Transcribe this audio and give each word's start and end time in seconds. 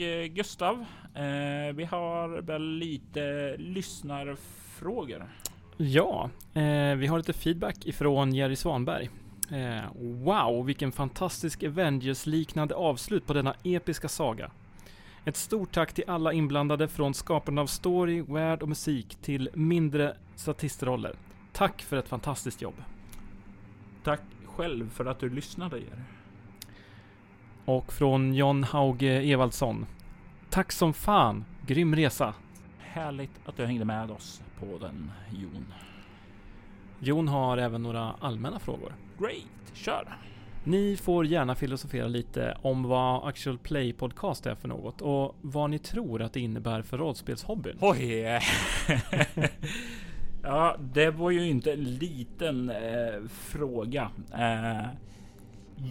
eh, 0.00 0.26
Gustav. 0.26 0.84
Eh, 1.14 1.74
vi 1.74 1.84
har 1.84 2.40
väl 2.42 2.62
lite 2.62 3.56
lyssnarfrågor. 3.58 5.24
Ja, 5.76 6.30
eh, 6.54 6.96
vi 6.96 7.06
har 7.06 7.18
lite 7.18 7.32
feedback 7.32 7.86
ifrån 7.86 8.34
Jerry 8.34 8.56
Svanberg. 8.56 9.10
Wow, 9.94 10.66
vilken 10.66 10.92
fantastisk 10.92 11.62
Avengers-liknande 11.62 12.74
avslut 12.74 13.26
på 13.26 13.32
denna 13.32 13.54
episka 13.64 14.08
saga. 14.08 14.50
Ett 15.24 15.36
stort 15.36 15.72
tack 15.72 15.92
till 15.92 16.04
alla 16.06 16.32
inblandade 16.32 16.88
från 16.88 17.14
skapande 17.14 17.62
av 17.62 17.66
story, 17.66 18.22
värld 18.22 18.62
och 18.62 18.68
musik 18.68 19.18
till 19.22 19.50
mindre 19.54 20.16
statistroller. 20.36 21.14
Tack 21.52 21.82
för 21.82 21.96
ett 21.96 22.08
fantastiskt 22.08 22.62
jobb. 22.62 22.74
Tack 24.04 24.20
själv 24.44 24.90
för 24.90 25.06
att 25.06 25.18
du 25.18 25.30
lyssnade 25.30 25.78
Jerry. 25.78 26.19
Och 27.70 27.92
från 27.92 28.34
John 28.34 28.64
Hauge 28.64 29.22
Evaldsson. 29.22 29.86
Tack 30.50 30.72
som 30.72 30.92
fan! 30.92 31.44
Grym 31.66 31.96
resa! 31.96 32.34
Härligt 32.78 33.30
att 33.44 33.56
du 33.56 33.66
hängde 33.66 33.84
med 33.84 34.10
oss 34.10 34.42
på 34.58 34.66
den 34.80 35.10
Jon. 35.30 35.74
Jon 36.98 37.28
har 37.28 37.58
även 37.58 37.82
några 37.82 38.14
allmänna 38.20 38.58
frågor. 38.58 38.94
Great, 39.18 39.74
kör! 39.74 40.16
Ni 40.64 40.96
får 40.96 41.26
gärna 41.26 41.54
filosofera 41.54 42.08
lite 42.08 42.58
om 42.62 42.82
vad 42.82 43.28
Actual 43.28 43.58
Play 43.58 43.92
Podcast 43.92 44.46
är 44.46 44.54
för 44.54 44.68
något 44.68 45.02
och 45.02 45.36
vad 45.40 45.70
ni 45.70 45.78
tror 45.78 46.22
att 46.22 46.32
det 46.32 46.40
innebär 46.40 46.82
för 46.82 46.98
rollspelshobbyn. 46.98 47.78
Oj! 47.80 48.04
ja, 50.42 50.76
det 50.80 51.10
var 51.10 51.30
ju 51.30 51.48
inte 51.48 51.72
en 51.72 51.84
liten 51.84 52.70
eh, 52.70 53.28
fråga. 53.28 54.10
Eh, 54.32 54.86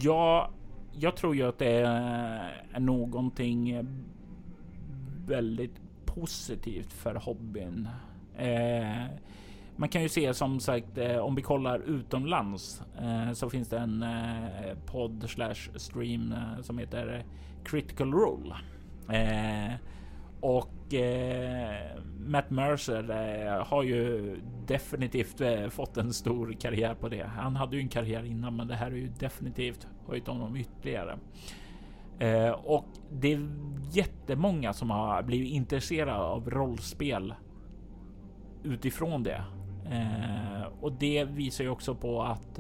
ja, 0.02 0.50
jag 0.92 1.16
tror 1.16 1.36
ju 1.36 1.44
att 1.48 1.60
det 1.60 1.72
är 1.72 2.80
någonting 2.80 3.88
väldigt 5.26 5.82
positivt 6.06 6.94
för 6.94 7.16
hobbyn. 7.16 7.88
Eh, 8.38 9.06
man 9.76 9.90
kan 9.90 10.02
ju 10.02 10.10
se 10.10 10.34
som 10.34 10.60
sagt 10.60 10.98
eh, 10.98 11.18
om 11.18 11.36
vi 11.36 11.42
kollar 11.42 11.80
utomlands 11.80 12.82
eh, 13.02 13.34
så 13.34 13.50
finns 13.50 13.70
det 13.70 13.78
en 13.78 14.04
eh, 14.04 14.78
podd 14.86 15.26
slash 15.30 15.70
stream 15.76 16.32
eh, 16.32 16.62
som 16.62 16.78
heter 16.78 17.26
Critical 17.64 18.12
Role. 18.12 18.56
Eh, 19.10 19.74
och 20.42 20.94
eh, 20.94 22.02
Matt 22.20 22.50
Mercer 22.50 23.10
eh, 23.10 23.66
har 23.66 23.84
ju 23.84 24.36
definitivt 24.68 25.42
eh, 25.42 25.68
fått 25.70 25.98
en 25.98 26.14
stor 26.14 26.54
karriär 26.60 26.94
på 26.94 27.10
det. 27.10 27.24
Han 27.36 27.56
hade 27.56 27.76
ju 27.76 27.82
en 27.82 27.90
karriär 27.90 28.24
innan, 28.24 28.56
men 28.56 28.68
det 28.68 28.76
här 28.76 28.92
är 28.92 28.96
ju 28.96 29.08
definitivt 29.08 29.88
höjt 30.08 30.28
honom 30.28 30.56
ytterligare. 30.56 31.18
Eh, 32.20 32.52
och 32.52 32.86
det 33.12 33.34
är 33.34 33.50
jättemånga 33.92 34.74
som 34.74 34.90
har 34.90 35.24
blivit 35.24 35.52
intresserade 35.52 36.18
av 36.18 36.50
rollspel 36.50 37.34
utifrån 38.64 39.24
det. 39.24 39.44
Eh, 39.92 40.64
och 40.82 40.94
det 40.94 41.24
visar 41.24 41.64
ju 41.64 41.70
också 41.70 41.96
på 41.96 42.24
att 42.24 42.60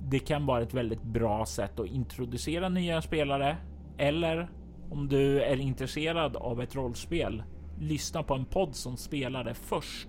det 0.00 0.18
kan 0.18 0.46
vara 0.46 0.62
ett 0.62 0.74
väldigt 0.74 1.02
bra 1.02 1.46
sätt 1.46 1.80
att 1.80 1.86
introducera 1.86 2.68
nya 2.68 3.02
spelare 3.02 3.56
eller 3.98 4.50
om 4.90 5.08
du 5.08 5.42
är 5.42 5.56
intresserad 5.56 6.36
av 6.36 6.60
ett 6.62 6.74
rollspel, 6.74 7.42
lyssna 7.78 8.22
på 8.22 8.34
en 8.34 8.44
podd 8.44 8.74
som 8.74 8.96
spelar 8.96 9.44
det 9.44 9.54
först 9.54 10.08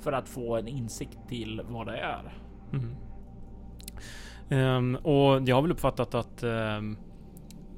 för 0.00 0.12
att 0.12 0.28
få 0.28 0.56
en 0.56 0.68
insikt 0.68 1.18
till 1.28 1.62
vad 1.68 1.86
det 1.86 1.96
är. 1.96 2.34
Mm. 2.72 2.96
Um, 4.50 4.96
och 4.96 5.48
jag 5.48 5.56
har 5.56 5.62
väl 5.62 5.72
uppfattat 5.72 6.14
att 6.14 6.42
um, 6.42 6.98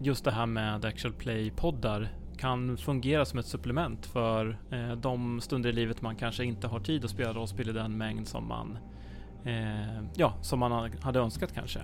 just 0.00 0.24
det 0.24 0.30
här 0.30 0.46
med 0.46 0.84
actual 0.84 1.14
play 1.14 1.50
poddar 1.50 2.08
kan 2.36 2.76
fungera 2.76 3.24
som 3.24 3.38
ett 3.38 3.46
supplement 3.46 4.06
för 4.06 4.58
eh, 4.70 4.92
de 4.92 5.40
stunder 5.40 5.70
i 5.70 5.72
livet 5.72 6.02
man 6.02 6.16
kanske 6.16 6.44
inte 6.44 6.66
har 6.66 6.80
tid 6.80 7.04
att 7.04 7.10
spela 7.10 7.32
rollspel 7.32 7.68
i 7.68 7.72
den 7.72 7.98
mängd 7.98 8.28
som 8.28 8.48
man 8.48 8.78
eh, 9.44 10.04
ja, 10.14 10.34
som 10.42 10.58
man 10.58 10.92
hade 11.00 11.18
önskat 11.18 11.54
kanske. 11.54 11.80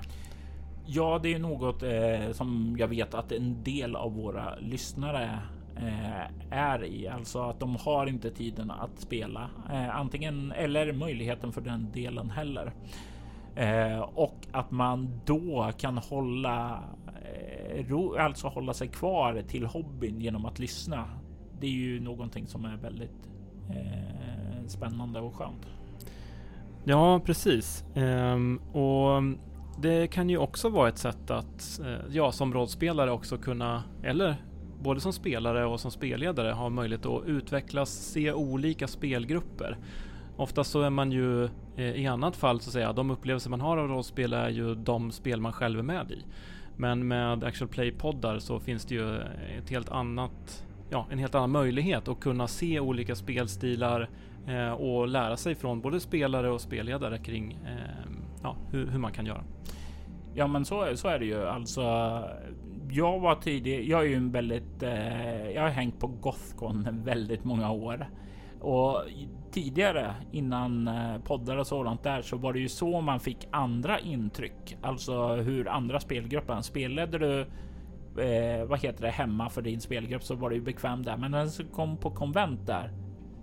Ja, 0.92 1.20
det 1.22 1.34
är 1.34 1.38
något 1.38 1.82
eh, 1.82 2.32
som 2.32 2.76
jag 2.78 2.88
vet 2.88 3.14
att 3.14 3.32
en 3.32 3.62
del 3.62 3.96
av 3.96 4.14
våra 4.14 4.56
lyssnare 4.56 5.38
eh, 5.76 6.50
är 6.50 6.84
i, 6.84 7.08
alltså 7.08 7.42
att 7.42 7.60
de 7.60 7.76
har 7.76 8.06
inte 8.06 8.30
tiden 8.30 8.70
att 8.70 9.00
spela 9.00 9.50
eh, 9.72 9.96
antingen 9.96 10.52
eller 10.52 10.92
möjligheten 10.92 11.52
för 11.52 11.60
den 11.60 11.92
delen 11.92 12.30
heller. 12.30 12.72
Eh, 13.56 14.00
och 14.00 14.36
att 14.52 14.70
man 14.70 15.20
då 15.24 15.70
kan 15.78 15.98
hålla 15.98 16.84
eh, 17.06 17.86
ro, 17.88 18.16
alltså 18.16 18.48
hålla 18.48 18.74
sig 18.74 18.88
kvar 18.88 19.42
till 19.48 19.66
hobbyn 19.66 20.20
genom 20.20 20.44
att 20.44 20.58
lyssna. 20.58 21.08
Det 21.60 21.66
är 21.66 21.70
ju 21.70 22.00
någonting 22.00 22.46
som 22.46 22.64
är 22.64 22.76
väldigt 22.76 23.30
eh, 23.68 24.66
spännande 24.66 25.20
och 25.20 25.34
skönt. 25.34 25.66
Ja, 26.84 27.20
precis. 27.24 27.84
Ehm, 27.94 28.58
och 28.58 29.22
det 29.80 30.06
kan 30.06 30.30
ju 30.30 30.38
också 30.38 30.68
vara 30.68 30.88
ett 30.88 30.98
sätt 30.98 31.30
att, 31.30 31.80
eh, 31.84 31.98
ja, 32.10 32.32
som 32.32 32.54
rollspelare 32.54 33.10
också 33.10 33.36
kunna, 33.38 33.82
eller 34.02 34.36
både 34.82 35.00
som 35.00 35.12
spelare 35.12 35.66
och 35.66 35.80
som 35.80 35.90
spelledare, 35.90 36.52
ha 36.52 36.68
möjlighet 36.68 37.06
att 37.06 37.24
utvecklas, 37.26 37.90
se 37.90 38.32
olika 38.32 38.88
spelgrupper. 38.88 39.78
Oftast 40.36 40.70
så 40.70 40.82
är 40.82 40.90
man 40.90 41.12
ju 41.12 41.44
eh, 41.76 42.00
i 42.02 42.06
annat 42.06 42.36
fall 42.36 42.60
så 42.60 42.68
att 42.68 42.72
säga, 42.72 42.92
de 42.92 43.10
upplevelser 43.10 43.50
man 43.50 43.60
har 43.60 43.76
av 43.76 43.88
rollspel 43.88 44.32
är 44.32 44.48
ju 44.48 44.74
de 44.74 45.12
spel 45.12 45.40
man 45.40 45.52
själv 45.52 45.78
är 45.78 45.82
med 45.82 46.10
i. 46.10 46.24
Men 46.76 47.08
med 47.08 47.44
Actual 47.44 47.68
Play-poddar 47.68 48.38
så 48.38 48.60
finns 48.60 48.84
det 48.84 48.94
ju 48.94 49.18
ett 49.58 49.70
helt 49.70 49.88
annat, 49.88 50.66
ja, 50.90 51.06
en 51.10 51.18
helt 51.18 51.34
annan 51.34 51.50
möjlighet 51.50 52.08
att 52.08 52.20
kunna 52.20 52.48
se 52.48 52.80
olika 52.80 53.14
spelstilar 53.14 54.10
eh, 54.46 54.70
och 54.70 55.08
lära 55.08 55.36
sig 55.36 55.54
från 55.54 55.80
både 55.80 56.00
spelare 56.00 56.50
och 56.50 56.60
spelledare 56.60 57.18
kring 57.18 57.52
eh, 57.52 58.10
ja, 58.42 58.56
hur, 58.70 58.86
hur, 58.86 58.98
man 58.98 59.12
kan 59.12 59.26
göra. 59.26 59.44
Ja, 60.34 60.46
men 60.46 60.64
så, 60.64 60.96
så 60.96 61.08
är 61.08 61.18
det 61.18 61.24
ju. 61.24 61.46
Alltså, 61.46 61.82
jag 62.90 63.20
var 63.20 63.34
tidig. 63.34 63.88
Jag 63.88 64.00
är 64.00 64.06
ju 64.06 64.14
en 64.14 64.32
väldigt. 64.32 64.82
Eh, 64.82 65.50
jag 65.50 65.62
har 65.62 65.68
hängt 65.68 66.00
på 66.00 66.06
Gothcon 66.06 67.02
väldigt 67.04 67.44
många 67.44 67.70
år 67.70 68.06
och 68.60 69.02
tidigare 69.50 70.14
innan 70.32 70.88
eh, 70.88 71.18
poddar 71.24 71.56
och 71.56 71.66
sådant 71.66 72.02
där 72.02 72.22
så 72.22 72.36
var 72.36 72.52
det 72.52 72.58
ju 72.58 72.68
så 72.68 73.00
man 73.00 73.20
fick 73.20 73.48
andra 73.50 73.98
intryck, 73.98 74.76
alltså 74.82 75.34
hur 75.34 75.68
andra 75.68 76.00
spelgrupper 76.00 76.60
spelade 76.60 77.18
du. 77.18 77.40
Eh, 78.22 78.64
vad 78.64 78.80
heter 78.80 79.02
det 79.02 79.10
hemma 79.10 79.50
för 79.50 79.62
din 79.62 79.80
spelgrupp 79.80 80.22
så 80.22 80.34
var 80.34 80.50
det 80.50 80.56
ju 80.56 80.62
bekvämt 80.62 81.04
där, 81.04 81.16
men 81.16 81.30
när 81.30 81.58
du 81.58 81.68
kom 81.68 81.96
på 81.96 82.10
konvent 82.10 82.66
där 82.66 82.92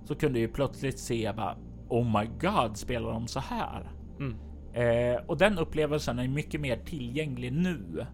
så 0.05 0.15
kunde 0.15 0.39
ju 0.39 0.47
plötsligt 0.47 0.99
se 0.99 1.33
bara 1.35 1.55
Oh 1.89 2.19
my 2.19 2.29
god, 2.39 2.77
spelar 2.77 3.11
de 3.11 3.27
så 3.27 3.39
här? 3.39 3.91
Mm. 4.19 4.35
Eh, 4.77 5.21
och 5.25 5.37
den 5.37 5.57
upplevelsen 5.57 6.19
är 6.19 6.27
mycket 6.27 6.61
mer 6.61 6.77
tillgänglig 6.77 7.53
nu 7.53 8.05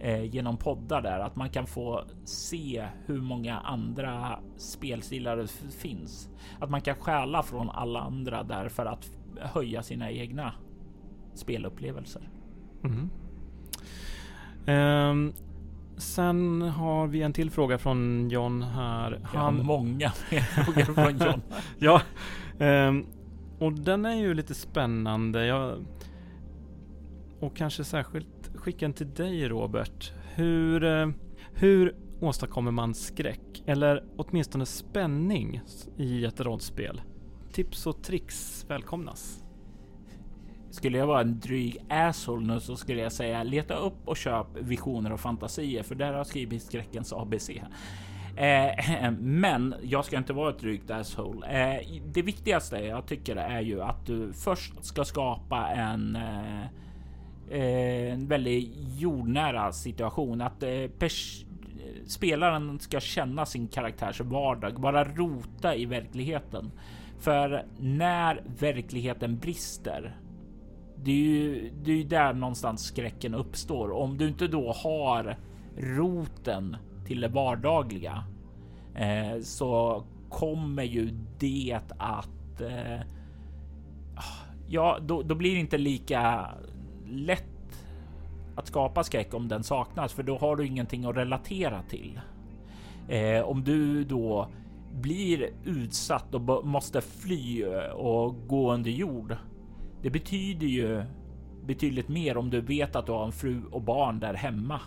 eh, 0.00 0.24
genom 0.24 0.56
poddar 0.56 1.02
där 1.02 1.18
att 1.20 1.36
man 1.36 1.50
kan 1.50 1.66
få 1.66 2.04
se 2.24 2.86
hur 3.06 3.20
många 3.20 3.58
andra 3.58 4.38
spelstilar 4.56 5.36
det 5.36 5.48
finns. 5.78 6.28
Att 6.58 6.70
man 6.70 6.80
kan 6.80 6.94
stjäla 6.94 7.42
från 7.42 7.70
alla 7.70 8.00
andra 8.00 8.42
där 8.42 8.68
för 8.68 8.86
att 8.86 9.10
höja 9.40 9.82
sina 9.82 10.10
egna 10.10 10.52
spelupplevelser. 11.34 12.28
Mm. 12.84 13.10
Um, 14.66 15.32
sen 15.96 16.62
har 16.62 17.06
vi 17.06 17.22
en 17.22 17.32
till 17.32 17.50
fråga 17.50 17.78
från 17.78 18.30
John 18.30 18.62
här. 18.62 19.20
Han... 19.24 19.56
har 19.56 19.64
många 19.64 20.10
frågor 20.64 20.94
från 20.94 21.18
John. 21.18 21.42
ja, 21.78 22.02
um, 22.58 23.06
och 23.60 23.72
den 23.72 24.04
är 24.04 24.14
ju 24.14 24.34
lite 24.34 24.54
spännande. 24.54 25.46
Jag... 25.46 25.84
Och 27.40 27.56
kanske 27.56 27.84
särskilt 27.84 28.50
skicka 28.54 28.92
till 28.92 29.14
dig 29.14 29.48
Robert. 29.48 30.12
Hur, 30.34 30.84
eh, 30.84 31.08
hur 31.54 31.96
åstadkommer 32.20 32.70
man 32.70 32.94
skräck? 32.94 33.62
Eller 33.66 34.04
åtminstone 34.16 34.66
spänning 34.66 35.60
i 35.96 36.24
ett 36.24 36.40
rollspel? 36.40 37.02
Tips 37.52 37.86
och 37.86 38.02
tricks 38.02 38.66
välkomnas. 38.68 39.44
Skulle 40.70 40.98
jag 40.98 41.06
vara 41.06 41.20
en 41.20 41.40
dryg 41.40 41.78
asshole 41.88 42.46
nu 42.46 42.60
så 42.60 42.76
skulle 42.76 43.02
jag 43.02 43.12
säga 43.12 43.42
leta 43.42 43.74
upp 43.74 44.08
och 44.08 44.16
köp 44.16 44.46
visioner 44.60 45.12
och 45.12 45.20
fantasier 45.20 45.82
för 45.82 45.94
där 45.94 46.06
har 46.06 46.16
jag 46.16 46.26
skrivit 46.26 46.62
skräckens 46.62 47.12
ABC. 47.12 47.50
Eh, 48.40 49.10
men 49.20 49.74
jag 49.82 50.04
ska 50.04 50.16
inte 50.16 50.32
vara 50.32 50.50
ett 50.50 50.58
drygt 50.58 50.90
asshole. 50.90 51.46
Eh, 51.46 51.86
det 52.04 52.22
viktigaste 52.22 52.76
jag 52.76 53.06
tycker 53.06 53.36
är 53.36 53.60
ju 53.60 53.82
att 53.82 54.06
du 54.06 54.32
först 54.32 54.84
ska 54.84 55.04
skapa 55.04 55.68
en 55.68 56.16
eh, 56.16 56.66
Eh, 57.50 58.12
en 58.12 58.26
väldigt 58.26 58.68
jordnära 58.98 59.72
situation. 59.72 60.40
Att 60.40 60.62
eh, 60.62 61.08
spelaren 62.06 62.80
ska 62.80 63.00
känna 63.00 63.46
sin 63.46 63.68
karaktärs 63.68 64.20
vardag, 64.20 64.80
bara 64.80 65.04
rota 65.04 65.74
i 65.74 65.84
verkligheten. 65.84 66.70
För 67.18 67.66
när 67.78 68.42
verkligheten 68.58 69.38
brister, 69.38 70.16
det 70.96 71.10
är 71.10 71.14
ju 71.14 71.70
det 71.84 71.92
är 71.92 72.04
där 72.04 72.32
någonstans 72.32 72.84
skräcken 72.84 73.34
uppstår. 73.34 73.90
Om 73.90 74.18
du 74.18 74.28
inte 74.28 74.48
då 74.48 74.72
har 74.72 75.36
roten 75.76 76.76
till 77.10 77.20
det 77.20 77.28
vardagliga 77.28 78.24
eh, 78.94 79.40
så 79.42 80.04
kommer 80.28 80.82
ju 80.82 81.10
det 81.38 81.80
att 81.98 82.60
eh, 82.60 83.00
ja, 84.68 84.98
då, 85.02 85.22
då 85.22 85.34
blir 85.34 85.54
det 85.54 85.60
inte 85.60 85.78
lika 85.78 86.50
lätt 87.06 87.86
att 88.56 88.66
skapa 88.66 89.04
skräck 89.04 89.34
om 89.34 89.48
den 89.48 89.62
saknas, 89.62 90.12
för 90.12 90.22
då 90.22 90.38
har 90.38 90.56
du 90.56 90.66
ingenting 90.66 91.04
att 91.04 91.16
relatera 91.16 91.82
till. 91.82 92.20
Eh, 93.08 93.40
om 93.40 93.64
du 93.64 94.04
då 94.04 94.48
blir 94.92 95.50
utsatt 95.64 96.34
och 96.34 96.66
måste 96.66 97.00
fly 97.00 97.64
och 97.94 98.48
gå 98.48 98.72
under 98.72 98.90
jord. 98.90 99.36
Det 100.02 100.10
betyder 100.10 100.66
ju 100.66 101.02
betydligt 101.66 102.08
mer 102.08 102.36
om 102.36 102.50
du 102.50 102.60
vet 102.60 102.96
att 102.96 103.06
du 103.06 103.12
har 103.12 103.24
en 103.24 103.32
fru 103.32 103.62
och 103.70 103.82
barn 103.82 104.20
där 104.20 104.34
hemma 104.34 104.80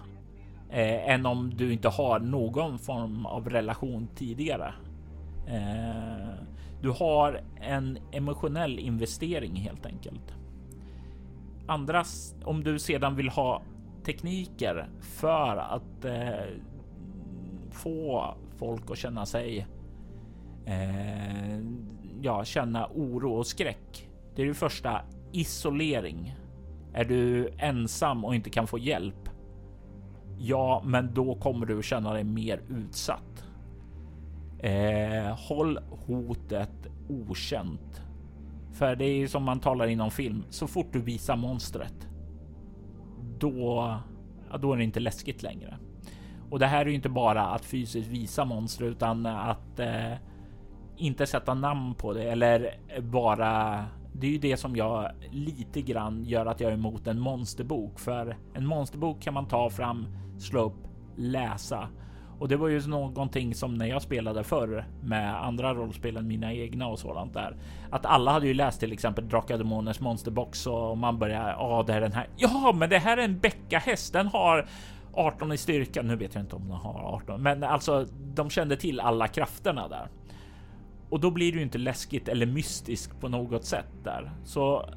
eh, 0.73 1.09
än 1.09 1.25
om 1.25 1.51
du 1.55 1.73
inte 1.73 1.89
har 1.89 2.19
någon 2.19 2.79
form 2.79 3.25
av 3.25 3.49
relation 3.49 4.07
tidigare. 4.15 4.73
Eh, 5.47 6.45
du 6.81 6.89
har 6.89 7.41
en 7.61 7.97
emotionell 8.11 8.79
investering 8.79 9.55
helt 9.55 9.85
enkelt. 9.85 10.35
Andras, 11.67 12.35
om 12.43 12.63
du 12.63 12.79
sedan 12.79 13.15
vill 13.15 13.29
ha 13.29 13.61
tekniker 14.05 14.89
för 15.01 15.57
att 15.57 16.05
eh, 16.05 16.45
få 17.71 18.35
folk 18.57 18.91
att 18.91 18.97
känna 18.97 19.25
sig 19.25 19.67
eh, 20.65 21.59
ja, 22.21 22.45
känna 22.45 22.87
oro 22.87 23.33
och 23.33 23.47
skräck. 23.47 24.09
Det 24.35 24.41
är 24.41 24.45
det 24.45 24.53
första 24.53 25.01
isolering. 25.31 26.35
Är 26.93 27.03
du 27.05 27.49
ensam 27.57 28.25
och 28.25 28.35
inte 28.35 28.49
kan 28.49 28.67
få 28.67 28.79
hjälp? 28.79 29.29
Ja, 30.37 30.81
men 30.85 31.13
då 31.13 31.35
kommer 31.35 31.65
du 31.65 31.83
känna 31.83 32.13
dig 32.13 32.23
mer 32.23 32.61
utsatt. 32.69 33.45
Eh, 34.59 35.37
håll 35.37 35.79
hotet 36.07 36.87
okänt. 37.09 38.01
För 38.71 38.95
det 38.95 39.05
är 39.05 39.15
ju 39.15 39.27
som 39.27 39.43
man 39.43 39.59
talar 39.59 39.87
inom 39.87 40.11
film. 40.11 40.43
Så 40.49 40.67
fort 40.67 40.87
du 40.91 41.01
visar 41.01 41.35
monstret. 41.35 42.07
Då, 43.39 43.95
ja, 44.51 44.57
då 44.57 44.73
är 44.73 44.77
det 44.77 44.83
inte 44.83 44.99
läskigt 44.99 45.43
längre. 45.43 45.77
Och 46.49 46.59
det 46.59 46.67
här 46.67 46.81
är 46.81 46.85
ju 46.85 46.95
inte 46.95 47.09
bara 47.09 47.47
att 47.47 47.65
fysiskt 47.65 48.09
visa 48.09 48.45
monster 48.45 48.85
utan 48.85 49.25
att 49.25 49.79
eh, 49.79 50.13
inte 50.97 51.25
sätta 51.25 51.53
namn 51.53 51.95
på 51.95 52.13
det 52.13 52.23
eller 52.23 52.75
bara 53.01 53.85
det 54.13 54.27
är 54.27 54.31
ju 54.31 54.37
det 54.37 54.57
som 54.57 54.75
jag 54.75 55.11
lite 55.31 55.81
grann 55.81 56.25
gör 56.25 56.45
att 56.45 56.59
jag 56.59 56.71
är 56.71 56.75
emot 56.75 57.07
en 57.07 57.19
monsterbok. 57.19 57.99
För 57.99 58.37
en 58.53 58.65
monsterbok 58.65 59.21
kan 59.21 59.33
man 59.33 59.47
ta 59.47 59.69
fram, 59.69 60.07
slå 60.43 60.61
upp, 60.61 60.87
läsa. 61.15 61.87
Och 62.39 62.47
det 62.47 62.57
var 62.57 62.67
ju 62.67 62.87
någonting 62.87 63.55
som 63.55 63.75
när 63.75 63.85
jag 63.85 64.01
spelade 64.01 64.43
förr 64.43 64.85
med 65.03 65.43
andra 65.43 65.73
rollspel 65.73 66.17
än 66.17 66.27
mina 66.27 66.53
egna 66.53 66.87
och 66.87 66.99
sådant 66.99 67.33
där. 67.33 67.57
Att 67.89 68.05
alla 68.05 68.31
hade 68.31 68.47
ju 68.47 68.53
läst 68.53 68.79
till 68.79 68.91
exempel 68.91 69.29
Drakar 69.29 69.57
Demoners 69.57 69.99
monsterbox 69.99 70.67
och 70.67 70.97
man 70.97 71.19
börjar, 71.19 71.49
ja 71.49 71.83
det 71.87 71.93
är 71.93 72.01
den 72.01 72.11
här. 72.11 72.27
Ja, 72.37 72.73
men 72.75 72.89
det 72.89 72.99
här 72.99 73.17
är 73.17 73.23
en 73.23 73.39
bäckahäst. 73.39 74.13
Den 74.13 74.27
har 74.27 74.67
18 75.13 75.51
i 75.51 75.57
styrka. 75.57 76.01
Nu 76.01 76.15
vet 76.15 76.35
jag 76.35 76.43
inte 76.43 76.55
om 76.55 76.67
den 76.67 76.77
har 76.77 77.15
18, 77.15 77.41
men 77.41 77.63
alltså 77.63 78.05
de 78.35 78.49
kände 78.49 78.77
till 78.77 78.99
alla 78.99 79.27
krafterna 79.27 79.87
där. 79.87 80.07
Och 81.09 81.19
då 81.19 81.31
blir 81.31 81.51
det 81.51 81.57
ju 81.57 81.63
inte 81.63 81.77
läskigt 81.77 82.27
eller 82.27 82.45
mystiskt 82.45 83.19
på 83.19 83.29
något 83.29 83.65
sätt 83.65 83.91
där. 84.03 84.31
Så 84.43 84.89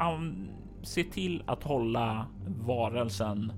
um, 0.00 0.48
se 0.82 1.04
till 1.04 1.42
att 1.46 1.62
hålla 1.62 2.26
varelsen 2.46 3.52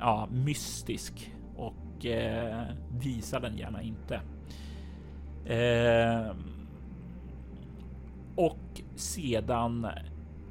ja, 0.00 0.28
mystisk 0.30 1.34
och 1.56 2.06
eh, 2.06 2.64
visa 2.98 3.40
den 3.40 3.56
gärna 3.56 3.82
inte. 3.82 4.20
Eh, 5.54 6.34
och 8.36 8.80
sedan 8.94 9.86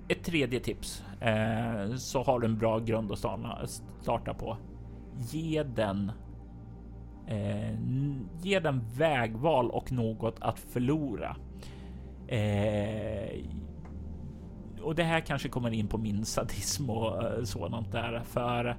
ett 0.07 0.23
tredje 0.23 0.59
tips 0.59 1.03
eh, 1.21 1.95
så 1.95 2.23
har 2.23 2.39
du 2.39 2.47
en 2.47 2.57
bra 2.57 2.79
grund 2.79 3.11
att 3.11 3.69
starta 4.01 4.33
på. 4.33 4.57
Ge 5.31 5.63
den 5.63 6.11
Eh, 7.29 7.75
ge 8.41 8.59
den 8.59 8.81
vägval 8.97 9.71
och 9.71 9.91
något 9.91 10.35
att 10.39 10.59
förlora. 10.59 11.35
Eh, 12.27 13.39
och 14.81 14.95
det 14.95 15.03
här 15.03 15.19
kanske 15.19 15.49
kommer 15.49 15.71
in 15.71 15.87
på 15.87 15.97
min 15.97 16.25
sadism 16.25 16.89
och 16.89 17.23
eh, 17.23 17.43
sådant 17.43 17.91
där, 17.91 18.21
för 18.23 18.77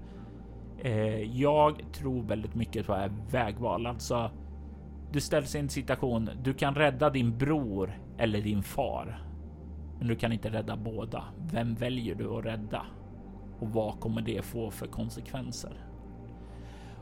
eh, 0.80 1.40
jag 1.40 1.82
tror 1.92 2.22
väldigt 2.22 2.54
mycket 2.54 2.86
på 2.86 3.08
vägval. 3.30 3.86
Alltså, 3.86 4.30
du 5.12 5.20
ställs 5.20 5.54
i 5.54 5.58
en 5.58 5.68
situation. 5.68 6.30
Du 6.42 6.54
kan 6.54 6.74
rädda 6.74 7.10
din 7.10 7.38
bror 7.38 7.98
eller 8.18 8.40
din 8.40 8.62
far, 8.62 9.22
men 9.98 10.08
du 10.08 10.16
kan 10.16 10.32
inte 10.32 10.50
rädda 10.50 10.76
båda. 10.76 11.24
Vem 11.52 11.74
väljer 11.74 12.14
du 12.14 12.38
att 12.38 12.44
rädda? 12.44 12.82
Och 13.60 13.68
vad 13.68 14.00
kommer 14.00 14.22
det 14.22 14.44
få 14.44 14.70
för 14.70 14.86
konsekvenser? 14.86 15.72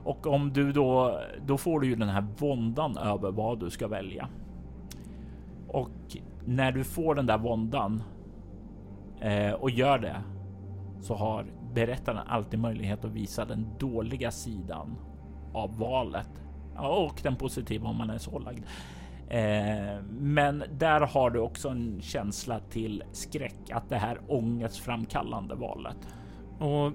Och 0.05 0.27
om 0.27 0.53
du 0.53 0.73
då, 0.73 1.21
då 1.47 1.59
får 1.59 1.81
du 1.81 1.87
ju 1.87 1.95
den 1.95 2.09
här 2.09 2.27
våndan 2.39 2.97
över 2.97 3.31
vad 3.31 3.61
du 3.61 3.71
ska 3.71 3.89
välja. 3.89 4.29
Och 5.69 6.17
när 6.45 6.73
du 6.73 6.85
får 6.85 7.15
den 7.15 7.27
där 7.27 7.39
våndan 7.39 8.03
eh, 9.21 9.53
och 9.53 9.71
gör 9.71 9.99
det 9.99 10.23
så 11.01 11.15
har 11.15 11.47
berättaren 11.75 12.19
alltid 12.27 12.61
möjlighet 12.61 13.05
att 13.05 13.11
visa 13.13 13.45
den 13.45 13.67
dåliga 13.79 14.31
sidan 14.31 14.97
av 15.53 15.79
valet 15.79 16.31
och 16.77 17.21
den 17.23 17.37
positiva 17.37 17.89
om 17.89 17.97
man 17.97 18.11
är 18.11 18.19
så 18.19 18.39
lagd. 18.39 18.65
Eh, 19.29 20.03
men 20.11 20.65
där 20.79 21.01
har 21.01 21.31
du 21.31 21.39
också 21.39 21.69
en 21.69 22.01
känsla 22.03 22.61
till 22.61 23.03
skräck, 23.13 23.71
att 23.73 23.89
det 23.89 23.97
här 23.97 24.21
ångestframkallande 24.29 25.55
valet. 25.55 26.09
Och 26.59 26.93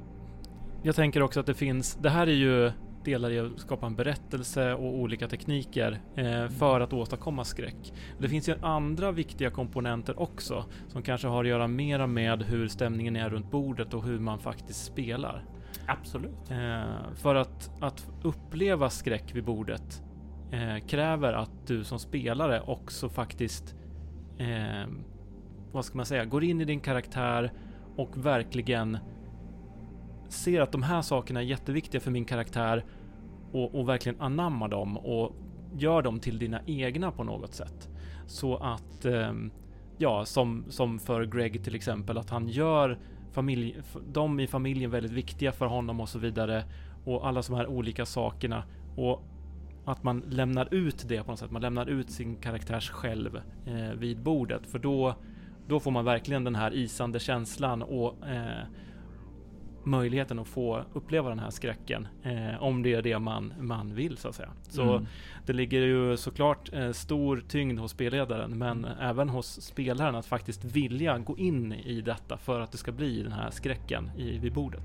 jag 0.83 0.95
tänker 0.95 1.21
också 1.21 1.39
att 1.39 1.45
det 1.45 1.53
finns, 1.53 1.95
det 1.95 2.09
här 2.09 2.27
är 2.27 2.35
ju 2.35 2.71
delar 3.05 3.31
i 3.31 3.39
att 3.39 3.59
skapa 3.59 3.85
en 3.85 3.95
berättelse 3.95 4.73
och 4.73 4.95
olika 4.95 5.27
tekniker 5.27 6.01
eh, 6.15 6.47
för 6.47 6.81
att 6.81 6.93
åstadkomma 6.93 7.43
skräck. 7.43 7.93
Det 8.19 8.29
finns 8.29 8.49
ju 8.49 8.55
andra 8.61 9.11
viktiga 9.11 9.49
komponenter 9.49 10.19
också 10.19 10.65
som 10.87 11.01
kanske 11.01 11.27
har 11.27 11.43
att 11.43 11.49
göra 11.49 11.67
mera 11.67 12.07
med 12.07 12.43
hur 12.43 12.67
stämningen 12.67 13.15
är 13.15 13.29
runt 13.29 13.51
bordet 13.51 13.93
och 13.93 14.03
hur 14.03 14.19
man 14.19 14.39
faktiskt 14.39 14.85
spelar. 14.85 15.45
Absolut. 15.87 16.51
Eh, 16.51 17.13
för 17.15 17.35
att, 17.35 17.71
att 17.81 18.07
uppleva 18.23 18.89
skräck 18.89 19.35
vid 19.35 19.43
bordet 19.43 20.03
eh, 20.51 20.85
kräver 20.87 21.33
att 21.33 21.67
du 21.67 21.83
som 21.83 21.99
spelare 21.99 22.61
också 22.61 23.09
faktiskt 23.09 23.75
eh, 24.37 24.89
vad 25.71 25.85
ska 25.85 25.97
man 25.97 26.05
säga, 26.05 26.25
går 26.25 26.43
in 26.43 26.61
i 26.61 26.65
din 26.65 26.79
karaktär 26.79 27.51
och 27.95 28.25
verkligen 28.25 28.97
ser 30.33 30.61
att 30.61 30.71
de 30.71 30.83
här 30.83 31.01
sakerna 31.01 31.39
är 31.39 31.45
jätteviktiga 31.45 32.01
för 32.01 32.11
min 32.11 32.25
karaktär 32.25 32.85
och, 33.51 33.75
och 33.75 33.89
verkligen 33.89 34.21
anammar 34.21 34.67
dem 34.67 34.97
och 34.97 35.35
gör 35.77 36.01
dem 36.01 36.19
till 36.19 36.39
dina 36.39 36.61
egna 36.65 37.11
på 37.11 37.23
något 37.23 37.53
sätt. 37.53 37.89
Så 38.27 38.57
att, 38.57 39.05
eh, 39.05 39.33
ja, 39.97 40.25
som, 40.25 40.65
som 40.69 40.99
för 40.99 41.25
Greg 41.25 41.63
till 41.63 41.75
exempel, 41.75 42.17
att 42.17 42.29
han 42.29 42.47
gör 42.47 42.99
familj, 43.31 43.81
de 44.13 44.39
i 44.39 44.47
familjen 44.47 44.91
väldigt 44.91 45.11
viktiga 45.11 45.51
för 45.51 45.65
honom 45.65 45.99
och 45.99 46.09
så 46.09 46.19
vidare. 46.19 46.63
Och 47.05 47.27
alla 47.27 47.41
de 47.41 47.55
här 47.55 47.67
olika 47.67 48.05
sakerna. 48.05 48.63
Och 48.95 49.23
att 49.85 50.03
man 50.03 50.23
lämnar 50.29 50.73
ut 50.73 51.05
det 51.07 51.23
på 51.23 51.31
något 51.31 51.39
sätt. 51.39 51.51
Man 51.51 51.61
lämnar 51.61 51.89
ut 51.89 52.11
sin 52.11 52.35
karaktärs 52.35 52.89
själv 52.89 53.41
eh, 53.65 53.97
vid 53.97 54.19
bordet. 54.19 54.67
För 54.67 54.79
då, 54.79 55.15
då 55.67 55.79
får 55.79 55.91
man 55.91 56.05
verkligen 56.05 56.43
den 56.43 56.55
här 56.55 56.73
isande 56.73 57.19
känslan 57.19 57.81
och 57.81 58.27
eh, 58.27 58.63
möjligheten 59.83 60.39
att 60.39 60.47
få 60.47 60.83
uppleva 60.93 61.29
den 61.29 61.39
här 61.39 61.49
skräcken. 61.49 62.07
Eh, 62.23 62.63
om 62.63 62.83
det 62.83 62.93
är 62.93 63.01
det 63.01 63.19
man, 63.19 63.53
man 63.59 63.95
vill 63.95 64.17
så 64.17 64.27
att 64.27 64.35
säga. 64.35 64.49
Så 64.61 64.81
mm. 64.81 65.07
det 65.45 65.53
ligger 65.53 65.81
ju 65.81 66.17
såklart 66.17 66.73
eh, 66.73 66.91
stor 66.91 67.43
tyngd 67.47 67.79
hos 67.79 67.91
spelledaren 67.91 68.57
men 68.57 68.85
även 68.85 69.29
hos 69.29 69.61
spelaren 69.61 70.15
att 70.15 70.25
faktiskt 70.25 70.63
vilja 70.63 71.17
gå 71.17 71.37
in 71.37 71.73
i 71.73 72.01
detta 72.01 72.37
för 72.37 72.59
att 72.59 72.71
det 72.71 72.77
ska 72.77 72.91
bli 72.91 73.23
den 73.23 73.31
här 73.31 73.51
skräcken 73.51 74.11
i, 74.17 74.37
vid 74.37 74.53
bordet. 74.53 74.83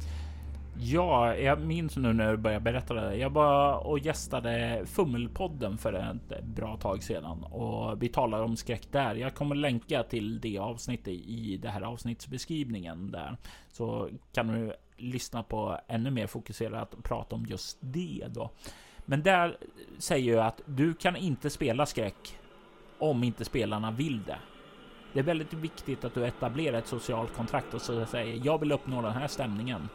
Ja, 0.80 1.34
jag 1.34 1.60
minns 1.60 1.96
nu 1.96 2.12
när 2.12 2.30
du 2.30 2.36
började 2.36 2.64
berätta 2.64 2.94
det. 2.94 3.16
Jag 3.16 3.30
var 3.30 3.86
och 3.86 3.98
gästade 3.98 4.82
Fummelpodden 4.86 5.78
för 5.78 5.92
ett 5.92 6.44
bra 6.44 6.76
tag 6.76 7.02
sedan 7.02 7.44
och 7.44 8.02
vi 8.02 8.08
talade 8.08 8.42
om 8.42 8.56
skräck 8.56 8.88
där. 8.92 9.14
Jag 9.14 9.34
kommer 9.34 9.54
länka 9.54 10.02
till 10.02 10.40
det 10.40 10.58
avsnittet 10.58 11.08
i 11.08 11.58
det 11.62 11.68
här 11.68 11.82
avsnittsbeskrivningen 11.82 13.10
där 13.10 13.36
så 13.72 14.08
kan 14.32 14.46
du 14.46 14.72
lyssna 14.98 15.42
på 15.42 15.80
ännu 15.88 16.10
mer 16.10 16.26
fokuserat 16.26 16.90
prat 16.90 17.04
prata 17.04 17.36
om 17.36 17.46
just 17.46 17.78
det 17.80 18.24
då. 18.28 18.50
Men 19.04 19.22
där 19.22 19.56
säger 19.98 20.34
jag 20.36 20.46
att 20.46 20.60
du 20.64 20.94
kan 20.94 21.16
inte 21.16 21.50
spela 21.50 21.86
skräck 21.86 22.38
om 22.98 23.24
inte 23.24 23.44
spelarna 23.44 23.90
vill 23.90 24.22
det. 24.22 24.38
Det 25.12 25.18
är 25.18 25.24
väldigt 25.24 25.52
viktigt 25.52 26.04
att 26.04 26.14
du 26.14 26.26
etablerar 26.26 26.78
ett 26.78 26.86
socialt 26.86 27.34
kontrakt 27.36 27.74
och 27.74 27.82
så 27.82 28.06
säger 28.06 28.40
jag 28.44 28.58
vill 28.58 28.72
uppnå 28.72 29.02
den 29.02 29.12
här 29.12 29.28
stämningen. 29.28 29.88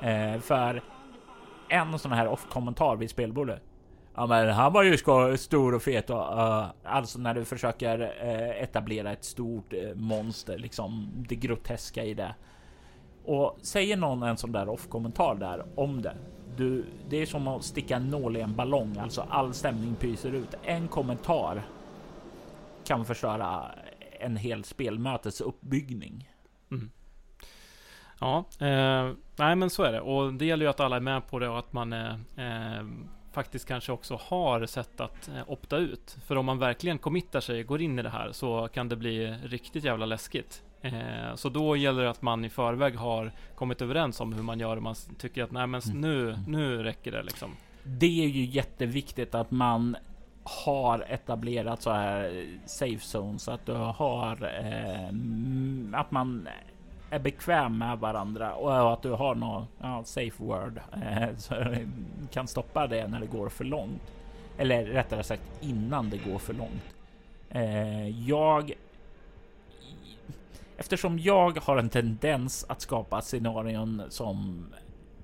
Eh, 0.00 0.40
för 0.40 0.82
en 1.68 1.98
sån 1.98 2.12
här 2.12 2.28
off-kommentar 2.28 2.96
vid 2.96 3.10
spelbordet. 3.10 3.62
Ja 4.16 4.26
men 4.26 4.48
han 4.48 4.72
var 4.72 4.82
ju 4.82 4.96
stor 5.36 5.74
och 5.74 5.82
fet 5.82 6.10
och 6.10 6.16
uh, 6.16 6.66
alltså 6.84 7.18
när 7.18 7.34
du 7.34 7.44
försöker 7.44 8.00
uh, 8.00 8.62
etablera 8.62 9.12
ett 9.12 9.24
stort 9.24 9.72
uh, 9.72 9.94
monster, 9.94 10.58
liksom 10.58 11.12
det 11.28 11.36
groteska 11.36 12.04
i 12.04 12.14
det. 12.14 12.34
Och 13.24 13.58
säger 13.62 13.96
någon 13.96 14.22
en 14.22 14.36
sån 14.36 14.52
där 14.52 14.68
off-kommentar 14.68 15.34
där 15.34 15.64
om 15.74 16.02
det. 16.02 16.16
Du, 16.56 16.84
det 17.08 17.22
är 17.22 17.26
som 17.26 17.48
att 17.48 17.64
sticka 17.64 17.96
en 17.96 18.10
nål 18.10 18.36
i 18.36 18.40
en 18.40 18.54
ballong, 18.54 18.96
alltså 18.98 19.26
all 19.28 19.54
stämning 19.54 19.94
pyser 19.94 20.32
ut. 20.32 20.54
En 20.62 20.88
kommentar 20.88 21.62
kan 22.84 23.04
förstöra 23.04 23.70
en 24.20 24.36
hel 24.36 24.64
spelmötes 24.64 25.40
uppbyggning. 25.40 26.30
Mm. 26.70 26.90
Ja, 28.20 28.44
eh, 28.58 29.12
nej 29.36 29.56
men 29.56 29.70
så 29.70 29.82
är 29.82 29.92
det 29.92 30.00
och 30.00 30.34
det 30.34 30.46
gäller 30.46 30.64
ju 30.64 30.70
att 30.70 30.80
alla 30.80 30.96
är 30.96 31.00
med 31.00 31.28
på 31.28 31.38
det 31.38 31.48
och 31.48 31.58
att 31.58 31.72
man 31.72 31.92
eh, 31.92 32.14
eh 32.36 32.84
faktiskt 33.32 33.68
kanske 33.68 33.92
också 33.92 34.18
har 34.22 34.66
sett 34.66 35.00
att 35.00 35.28
eh, 35.28 35.42
opta 35.46 35.76
ut. 35.76 36.16
För 36.26 36.36
om 36.36 36.46
man 36.46 36.58
verkligen 36.58 36.98
committar 36.98 37.40
sig, 37.40 37.62
går 37.62 37.82
in 37.82 37.98
i 37.98 38.02
det 38.02 38.08
här, 38.08 38.32
så 38.32 38.68
kan 38.68 38.88
det 38.88 38.96
bli 38.96 39.32
riktigt 39.44 39.84
jävla 39.84 40.06
läskigt. 40.06 40.62
Eh, 40.84 41.34
så 41.34 41.48
då 41.48 41.76
gäller 41.76 42.02
det 42.02 42.10
att 42.10 42.22
man 42.22 42.44
i 42.44 42.50
förväg 42.50 42.96
har 42.96 43.32
kommit 43.54 43.82
överens 43.82 44.20
om 44.20 44.32
hur 44.32 44.42
man 44.42 44.60
gör. 44.60 44.80
Man 44.80 44.94
tycker 45.18 45.42
att 45.42 45.50
nej, 45.50 45.66
men 45.66 45.80
mm. 45.80 46.00
nu, 46.00 46.38
nu 46.46 46.82
räcker 46.82 47.12
det 47.12 47.22
liksom. 47.22 47.56
Det 47.82 48.24
är 48.24 48.28
ju 48.28 48.44
jätteviktigt 48.44 49.34
att 49.34 49.50
man 49.50 49.96
har 50.44 51.04
etablerat 51.08 51.82
så 51.82 51.90
här 51.90 52.46
safe 52.66 53.00
zones, 53.00 53.48
att 53.48 53.66
du 53.66 53.72
har 53.72 54.44
eh, 54.62 56.00
att 56.00 56.10
man 56.10 56.48
är 57.10 57.18
bekväm 57.18 57.78
med 57.78 57.98
varandra 57.98 58.54
och 58.54 58.92
att 58.92 59.02
du 59.02 59.10
har 59.10 59.34
något 59.34 59.68
ja, 59.80 60.04
safe 60.04 60.42
word 60.42 60.80
eh, 60.92 61.28
så 61.36 61.54
kan 62.32 62.48
stoppa 62.48 62.86
det 62.86 63.08
när 63.08 63.20
det 63.20 63.26
går 63.26 63.48
för 63.48 63.64
långt. 63.64 64.12
Eller 64.58 64.84
rättare 64.84 65.22
sagt 65.22 65.42
innan 65.60 66.10
det 66.10 66.18
går 66.18 66.38
för 66.38 66.54
långt. 66.54 66.94
Eh, 67.50 68.28
jag 68.28 68.72
Eftersom 70.76 71.18
jag 71.18 71.58
har 71.58 71.76
en 71.76 71.88
tendens 71.88 72.66
att 72.68 72.80
skapa 72.80 73.20
scenarion 73.20 74.02
som 74.08 74.66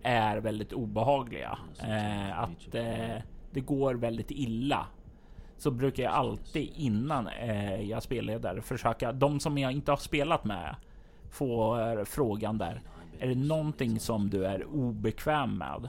är 0.03 0.37
väldigt 0.37 0.73
obehagliga. 0.73 1.59
Eh, 1.79 2.39
att 2.41 2.75
eh, 2.75 3.23
det 3.51 3.61
går 3.61 3.95
väldigt 3.95 4.31
illa. 4.31 4.87
Så 5.57 5.71
brukar 5.71 6.03
jag 6.03 6.13
alltid 6.13 6.73
innan 6.77 7.29
eh, 7.29 7.83
jag 7.83 8.03
spelleder 8.03 8.61
försöka, 8.61 9.13
de 9.13 9.41
som 9.41 9.59
jag 9.59 9.73
inte 9.73 9.93
har 9.93 9.97
spelat 9.97 10.45
med, 10.45 10.77
får 11.31 12.05
frågan 12.05 12.59
där. 12.59 12.83
Är 13.19 13.29
det 13.29 13.35
någonting 13.35 14.01
som 14.01 14.31
du 14.31 14.47
är 14.47 14.65
obekväm 14.65 15.59
med? 15.59 15.89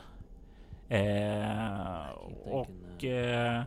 Eh, 0.92 2.10
och 2.46 3.04
eh, 3.04 3.62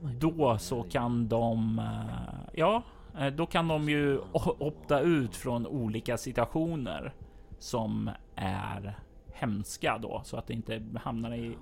då 0.00 0.58
så 0.58 0.82
kan 0.82 1.28
de, 1.28 1.78
eh, 1.78 2.50
ja, 2.52 2.82
Eh, 3.18 3.26
då 3.26 3.46
kan 3.46 3.68
de 3.68 3.88
ju 3.88 4.18
opta 4.58 5.00
ut 5.00 5.36
från 5.36 5.66
olika 5.66 6.16
situationer 6.16 7.14
som 7.58 8.10
är 8.34 8.98
hemska 9.32 9.98
då 9.98 10.22
så 10.24 10.36
att 10.36 10.46
det 10.46 10.52
inte 10.52 10.82
hamnar 11.02 11.34
i, 11.34 11.56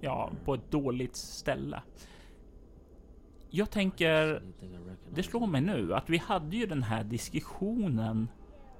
ja, 0.00 0.30
på 0.44 0.54
ett 0.54 0.70
dåligt 0.70 1.16
ställe. 1.16 1.82
Jag 3.50 3.70
tänker, 3.70 4.42
det 5.14 5.22
slår 5.22 5.46
mig 5.46 5.60
nu 5.60 5.94
att 5.94 6.10
vi 6.10 6.18
hade 6.18 6.56
ju 6.56 6.66
den 6.66 6.82
här 6.82 7.04
diskussionen 7.04 8.28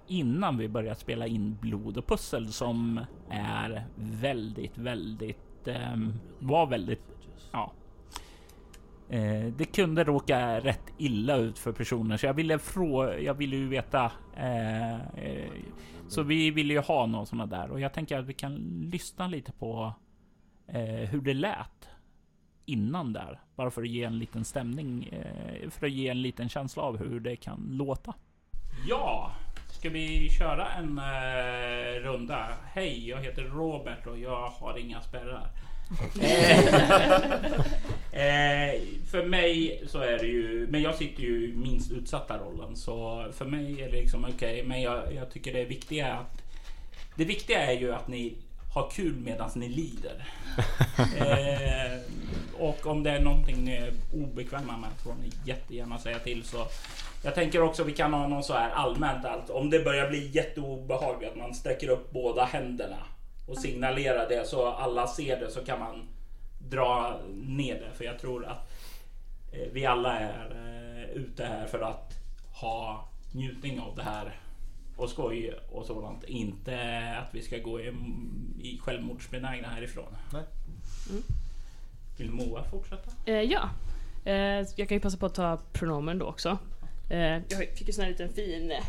innan 0.07 0.59
vi 0.59 0.69
började 0.69 1.01
spela 1.01 1.27
in 1.27 1.57
blod 1.61 1.97
och 1.99 2.07
pussel 2.07 2.53
som 2.53 3.01
är 3.31 3.87
väldigt, 3.97 4.79
väldigt, 4.79 5.69
eh, 5.69 5.97
var 6.39 6.67
väldigt, 6.67 7.05
ja. 7.53 7.73
Eh, 9.13 9.53
det 9.57 9.65
kunde 9.65 10.05
råka 10.05 10.61
rätt 10.61 10.93
illa 10.99 11.37
ut 11.37 11.59
för 11.59 11.73
personer 11.73 12.17
så 12.17 12.27
jag 12.27 12.35
ville 12.35 12.59
fråga, 12.59 13.19
jag 13.19 13.35
ville 13.35 13.57
ju 13.57 13.69
veta. 13.69 14.13
Eh, 14.37 14.95
eh, 14.95 15.51
så 16.09 16.23
vi 16.23 16.51
ville 16.51 16.75
ju 16.75 16.81
ha 16.81 17.07
någon 17.07 17.27
sådana 17.27 17.47
där 17.47 17.71
och 17.71 17.81
jag 17.81 17.93
tänker 17.93 18.19
att 18.19 18.27
vi 18.27 18.35
kan 18.35 18.55
lyssna 18.93 19.27
lite 19.27 19.53
på 19.53 19.95
eh, 20.69 20.83
hur 20.85 21.21
det 21.21 21.35
lät 21.35 21.89
innan 22.67 23.13
där. 23.13 23.41
Bara 23.57 23.71
för 23.71 23.83
att 23.83 23.89
ge 23.89 24.05
en 24.05 24.19
liten 24.19 24.45
stämning, 24.45 25.05
eh, 25.05 25.71
för 25.71 25.87
att 25.87 25.93
ge 25.93 26.09
en 26.09 26.23
liten 26.23 26.49
känsla 26.49 26.83
av 26.83 26.99
hur 26.99 27.21
det 27.21 27.37
kan 27.37 27.69
låta. 27.71 28.15
Ja, 28.89 29.33
ska 29.71 29.91
vi 29.91 30.31
köra 30.31 30.69
en 30.69 30.99
eh, 30.99 32.01
runda? 32.03 32.47
Hej, 32.65 33.09
jag 33.09 33.19
heter 33.19 33.43
Robert 33.43 34.07
och 34.07 34.19
jag 34.19 34.51
har 34.51 34.79
inga 34.79 35.01
spärrar. 35.01 35.51
eh, 38.13 38.81
för 39.11 39.27
mig 39.27 39.83
så 39.87 39.99
är 39.99 40.19
det 40.19 40.27
ju, 40.27 40.67
men 40.71 40.83
jag 40.83 40.95
sitter 40.95 41.23
ju 41.23 41.49
i 41.49 41.53
minst 41.57 41.93
utsatta 41.93 42.39
rollen 42.39 42.77
så 42.77 43.27
för 43.33 43.45
mig 43.45 43.83
är 43.83 43.91
det 43.91 44.01
liksom 44.01 44.25
okej, 44.25 44.35
okay, 44.35 44.63
men 44.63 44.83
jag, 44.83 45.15
jag 45.15 45.31
tycker 45.31 45.53
det 45.53 45.65
viktiga 45.65 46.13
att 46.13 46.43
det 47.17 47.25
viktiga 47.25 47.67
är 47.67 47.73
ju 47.73 47.95
att 47.95 48.09
ni 48.09 48.37
ha 48.75 48.89
kul 48.89 49.15
medan 49.17 49.51
ni 49.55 49.69
lider. 49.69 50.25
eh, 51.17 51.99
och 52.59 52.87
om 52.87 53.03
det 53.03 53.11
är 53.11 53.21
någonting 53.21 53.65
ni 53.65 53.73
är 53.77 53.93
obekväma 54.13 54.77
med 54.77 54.91
får 55.05 55.15
ni 55.23 55.33
jättegärna 55.45 55.99
säga 55.99 56.19
till. 56.19 56.45
Så 56.45 56.67
jag 57.25 57.35
tänker 57.35 57.63
också 57.63 57.85
vi 57.85 57.93
kan 57.93 58.13
ha 58.13 58.29
någon 58.29 58.45
så 58.45 58.55
här 58.55 58.71
allmänt 58.71 59.25
allt. 59.25 59.51
Om 59.51 59.71
det 59.71 59.85
börjar 59.85 60.09
bli 60.09 60.31
jätteobehagligt 60.35 61.33
att 61.33 61.39
man 61.39 61.55
sträcker 61.55 61.89
upp 61.89 62.11
båda 62.11 62.45
händerna 62.45 62.99
och 63.47 63.59
signalerar 63.59 64.29
det 64.29 64.49
så 64.49 64.67
alla 64.67 65.07
ser 65.07 65.41
det 65.41 65.51
så 65.51 65.65
kan 65.65 65.79
man 65.79 66.09
dra 66.59 67.21
ner 67.35 67.75
det. 67.75 67.93
För 67.95 68.05
jag 68.05 68.19
tror 68.19 68.47
att 68.47 68.71
eh, 69.53 69.69
vi 69.73 69.87
alla 69.87 70.19
är 70.19 70.51
eh, 70.51 71.11
ute 71.11 71.45
här 71.45 71.67
för 71.67 71.81
att 71.81 72.13
ha 72.61 73.09
njutning 73.33 73.81
av 73.81 73.97
det 73.97 74.03
här 74.03 74.41
och 74.97 75.11
skoj 75.11 75.55
och 75.71 75.87
sådant. 75.87 76.25
Inte 76.25 76.77
att 77.19 77.35
vi 77.35 77.43
ska 77.43 77.59
gå 77.59 77.81
i, 77.81 77.93
i 78.63 78.79
självmordsbenägna 78.79 79.69
härifrån. 79.69 80.17
Nej. 80.33 80.43
Mm. 81.11 81.23
Vill 82.19 82.31
Moa 82.31 82.65
fortsätta? 82.65 83.11
Eh, 83.27 83.41
ja, 83.41 83.71
eh, 84.25 84.67
jag 84.77 84.89
kan 84.89 84.97
ju 84.97 85.01
passa 85.01 85.19
på 85.19 85.27
att 85.27 85.35
ta 85.35 85.59
pronomen 85.73 86.19
då 86.19 86.27
också. 86.27 86.59
Eh, 87.11 87.19
jag 87.19 87.59
fick 87.59 87.87
ju 87.87 87.93
sån 87.93 88.05
här 88.05 88.11
liten 88.11 88.33
fin 88.33 88.71
eh, 88.71 88.85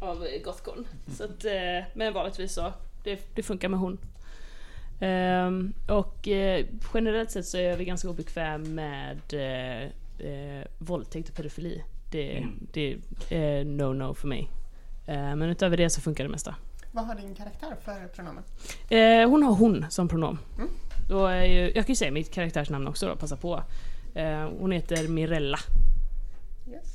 av 0.00 0.26
Gothcon. 0.44 0.74
Mm. 0.74 1.16
Så 1.16 1.24
att, 1.24 1.44
eh, 1.44 1.84
men 1.94 2.12
vanligtvis 2.12 2.52
så, 2.52 2.72
det, 3.04 3.34
det 3.34 3.42
funkar 3.42 3.68
med 3.68 3.80
hon. 3.80 3.98
Um, 5.00 5.74
och 5.88 6.28
uh, 6.28 6.66
generellt 6.94 7.30
sett 7.30 7.46
så 7.46 7.56
är 7.58 7.62
jag 7.62 7.76
väl 7.76 7.86
ganska 7.86 8.08
obekväm 8.08 8.74
med 8.74 9.20
uh, 9.34 9.88
uh, 10.26 10.64
våldtäkt 10.78 11.28
och 11.28 11.34
pedofili. 11.34 11.82
Det, 12.10 12.38
mm. 12.38 12.68
det 12.72 12.96
är 13.30 13.64
no-no 13.64 14.14
för 14.14 14.28
mig. 14.28 14.50
Eh, 15.06 15.36
men 15.36 15.42
utöver 15.42 15.76
det 15.76 15.90
så 15.90 16.00
funkar 16.00 16.24
det 16.24 16.30
mesta. 16.30 16.54
Vad 16.92 17.06
har 17.06 17.14
din 17.14 17.34
karaktär 17.34 17.76
för 17.84 18.08
pronomen? 18.14 18.44
Eh, 18.88 19.30
hon 19.30 19.42
har 19.42 19.54
hon 19.54 19.86
som 19.90 20.08
pronom. 20.08 20.38
Mm. 20.56 20.68
Då 21.08 21.26
är 21.26 21.44
ju, 21.44 21.60
jag 21.60 21.86
kan 21.86 21.92
ju 21.92 21.96
säga 21.96 22.10
mitt 22.10 22.34
karaktärsnamn 22.34 22.88
också 22.88 23.08
då, 23.08 23.16
passa 23.16 23.36
på. 23.36 23.62
Eh, 24.14 24.48
hon 24.58 24.72
heter 24.72 25.08
Mirella. 25.08 25.58
Yes. 26.70 26.94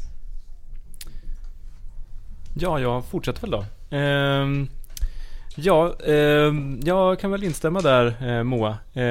Ja, 2.54 2.80
jag 2.80 3.06
fortsätter 3.06 3.42
väl 3.42 3.52
då. 3.52 3.66
Eh, 3.98 4.68
ja, 5.56 5.94
eh, 6.06 6.54
jag 6.84 7.20
kan 7.20 7.32
väl 7.32 7.44
instämma 7.44 7.82
där 7.82 8.28
eh, 8.28 8.44
Moa. 8.44 8.78
Eh, 8.94 9.04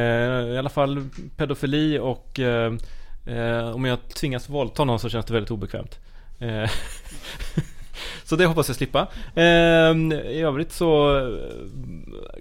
I 0.55 0.59
alla 0.59 0.69
fall 0.69 1.09
pedofili 1.37 1.99
och 1.99 2.41
om 3.75 3.85
jag 3.85 4.09
tvingas 4.09 4.49
våldta 4.49 4.85
någon 4.85 4.99
så 4.99 5.09
känns 5.09 5.27
det 5.27 5.33
väldigt 5.33 5.51
obekvämt. 5.51 5.99
Så 8.25 8.37
det 8.37 8.47
hoppas 8.47 8.69
jag 8.69 8.77
slippa. 8.77 9.09
Ehm, 9.35 10.13
I 10.13 10.41
övrigt 10.41 10.73
så 10.73 11.19
eh, 11.19 11.39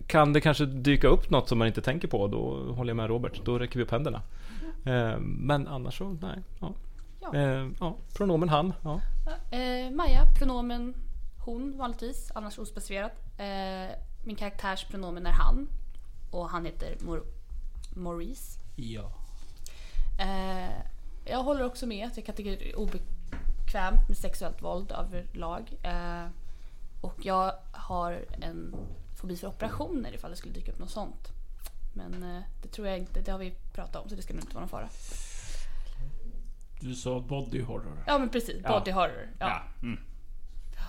kan 0.07 0.33
det 0.33 0.41
kanske 0.41 0.65
dyka 0.65 1.07
upp 1.07 1.29
något 1.29 1.49
som 1.49 1.57
man 1.57 1.67
inte 1.67 1.81
tänker 1.81 2.07
på. 2.07 2.27
Då 2.27 2.73
håller 2.73 2.89
jag 2.89 2.97
med 2.97 3.07
Robert. 3.07 3.41
Då 3.45 3.59
räcker 3.59 3.77
vi 3.77 3.83
upp 3.83 3.91
händerna. 3.91 4.21
Ehm, 4.85 5.23
men 5.23 5.67
annars 5.67 5.97
så, 5.97 6.17
nej. 6.21 6.37
Ja. 6.59 6.71
Ja. 7.21 7.33
Ehm, 7.33 7.75
ja. 7.79 7.95
Pronomen 8.17 8.49
han. 8.49 8.73
Ja. 8.83 8.99
Eh, 9.51 9.91
Maja, 9.91 10.21
pronomen 10.37 10.93
hon 11.45 11.77
vanligtvis, 11.77 12.31
annars 12.35 12.59
ospecificerat. 12.59 13.11
Eh, 13.37 13.97
min 14.23 14.35
karaktärs 14.35 14.85
pronomen 14.85 15.25
är 15.25 15.31
han. 15.31 15.67
Och 16.31 16.49
han 16.49 16.65
heter 16.65 16.97
Mor 16.99 17.23
Maurice. 17.95 18.59
Ja. 18.75 19.11
Eh, 20.19 20.71
jag 21.25 21.43
håller 21.43 21.65
också 21.65 21.85
med 21.85 22.07
att 22.07 22.17
jag 22.17 22.35
tycka 22.35 22.51
det 22.51 22.69
är 22.69 22.75
obekvämt 22.79 24.07
med 24.07 24.17
sexuellt 24.17 24.61
våld 24.61 24.91
överlag. 24.91 25.77
Eh, 25.83 26.25
och 27.01 27.25
jag 27.25 27.53
har 27.71 28.25
en 28.41 28.75
fobi 29.15 29.37
för 29.37 29.47
operationer 29.47 30.13
ifall 30.13 30.31
det 30.31 30.37
skulle 30.37 30.53
dyka 30.53 30.71
upp 30.71 30.79
något 30.79 30.89
sånt. 30.89 31.27
Men 31.93 32.23
eh, 32.23 32.41
det 32.61 32.67
tror 32.67 32.87
jag 32.87 32.97
inte, 32.97 33.21
det 33.21 33.31
har 33.31 33.39
vi 33.39 33.51
pratat 33.73 34.03
om 34.03 34.09
så 34.09 34.15
det 34.15 34.21
ska 34.21 34.33
nog 34.33 34.43
inte 34.43 34.55
vara 34.55 34.61
någon 34.61 34.69
fara. 34.69 34.89
Du 36.79 36.95
sa 36.95 37.19
body 37.19 37.61
horror? 37.61 38.03
Ja 38.07 38.17
men 38.17 38.29
precis, 38.29 38.61
ja. 38.63 38.79
body 38.79 38.91
horror. 38.91 39.29
Ja. 39.39 39.47
ja. 39.47 39.87
Mm. 39.87 39.99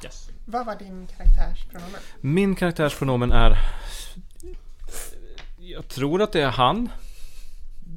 Yes. 0.04 0.30
Vad 0.44 0.66
var 0.66 0.76
din 0.76 1.06
karaktärspronomen? 1.06 2.00
Min 2.20 2.54
karaktärspronomen 2.54 3.32
är 3.32 3.58
Jag 5.58 5.88
tror 5.88 6.22
att 6.22 6.32
det 6.32 6.40
är 6.40 6.50
han. 6.50 6.88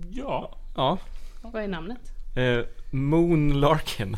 Ja, 0.09 0.57
Ja. 0.75 0.97
Vad 1.41 1.63
är 1.63 1.67
namnet? 1.67 2.11
Eh, 2.35 2.65
Moon 2.91 3.59
Larkin. 3.59 4.17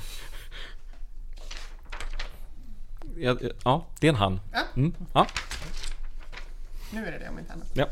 Ja, 3.17 3.31
eh, 3.41 3.49
ja, 3.63 3.85
det 3.99 4.07
är 4.07 4.09
en 4.09 4.15
han. 4.15 4.39
Ja. 4.53 4.61
Mm, 4.75 4.93
ja. 5.13 5.27
Nu 6.93 7.05
är 7.05 7.11
det 7.11 7.19
det 7.19 7.29
om 7.29 7.39
inte 7.39 7.53
annat. 7.53 7.71
ja. 7.73 7.87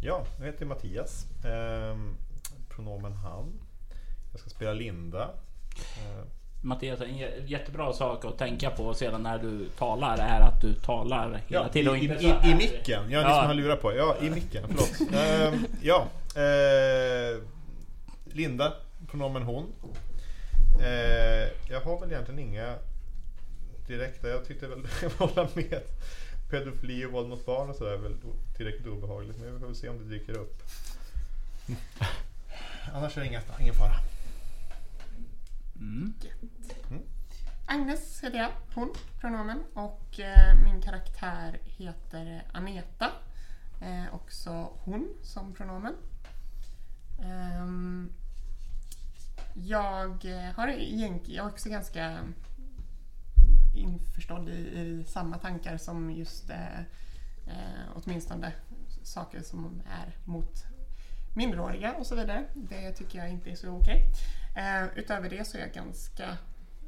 Ja, 0.00 0.26
jag 0.38 0.46
heter 0.46 0.66
Mattias. 0.66 1.26
Ehm, 1.44 2.16
pronomen 2.68 3.12
han. 3.12 3.60
Jag 4.36 4.40
ska 4.40 4.50
spela 4.50 4.72
Linda. 4.72 5.22
Ehm, 5.98 6.26
Mattias, 6.62 7.00
en 7.00 7.08
jä- 7.08 7.44
jättebra 7.46 7.92
sak 7.92 8.24
att 8.24 8.38
tänka 8.38 8.70
på 8.70 8.94
sedan 8.94 9.22
när 9.22 9.38
du 9.38 9.68
talar 9.78 10.18
är 10.18 10.40
att 10.40 10.60
du 10.60 10.74
talar 10.74 11.28
hela 11.28 11.40
ja, 11.62 11.68
i, 11.68 11.72
tiden 11.72 11.90
och 11.90 11.98
i, 11.98 12.04
inte 12.04 12.24
i, 12.24 12.28
här. 12.28 12.50
I 12.50 12.54
micken. 12.54 13.10
Ja, 13.10 13.18
ni 13.20 13.24
Ja. 13.28 13.36
som 13.36 13.46
har 13.46 13.54
lurat 13.54 13.82
på. 13.82 13.94
Ja, 13.96 14.16
i 14.22 14.30
micken. 14.30 14.64
Förlåt. 14.68 15.12
Ehm, 15.14 15.66
ja. 15.82 16.06
eh, 16.42 17.42
Linda, 18.24 18.72
pronomen 19.10 19.42
hon. 19.42 19.66
Eh, 20.82 21.48
jag 21.70 21.80
har 21.84 22.00
väl 22.00 22.12
egentligen 22.12 22.40
inga 22.40 22.74
direkta. 23.86 24.28
Jag 24.28 24.44
tyckte 24.44 24.66
väl 24.66 24.86
hålla 25.18 25.48
med. 25.54 25.80
Pedofili 26.50 27.04
och 27.06 27.12
våld 27.12 27.28
mot 27.28 27.46
barn 27.46 27.70
och 27.70 27.76
sådär 27.76 27.92
är 27.92 27.96
väl 27.96 28.14
tillräckligt 28.56 28.86
obehagligt. 28.86 29.36
Men 29.38 29.52
vi 29.54 29.58
får 29.58 29.66
väl 29.66 29.76
se 29.76 29.88
om 29.88 29.98
det 29.98 30.14
dyker 30.18 30.36
upp. 30.38 30.62
Annars 32.94 33.16
är 33.16 33.20
det 33.20 33.26
inga, 33.26 33.40
ingen 33.60 33.74
fara. 33.74 33.92
Mm. 35.80 36.14
Agnes 37.66 38.24
heter 38.24 38.38
jag, 38.38 38.50
hon, 38.74 38.92
pronomen. 39.20 39.62
Och 39.74 40.20
eh, 40.20 40.64
min 40.64 40.82
karaktär 40.82 41.60
heter 41.64 42.42
Aneta. 42.52 43.10
Eh, 43.82 44.14
också 44.14 44.50
hon 44.84 45.08
som 45.22 45.54
pronomen. 45.54 45.94
Ehm, 47.22 48.12
jag 49.54 50.24
har 50.56 50.68
egentligen, 50.68 51.36
jag 51.36 51.46
är 51.46 51.50
också 51.50 51.68
ganska 51.68 52.18
införstådd 53.74 54.48
i, 54.48 54.52
i 54.52 55.04
samma 55.06 55.38
tankar 55.38 55.76
som 55.76 56.10
just 56.10 56.50
eh, 56.50 56.78
eh, 57.46 57.86
åtminstone 57.94 58.52
saker 59.02 59.42
som 59.42 59.82
är 59.90 60.16
mot 60.24 60.64
minderåriga 61.34 61.94
och 61.94 62.06
så 62.06 62.14
vidare. 62.14 62.44
Det 62.54 62.92
tycker 62.92 63.18
jag 63.18 63.30
inte 63.30 63.50
är 63.50 63.56
så 63.56 63.68
okej. 63.68 64.04
Eh, 64.56 64.84
utöver 64.98 65.30
det 65.30 65.44
så 65.46 65.56
är 65.56 65.60
jag 65.60 65.72
ganska 65.72 66.36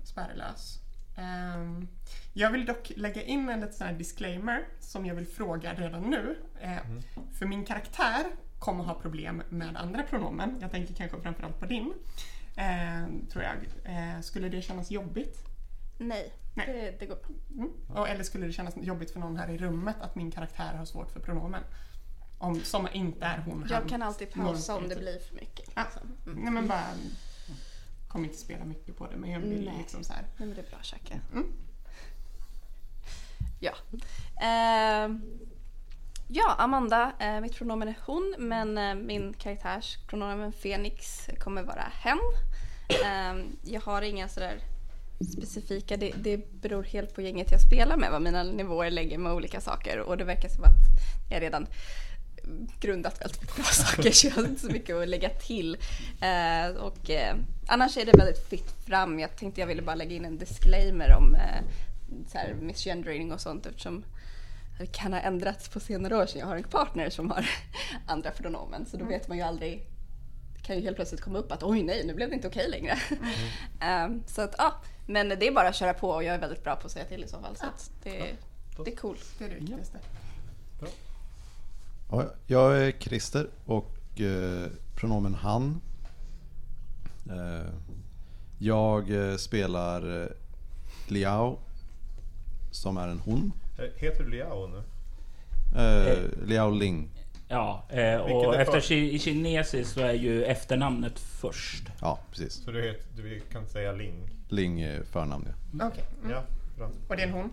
spärrlös. 0.05 0.79
Ehm, 1.17 1.89
jag 2.33 2.51
vill 2.51 2.67
dock 2.67 2.93
lägga 2.97 3.23
in 3.23 3.49
en 3.49 3.61
liten 3.61 3.99
disclaimer 3.99 4.65
som 4.81 5.07
jag 5.07 5.15
vill 5.15 5.27
fråga 5.27 5.75
redan 5.75 6.03
nu. 6.03 6.39
Eh, 6.61 6.77
För 7.39 7.47
min 7.47 7.65
karaktär 7.65 8.27
kommer 8.59 8.85
ha 8.85 8.95
problem 8.95 9.43
med 9.49 9.77
andra 9.77 10.03
pronomen. 10.03 10.59
Jag 10.61 10.71
tänker 10.71 10.95
kanske 10.95 11.21
framförallt 11.21 11.61
på 11.61 11.67
din. 11.67 11.93
Eh, 12.57 13.29
tror 13.33 13.45
jag. 13.45 13.57
Eh, 13.85 14.21
skulle 14.21 14.49
det 14.49 14.63
kännas 14.63 14.91
jobbigt? 14.91 15.39
Nej, 15.99 16.33
Nej. 16.55 16.67
Det, 16.67 17.01
det 17.01 17.07
går 17.07 17.17
bra. 17.17 17.29
Mm. 17.57 17.71
Och, 17.89 18.09
eller 18.09 18.25
skulle 18.25 18.47
det 18.47 18.53
kännas 18.53 18.75
jobbigt 18.77 19.11
för 19.11 19.21
någon 19.21 19.37
här 19.37 19.49
i 19.51 19.59
rummet 19.59 19.97
att 20.01 20.15
min 20.15 20.31
karaktär 20.31 20.75
har 20.75 20.85
svårt 20.85 21.11
för 21.11 21.21
pronomen? 21.21 21.63
Om, 22.39 22.61
som 22.61 22.89
inte 22.93 23.25
är 23.25 23.39
hon, 23.39 23.59
han. 23.63 23.69
Jag 23.71 23.89
kan 23.89 24.03
alltid 24.03 24.33
pausa 24.33 24.77
om 24.77 24.89
det 24.89 24.97
blir 24.97 25.19
för 25.19 25.35
mycket. 25.35 25.69
Liksom. 25.77 26.17
Mm. 26.27 26.39
Nej 26.45 26.53
men 26.53 26.67
bara... 26.69 26.85
Kommer 28.09 28.25
inte 28.25 28.39
spela 28.39 28.65
mycket 28.65 28.97
på 28.97 29.07
det 29.07 29.17
men 29.17 29.31
jag 29.31 29.41
vill 29.41 29.65
Nej. 29.65 29.75
liksom 29.79 30.05
så 30.05 30.13
här. 30.13 30.23
Nej, 30.23 30.49
men 30.49 30.55
det 30.55 30.61
är 30.61 30.71
bra 30.71 30.79
Shaka. 30.83 31.21
Mm. 31.33 31.53
Ja. 33.61 33.73
Ehm, 34.41 35.23
ja, 36.29 36.55
Amanda. 36.59 37.13
Eh, 37.19 37.41
mitt 37.41 37.55
pronomen 37.55 37.89
är 37.89 37.99
hon, 38.07 38.35
men 38.39 38.79
eh, 38.79 38.95
min 38.95 39.35
karaktärs 39.35 39.99
pronomen 40.07 40.53
Fenix 40.53 41.29
kommer 41.39 41.63
vara 41.63 41.87
hen. 41.93 42.19
Ehm, 43.05 43.57
jag 43.63 43.81
har 43.81 44.03
inga 44.03 44.29
sådär 44.29 44.61
specifika, 45.37 45.97
det, 45.97 46.13
det 46.17 46.53
beror 46.61 46.83
helt 46.83 47.15
på 47.15 47.23
gänget 47.23 47.53
jag 47.53 47.61
spelar 47.61 47.97
med 47.97 48.11
vad 48.11 48.23
mina 48.23 48.43
nivåer 48.43 48.91
lägger 48.91 49.19
med 49.19 49.33
olika 49.33 49.61
saker 49.61 49.99
och 49.99 50.17
det 50.17 50.25
verkar 50.25 50.49
som 50.49 50.65
att 50.65 50.79
jag 51.31 51.43
redan 51.43 51.67
grundat 52.81 53.21
väldigt 53.21 53.41
mycket 53.41 53.57
bra 53.57 53.65
saker 53.73 54.11
så 54.11 54.27
jag 54.27 54.35
har 54.35 54.45
inte 54.45 54.61
så 54.61 54.73
mycket 54.73 54.97
att 54.97 55.09
lägga 55.09 55.29
till. 55.29 55.77
Eh, 56.21 56.77
och 56.77 57.11
eh, 57.11 57.37
annars 57.67 57.97
är 57.97 58.07
det 58.07 58.19
väldigt 58.19 58.49
fritt 58.49 58.75
fram. 58.87 59.19
Jag 59.19 59.37
tänkte 59.37 59.61
jag 59.61 59.67
ville 59.67 59.83
bara 59.83 59.97
lägga 59.97 60.17
in 60.17 60.25
en 60.25 60.39
disclaimer 60.39 61.17
om 61.17 61.35
eh, 61.35 61.63
så 62.33 62.39
här 62.39 62.55
misgendering 62.55 63.33
och 63.33 63.41
sånt 63.41 63.67
eftersom 63.67 64.05
det 64.79 64.87
kan 64.87 65.13
ha 65.13 65.21
ändrats 65.21 65.69
på 65.69 65.81
senare 65.81 66.17
år 66.17 66.27
sedan 66.27 66.41
jag 66.41 66.47
har 66.47 66.57
en 66.57 66.63
partner 66.63 67.11
som 67.11 67.31
har 67.31 67.51
andra 68.07 68.31
pronomen 68.31 68.87
så 68.87 68.97
då 68.97 69.05
vet 69.05 69.29
man 69.29 69.37
ju 69.37 69.43
aldrig 69.43 69.87
det 70.57 70.63
kan 70.63 70.77
ju 70.77 70.83
helt 70.83 70.97
plötsligt 70.97 71.21
komma 71.21 71.39
upp 71.39 71.53
att 71.53 71.63
oj 71.63 71.83
nej 71.83 72.07
nu 72.07 72.15
blev 72.15 72.29
det 72.29 72.35
inte 72.35 72.49
okej 72.49 72.69
längre. 72.71 72.99
Ehm, 73.81 74.23
så 74.27 74.43
att 74.43 74.55
ja, 74.59 74.81
men 75.07 75.29
det 75.29 75.47
är 75.47 75.53
bara 75.53 75.69
att 75.69 75.77
köra 75.77 75.95
på 75.95 76.11
och 76.11 76.25
jag 76.25 76.35
är 76.35 76.39
väldigt 76.39 76.65
bra 76.65 76.77
på 76.77 76.87
att 76.87 76.93
säga 76.93 77.05
till 77.05 77.25
i 77.25 77.29
så 77.29 77.41
fall 77.41 77.57
så 77.57 77.67
att 77.67 77.91
det, 78.03 78.37
det 78.85 78.93
är 78.93 78.97
cool. 78.97 79.19
Det 79.39 79.45
är 79.45 79.49
det 79.49 79.55
viktigaste. 79.55 79.99
Ja, 80.81 80.87
jag 82.47 82.83
är 82.83 82.93
Christer 82.99 83.47
och 83.67 84.21
eh, 84.21 84.67
pronomen 84.95 85.35
han. 85.35 85.81
Eh, 87.31 87.71
jag 88.59 89.11
eh, 89.31 89.37
spelar 89.37 90.23
eh, 90.23 90.29
Liao 91.09 91.59
som 92.71 92.97
är 92.97 93.09
en 93.09 93.19
hon. 93.19 93.53
Heter 93.97 94.25
du 94.25 94.31
Liao 94.31 94.67
nu? 94.67 94.83
Eh, 95.81 96.19
Liao 96.47 96.71
Ling. 96.71 97.09
Ja, 97.49 97.85
eh, 97.89 98.17
och 98.17 98.55
efter 98.57 98.81
för- 98.81 98.93
i 98.95 99.19
kinesiskt 99.19 99.95
så 99.95 100.01
är 100.01 100.13
ju 100.13 100.45
efternamnet 100.45 101.19
först. 101.19 101.85
Ja, 102.01 102.19
precis. 102.31 102.53
Så 102.65 102.71
du, 102.71 102.83
heter, 102.83 103.03
du 103.17 103.41
kan 103.53 103.67
säga 103.67 103.93
Ling? 103.93 104.31
Ling 104.49 104.81
är 104.81 105.03
förnamn 105.03 105.49
ja. 105.79 105.87
Okej. 105.87 106.05
Mm. 106.21 106.31
Ja, 106.31 106.43
bra. 106.77 106.91
Och 107.09 107.17
det 107.17 107.23
är 107.23 107.27
en 107.27 107.33
hon? 107.33 107.51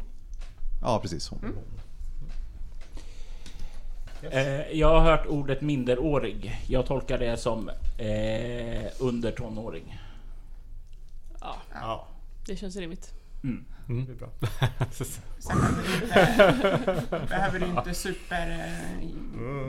Ja, 0.81 0.99
precis 1.01 1.29
hon. 1.29 1.39
Yes. 1.43 1.55
Eh, 4.31 4.71
jag 4.79 4.87
har 4.89 4.99
hört 4.99 5.25
ordet 5.27 5.61
minderårig. 5.61 6.55
Jag 6.67 6.85
tolkar 6.85 7.17
det 7.17 7.37
som 7.37 7.69
eh, 7.97 8.91
under 8.99 9.31
tonåring. 9.31 9.99
Ja, 11.41 11.55
Ja, 11.73 12.07
det 12.45 12.55
känns 12.55 12.75
rimligt. 12.75 13.11
Mm. 13.43 13.65
det 13.87 13.93
blir 13.93 14.15
bra. 14.15 14.27
Sen 15.39 15.57
behöver 17.29 17.59
du 17.59 17.65
inte, 17.65 17.77
inte 17.79 17.93
super 17.93 18.49
eh, 18.49 19.03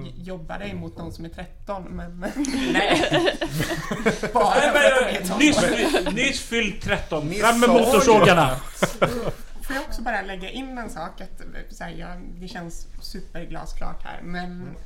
j- 0.04 0.12
jobba 0.16 0.58
dig 0.58 0.74
mot 0.74 0.98
någon 0.98 1.12
som 1.12 1.24
är 1.24 1.28
13 1.28 1.82
men 1.82 2.20
Nej, 2.72 3.02
bara 4.34 4.54
är 4.54 5.38
nyss, 5.38 6.14
nyss 6.14 6.40
fyllt 6.40 6.82
13. 6.82 7.26
Ni 7.28 7.34
Fram 7.34 7.60
med 7.60 7.68
motorsågarna! 7.68 8.56
Får 9.66 9.76
jag 9.76 9.84
också 9.84 10.02
bara 10.02 10.22
lägga 10.22 10.50
in 10.50 10.78
en 10.78 10.90
sak? 10.90 11.20
Att, 11.20 11.42
så 11.70 11.84
här, 11.84 11.90
jag, 11.90 12.18
det 12.34 12.48
känns 12.48 12.86
superglasklart 13.00 14.02
här 14.02 14.20
men 14.22 14.76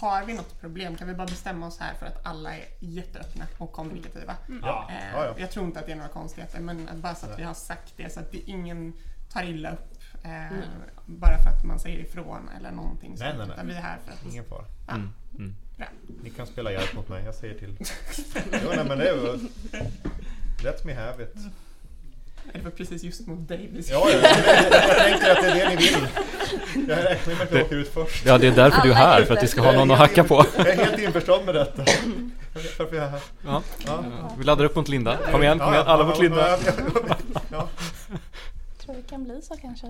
har 0.00 0.24
vi 0.24 0.34
något 0.34 0.60
problem 0.60 0.96
kan 0.96 1.08
vi 1.08 1.14
bara 1.14 1.26
bestämma 1.26 1.66
oss 1.66 1.78
här 1.78 1.94
för 1.94 2.06
att 2.06 2.26
alla 2.26 2.56
är 2.56 2.64
jätteöppna 2.80 3.46
och 3.58 3.72
kommunikativa. 3.72 4.36
Ja. 4.62 4.88
Eh, 4.90 5.12
Ja, 5.12 5.24
ja. 5.26 5.34
Jag 5.38 5.50
tror 5.50 5.66
inte 5.66 5.80
att 5.80 5.86
det 5.86 5.92
är 5.92 5.96
några 5.96 6.08
konstigheter 6.08 6.60
men 6.60 6.88
att 6.88 6.96
bara 6.96 7.14
så 7.14 7.26
att 7.26 7.38
vi 7.38 7.42
har 7.42 7.54
sagt 7.54 7.92
det 7.96 8.12
så 8.12 8.20
att 8.20 8.32
det 8.32 8.38
ingen 8.38 8.92
tar 9.32 9.42
illa 9.42 9.72
upp 9.72 9.94
eh, 10.24 10.58
bara 11.06 11.38
för 11.38 11.50
att 11.50 11.64
man 11.64 11.78
säger 11.80 11.98
ifrån 11.98 12.50
eller 12.58 12.70
någonting 12.70 13.16
Nej, 13.18 13.34
nej, 13.38 13.46
nej. 13.56 13.66
Vi 13.66 13.72
är 13.74 13.80
här 13.80 13.98
för 14.04 14.12
att 14.12 14.32
Ingen 14.32 14.44
fara. 14.44 14.64
Mm. 14.88 15.10
Mm. 15.38 15.54
Bra. 15.76 15.86
Ni 16.22 16.30
kan 16.30 16.46
spela 16.46 16.72
hjälp 16.72 16.94
mot 16.94 17.08
mig, 17.08 17.24
jag 17.24 17.34
säger 17.34 17.58
till. 17.58 17.76
Jo, 18.62 18.68
nej, 18.76 18.84
men 18.88 18.98
det 18.98 19.08
är 19.08 19.16
väl... 19.16 19.48
Let 20.64 20.84
me 20.84 20.94
have 20.94 21.22
it. 21.22 21.34
Det 22.52 22.64
var 22.64 22.70
precis 22.70 23.02
just 23.02 23.26
mot 23.26 23.48
dig 23.48 23.70
vi 23.72 23.82
Ja, 23.90 24.08
ja, 24.10 24.18
jag, 24.18 24.22
jag 24.88 24.98
tänker 24.98 25.30
att 25.30 25.42
det 25.42 25.48
är 25.50 25.54
det 25.54 25.68
ni 25.68 25.76
vill. 25.76 26.06
Jag 26.88 27.04
räknar 27.04 27.34
med 27.34 27.42
att 27.42 27.52
jag 27.52 27.62
åker 27.62 27.76
ut 27.76 27.88
först. 27.94 28.26
Ja, 28.26 28.38
det 28.38 28.46
är 28.46 28.50
därför 28.50 28.82
du 28.82 28.90
är 28.90 28.94
här, 28.94 29.20
är 29.20 29.24
för 29.24 29.34
att 29.34 29.42
vi 29.42 29.46
ska 29.46 29.60
ha 29.60 29.72
någon 29.72 29.90
att 29.90 29.98
hacka 29.98 30.24
på. 30.24 30.46
Jag 30.56 30.68
är 30.68 30.84
helt 30.84 30.98
införstådd 30.98 31.44
med 31.44 31.54
detta. 31.54 31.82
Jag 32.54 32.62
varför 32.78 32.96
jag 32.96 33.04
är 33.04 33.10
här. 33.10 33.20
Ja. 33.46 33.62
Ja. 33.86 34.04
Vi 34.38 34.44
laddar 34.44 34.64
upp 34.64 34.76
mot 34.76 34.88
Linda. 34.88 35.18
Kom 35.32 35.42
igen, 35.42 35.58
kom 35.58 35.72
igen. 35.72 35.86
Alla 35.86 36.06
mot 36.06 36.20
Linda. 36.20 36.50
Ja, 36.50 36.58
ja, 36.66 37.40
ja. 37.50 37.68
Tror 38.84 38.94
det 38.94 39.10
kan 39.10 39.24
bli 39.24 39.42
så 39.42 39.56
kanske. 39.56 39.86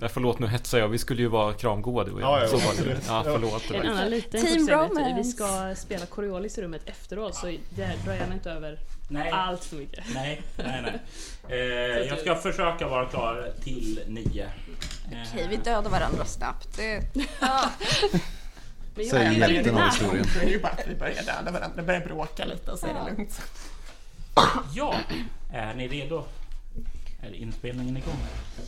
Ja, 0.00 0.08
förlåt, 0.08 0.38
nu 0.38 0.46
hetsar 0.46 0.78
jag. 0.78 0.88
Vi 0.88 0.98
skulle 0.98 1.22
ju 1.22 1.28
vara 1.28 1.52
kramgoa 1.54 2.04
du 2.04 2.10
och 2.12 2.20
jag. 2.20 2.28
Ja, 2.28 2.40
ja, 2.42 2.48
Så 2.48 2.56
var 2.56 2.62
det. 2.62 2.68
absolut. 2.70 3.04
Ja, 3.08 3.22
förlåt. 3.24 3.62
Det 3.68 3.76
En 3.76 3.86
annan 3.88 4.10
liten 4.10 4.46
Team 4.46 4.68
romance. 4.68 5.14
Vi 5.16 5.24
ska 5.24 5.74
spela 5.76 6.06
Coriolis 6.06 6.58
i 6.58 6.62
rummet 6.62 6.82
efteråt 6.86 7.34
så 7.34 7.46
det 7.46 8.04
drar 8.04 8.14
gärna 8.14 8.34
inte 8.34 8.50
över 8.50 8.78
Nej, 9.08 9.30
allt 9.30 9.64
för 9.64 9.76
mycket. 9.76 10.04
nej, 10.14 10.42
nej. 10.56 10.82
nej. 10.82 11.00
Eh, 11.50 11.56
jag 12.08 12.18
ska 12.18 12.34
försöka 12.36 12.88
vara 12.88 13.06
klar 13.06 13.50
till 13.64 14.00
nio. 14.06 14.44
Eh, 14.44 15.18
Okej, 15.32 15.46
vi 15.50 15.56
dödar 15.56 15.90
varandra 15.90 16.24
snabbt. 16.24 16.76
Det, 16.76 17.02
ja. 17.40 17.70
Men 18.94 19.04
jag 19.06 19.06
Säg 19.06 19.26
är 19.26 19.48
hjälten 19.48 19.76
av 19.76 19.82
historien. 19.90 20.26
Det 20.40 20.46
är 20.46 20.50
ju 20.50 20.60
bara 20.60 20.72
att 20.72 20.84
vi 20.88 20.94
börjar 20.94 21.14
döda 21.22 21.50
varandra, 21.58 21.82
börjar 21.82 22.00
bråka 22.00 22.44
lite 22.44 22.70
och 22.70 22.78
så 22.78 22.86
är 22.86 22.94
det 22.94 23.10
lugnt. 23.10 23.40
Ja, 24.74 24.94
är 25.52 25.74
ni 25.74 25.88
redo? 25.88 26.24
Är 27.20 27.32
inspelningen 27.32 27.96
igång? 27.96 28.16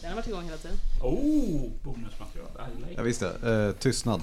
Den 0.02 0.10
har 0.10 0.16
varit 0.16 0.28
igång 0.28 0.44
hela 0.44 0.56
tiden. 0.56 0.76
Oh! 1.02 1.70
Bonusmaterial. 1.82 2.48
I 2.48 2.80
like 2.80 2.94
Jag 2.94 3.02
visste. 3.02 3.26
Eh, 3.26 3.78
tystnad. 3.78 4.20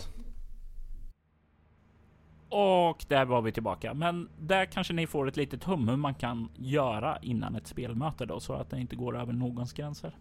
Och 2.49 3.05
där 3.07 3.25
var 3.25 3.41
vi 3.41 3.51
tillbaka. 3.51 3.93
Men 3.93 4.29
där 4.39 4.65
kanske 4.65 4.93
ni 4.93 5.07
får 5.07 5.27
ett 5.27 5.37
litet 5.37 5.63
hum 5.63 5.87
hur 5.87 5.95
man 5.95 6.15
kan 6.15 6.49
göra 6.55 7.17
innan 7.21 7.55
ett 7.55 7.67
spelmöte 7.67 8.25
då 8.25 8.39
så 8.39 8.53
att 8.53 8.69
det 8.69 8.79
inte 8.79 8.95
går 8.95 9.17
över 9.17 9.33
någons 9.33 9.73
gränser. 9.73 10.15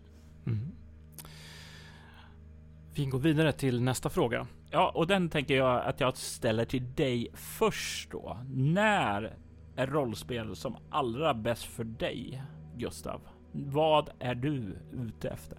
Mm. 0.46 0.72
Vi 2.94 3.06
går 3.06 3.18
vidare 3.18 3.52
till 3.52 3.82
nästa 3.82 4.10
fråga. 4.10 4.46
Ja, 4.70 4.92
och 4.94 5.06
den 5.06 5.28
tänker 5.28 5.56
jag 5.56 5.84
att 5.84 6.00
jag 6.00 6.16
ställer 6.16 6.64
till 6.64 6.94
dig 6.94 7.28
först 7.34 8.10
då. 8.10 8.38
När 8.54 9.36
är 9.76 9.86
rollspel 9.86 10.56
som 10.56 10.76
allra 10.90 11.34
bäst 11.34 11.64
för 11.64 11.84
dig, 11.84 12.42
Gustav? 12.76 13.20
Vad 13.64 14.10
är 14.18 14.34
du 14.34 14.76
ute 14.92 15.28
efter? 15.28 15.58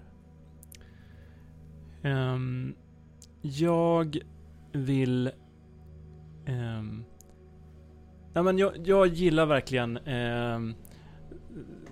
Um, 2.04 2.76
jag 3.42 4.18
vill... 4.72 5.32
Um, 6.48 7.06
ja, 8.34 8.44
men 8.44 8.58
jag, 8.58 8.88
jag 8.88 9.08
gillar 9.08 9.46
verkligen 9.46 9.98
um, 9.98 10.76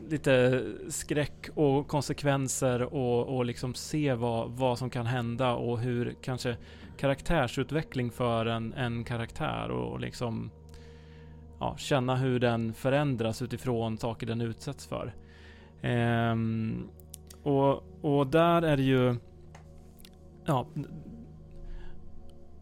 lite 0.10 0.64
skräck 0.90 1.50
och 1.56 1.88
konsekvenser 1.88 2.82
och, 2.94 3.38
och 3.38 3.46
liksom 3.46 3.74
se 3.74 4.14
vad, 4.14 4.52
vad 4.52 4.80
som 4.80 4.90
kan 4.90 5.06
hända 5.06 5.54
och 5.54 5.80
hur 5.80 6.16
kanske 6.22 6.58
karaktärsutveckling 6.98 8.12
för 8.12 8.46
en, 8.46 8.74
en 8.74 9.04
karaktär 9.04 9.72
och, 9.72 9.92
och 9.92 10.00
liksom 10.00 10.52
ja, 11.60 11.78
känna 11.78 12.16
hur 12.16 12.40
den 12.40 12.74
förändras 12.74 13.42
utifrån 13.42 13.98
saker 13.98 14.28
den 14.28 14.42
utsätts 14.42 14.88
för. 14.88 15.14
Ehm, 15.86 16.88
och, 17.44 17.84
och 18.02 18.28
där 18.28 18.62
är 18.62 18.78
det 18.78 18.84
ju... 18.84 19.16
Ja, 20.46 20.68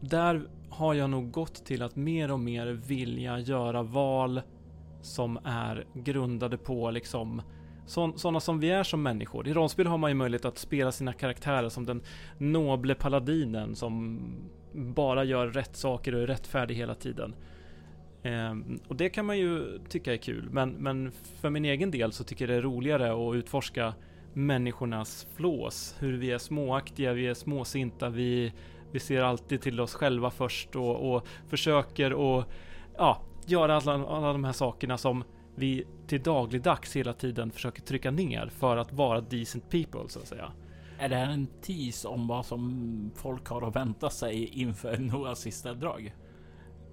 där 0.00 0.48
har 0.70 0.94
jag 0.94 1.10
nog 1.10 1.30
gått 1.30 1.64
till 1.64 1.82
att 1.82 1.96
mer 1.96 2.30
och 2.30 2.40
mer 2.40 2.66
vilja 2.66 3.38
göra 3.38 3.82
val 3.82 4.42
som 5.02 5.38
är 5.44 5.86
grundade 5.94 6.58
på 6.58 6.90
liksom 6.90 7.42
sådana 7.86 8.40
som 8.40 8.60
vi 8.60 8.70
är 8.70 8.82
som 8.82 9.02
människor. 9.02 9.48
I 9.48 9.52
rollspel 9.52 9.86
har 9.86 9.98
man 9.98 10.10
ju 10.10 10.14
möjlighet 10.14 10.44
att 10.44 10.58
spela 10.58 10.92
sina 10.92 11.12
karaktärer 11.12 11.68
som 11.68 11.86
den 11.86 12.02
noble 12.38 12.94
paladinen 12.94 13.76
som 13.76 14.20
bara 14.72 15.24
gör 15.24 15.46
rätt 15.46 15.76
saker 15.76 16.14
och 16.14 16.22
är 16.22 16.26
rättfärdig 16.26 16.74
hela 16.74 16.94
tiden. 16.94 17.34
Ehm, 18.24 18.80
och 18.88 18.96
det 18.96 19.08
kan 19.08 19.26
man 19.26 19.38
ju 19.38 19.78
tycka 19.88 20.12
är 20.12 20.16
kul, 20.16 20.48
men, 20.50 20.70
men 20.70 21.12
för 21.40 21.50
min 21.50 21.64
egen 21.64 21.90
del 21.90 22.12
så 22.12 22.24
tycker 22.24 22.48
jag 22.48 22.54
det 22.54 22.58
är 22.58 22.62
roligare 22.62 23.28
att 23.28 23.34
utforska 23.34 23.94
människornas 24.32 25.26
flås. 25.34 25.96
Hur 25.98 26.18
vi 26.18 26.30
är 26.30 26.38
småaktiga, 26.38 27.12
vi 27.12 27.26
är 27.26 27.34
småsinta, 27.34 28.08
vi, 28.08 28.52
vi 28.92 29.00
ser 29.00 29.22
alltid 29.22 29.60
till 29.60 29.80
oss 29.80 29.94
själva 29.94 30.30
först 30.30 30.76
och, 30.76 31.14
och 31.14 31.26
försöker 31.48 32.38
att 32.38 32.46
ja, 32.96 33.22
göra 33.46 33.76
alla, 33.76 34.06
alla 34.06 34.32
de 34.32 34.44
här 34.44 34.52
sakerna 34.52 34.98
som 34.98 35.24
vi 35.54 35.86
till 36.06 36.22
dagligdags 36.22 36.96
hela 36.96 37.12
tiden 37.12 37.50
försöker 37.50 37.82
trycka 37.82 38.10
ner 38.10 38.46
för 38.46 38.76
att 38.76 38.92
vara 38.92 39.20
decent 39.20 39.70
people 39.70 40.08
så 40.08 40.18
att 40.18 40.26
säga. 40.26 40.52
Är 40.98 41.08
det 41.08 41.16
här 41.16 41.32
en 41.32 41.46
tease 41.46 42.08
om 42.08 42.28
vad 42.28 42.46
som 42.46 43.10
folk 43.14 43.48
har 43.48 43.68
att 43.68 43.76
vänta 43.76 44.10
sig 44.10 44.44
inför 44.44 44.96
några 44.98 45.34
sista 45.34 45.74
drag? 45.74 46.14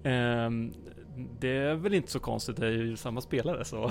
Um, 0.04 0.74
det 1.40 1.56
är 1.56 1.74
väl 1.74 1.94
inte 1.94 2.10
så 2.10 2.20
konstigt, 2.20 2.56
det 2.56 2.66
är 2.66 2.70
ju 2.70 2.96
samma 2.96 3.20
spelare 3.20 3.64
så. 3.64 3.90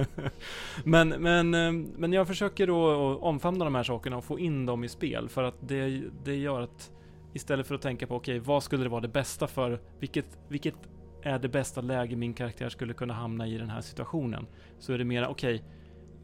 men, 0.84 1.08
men, 1.08 1.54
eh, 1.54 1.72
men 1.96 2.12
jag 2.12 2.26
försöker 2.26 2.66
då 2.66 3.16
omfamna 3.18 3.64
de 3.64 3.74
här 3.74 3.82
sakerna 3.82 4.16
och 4.16 4.24
få 4.24 4.38
in 4.38 4.66
dem 4.66 4.84
i 4.84 4.88
spel 4.88 5.28
för 5.28 5.42
att 5.42 5.54
det, 5.60 6.02
det 6.24 6.36
gör 6.36 6.60
att 6.60 6.90
istället 7.34 7.66
för 7.66 7.74
att 7.74 7.82
tänka 7.82 8.06
på 8.06 8.16
okej, 8.16 8.36
okay, 8.36 8.46
vad 8.46 8.62
skulle 8.62 8.82
det 8.82 8.88
vara 8.88 9.00
det 9.00 9.08
bästa 9.08 9.46
för? 9.46 9.80
Vilket, 9.98 10.38
vilket 10.48 10.74
är 11.22 11.38
det 11.38 11.48
bästa 11.48 11.80
läge 11.80 12.16
min 12.16 12.34
karaktär 12.34 12.68
skulle 12.68 12.94
kunna 12.94 13.14
hamna 13.14 13.46
i 13.46 13.58
den 13.58 13.70
här 13.70 13.80
situationen? 13.80 14.46
Så 14.78 14.92
är 14.92 14.98
det 14.98 15.04
mera 15.04 15.28
okej, 15.28 15.54
okay, 15.54 15.66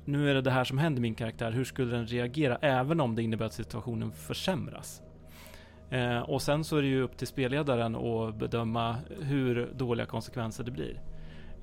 nu 0.04 0.30
är 0.30 0.34
det 0.34 0.40
det 0.40 0.50
här 0.50 0.64
som 0.64 0.78
händer 0.78 1.00
min 1.02 1.14
karaktär. 1.14 1.52
Hur 1.52 1.64
skulle 1.64 1.96
den 1.96 2.06
reagera 2.06 2.56
även 2.56 3.00
om 3.00 3.14
det 3.14 3.22
innebär 3.22 3.46
att 3.46 3.54
situationen 3.54 4.12
försämras? 4.12 5.03
Eh, 5.90 6.18
och 6.18 6.42
sen 6.42 6.64
så 6.64 6.76
är 6.76 6.82
det 6.82 6.88
ju 6.88 7.02
upp 7.02 7.16
till 7.16 7.26
spelledaren 7.26 7.96
att 7.96 8.34
bedöma 8.34 8.96
hur 9.20 9.72
dåliga 9.74 10.06
konsekvenser 10.06 10.64
det 10.64 10.70
blir. 10.70 11.00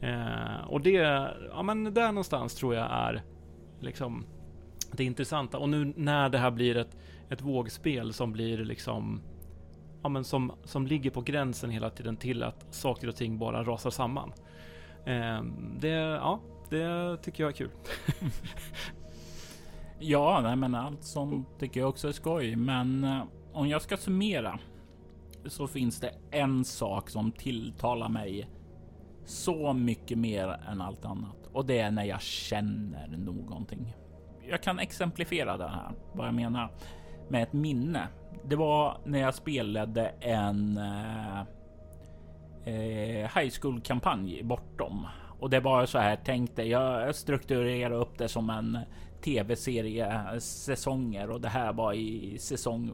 Eh, 0.02 0.68
och 0.68 0.82
det, 0.82 1.28
ja 1.50 1.64
men 1.64 1.94
där 1.94 2.08
någonstans 2.08 2.56
tror 2.56 2.76
jag 2.76 2.88
är 2.92 3.24
liksom 3.80 4.26
det 4.92 5.04
intressanta. 5.04 5.58
Och 5.58 5.70
nu 5.70 5.94
när 5.96 6.30
det 6.30 6.38
här 6.38 6.52
blir 6.52 6.78
ett, 6.78 6.98
ett 7.30 7.42
vågspel 7.42 8.14
som 8.14 8.32
blir 8.32 8.58
liksom 8.58 9.22
ja, 10.04 10.10
men 10.10 10.24
som, 10.24 10.52
som 10.64 10.88
ligger 10.88 11.10
på 11.10 11.22
gränsen 11.22 11.70
hela 11.70 11.90
tiden 11.90 12.18
till 12.18 12.44
att 12.44 12.66
saker 12.74 13.08
och 13.08 13.16
ting 13.16 13.38
bara 13.38 13.64
rasar 13.64 13.90
samman. 13.90 14.34
Eh, 15.06 15.44
det, 15.80 15.90
ja, 15.98 16.40
det 16.70 17.18
tycker 17.18 17.44
jag 17.44 17.50
är 17.50 17.56
kul. 17.56 17.70
ja, 20.00 20.40
nej, 20.44 20.56
men 20.56 20.76
allt 20.76 21.04
sånt 21.04 21.48
tycker 21.60 21.80
jag 21.80 21.90
också 21.90 22.08
är 22.08 22.12
skoj. 22.12 22.56
Men 22.56 23.04
eh, 23.04 23.24
om 23.54 23.68
jag 23.68 23.82
ska 23.82 23.98
summera 23.98 24.60
så 25.46 25.68
finns 25.68 26.00
det 26.00 26.14
en 26.32 26.66
sak 26.66 27.10
som 27.10 27.32
tilltalar 27.32 28.10
mig 28.10 28.50
så 29.26 29.74
mycket 29.74 30.18
mer 30.18 30.60
än 30.70 30.82
allt 30.82 31.06
annat 31.06 31.50
och 31.54 31.66
det 31.66 31.80
är 31.80 31.92
när 31.92 32.04
jag 32.04 32.22
känner 32.22 33.08
någonting. 33.08 33.96
Jag 34.50 34.64
kan 34.64 34.80
exemplifiera 34.80 35.58
det 35.58 35.68
här, 35.68 35.92
vad 36.14 36.28
jag 36.28 36.34
menar 36.34 36.72
med 37.30 37.44
ett 37.44 37.54
minne. 37.54 38.08
Det 38.46 38.56
var 38.56 38.98
när 39.06 39.20
jag 39.20 39.36
spelade 39.36 40.08
en 40.20 40.78
eh, 40.78 41.40
eh 42.66 43.30
high 43.36 43.52
school 43.62 43.82
kampanj 43.82 44.44
bortom 44.44 45.08
och 45.40 45.50
det 45.50 45.60
var 45.60 45.86
så 45.86 45.98
här 45.98 46.16
tänkte 46.16 46.64
jag 46.64 47.16
strukturerade 47.16 47.96
upp 47.96 48.18
det 48.18 48.28
som 48.28 48.50
en 48.50 48.80
tv-serie 49.24 50.08
eh, 50.08 50.38
säsonger 50.40 51.30
och 51.30 51.42
det 51.42 51.50
här 51.50 51.74
var 51.74 51.94
i 51.94 52.38
säsong 52.38 52.92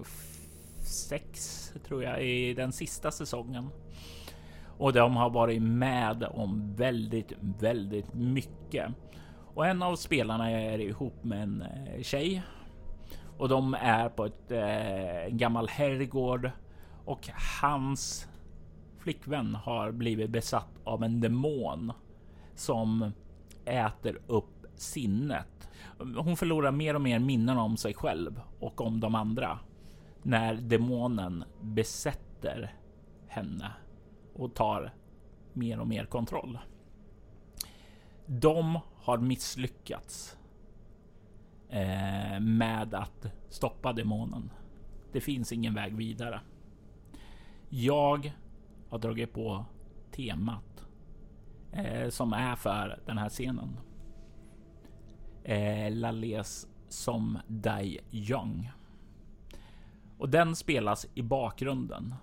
sex 0.88 1.74
tror 1.88 2.04
jag 2.04 2.24
i 2.24 2.54
den 2.54 2.72
sista 2.72 3.12
säsongen. 3.12 3.70
Och 4.78 4.94
de 4.94 5.16
har 5.16 5.30
varit 5.30 5.62
med 5.62 6.24
om 6.24 6.76
väldigt, 6.76 7.32
väldigt 7.40 8.14
mycket. 8.14 8.92
Och 9.56 9.68
en 9.68 9.84
av 9.84 9.96
spelarna 9.96 10.52
är 10.52 10.80
ihop 10.80 11.24
med 11.24 11.44
en 11.44 11.62
eh, 11.62 12.02
tjej. 12.02 12.44
Och 13.38 13.50
de 13.50 13.74
är 13.74 14.10
på 14.10 14.26
ett 14.26 14.52
eh, 14.52 15.36
gammal 15.36 15.68
herrgård. 15.68 16.52
Och 17.06 17.30
hans 17.62 18.28
flickvän 18.98 19.56
har 19.56 19.92
blivit 19.92 20.30
besatt 20.30 20.80
av 20.84 21.04
en 21.04 21.22
demon. 21.22 21.94
Som 22.56 23.12
äter 23.66 24.20
upp 24.28 24.66
sinnet. 24.76 25.70
Hon 26.18 26.38
förlorar 26.38 26.72
mer 26.72 26.96
och 26.96 27.02
mer 27.02 27.20
minnen 27.20 27.58
om 27.58 27.78
sig 27.78 27.94
själv 27.94 28.42
och 28.60 28.82
om 28.82 29.00
de 29.00 29.16
andra 29.16 29.60
när 30.28 30.56
demonen 30.56 31.44
besätter 31.62 32.76
henne 33.28 33.72
och 34.34 34.56
tar 34.56 34.94
mer 35.54 35.80
och 35.80 35.88
mer 35.88 36.06
kontroll. 36.06 36.60
De 38.26 38.80
har 38.96 39.18
misslyckats 39.18 40.38
eh, 41.70 42.40
med 42.40 42.94
att 42.94 43.26
stoppa 43.50 43.94
demonen. 43.94 44.52
Det 45.12 45.22
finns 45.22 45.52
ingen 45.52 45.74
väg 45.74 45.96
vidare. 45.96 46.42
Jag 47.70 48.34
har 48.90 49.00
dragit 49.00 49.34
på 49.34 49.66
temat 50.12 50.86
eh, 51.72 52.10
som 52.10 52.34
är 52.34 52.56
för 52.56 53.00
den 53.06 53.18
här 53.18 53.30
scenen. 53.30 53.78
Eh, 55.44 56.44
som 56.90 57.40
Dai 57.48 58.00
Young. 58.12 58.72
Och 60.18 60.30
den 60.30 60.56
spelas 60.56 61.08
i 61.14 61.22
bakgrunden. 61.22 62.16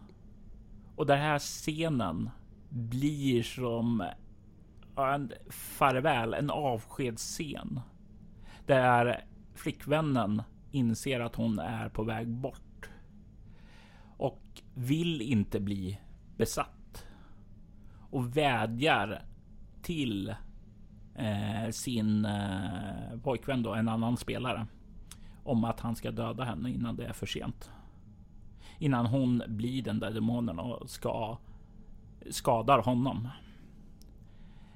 Och 0.97 1.07
den 1.07 1.19
här 1.19 1.39
scenen 1.39 2.31
blir 2.69 3.43
som 3.43 4.05
en 4.97 5.33
farväl, 5.51 6.35
en 6.35 6.51
avskedsscen. 6.51 7.81
Där 8.67 9.25
flickvännen 9.55 10.43
inser 10.71 11.21
att 11.21 11.35
hon 11.35 11.59
är 11.59 11.89
på 11.89 12.03
väg 12.03 12.29
bort. 12.29 12.91
Och 14.17 14.63
vill 14.75 15.23
inte 15.23 15.61
bli 15.61 16.01
besatt. 16.37 17.07
Och 18.11 18.37
vädjar 18.37 19.25
till 19.83 20.35
eh, 21.15 21.71
sin 21.71 22.25
eh, 22.25 23.19
pojkvän 23.23 23.63
då, 23.63 23.75
en 23.75 23.89
annan 23.89 24.17
spelare. 24.17 24.67
Om 25.45 25.65
att 25.65 25.81
han 25.81 25.97
ska 25.97 26.11
döda 26.11 26.45
henne 26.45 26.71
innan 26.71 26.97
det 26.97 27.05
är 27.05 27.13
för 27.13 27.27
sent 27.27 27.71
innan 28.79 29.07
hon 29.07 29.43
blir 29.47 29.83
den 29.83 30.01
där 30.01 30.11
demonen 30.11 30.59
och 30.59 30.91
ska 30.91 31.39
skadar 32.31 32.79
honom. 32.79 33.29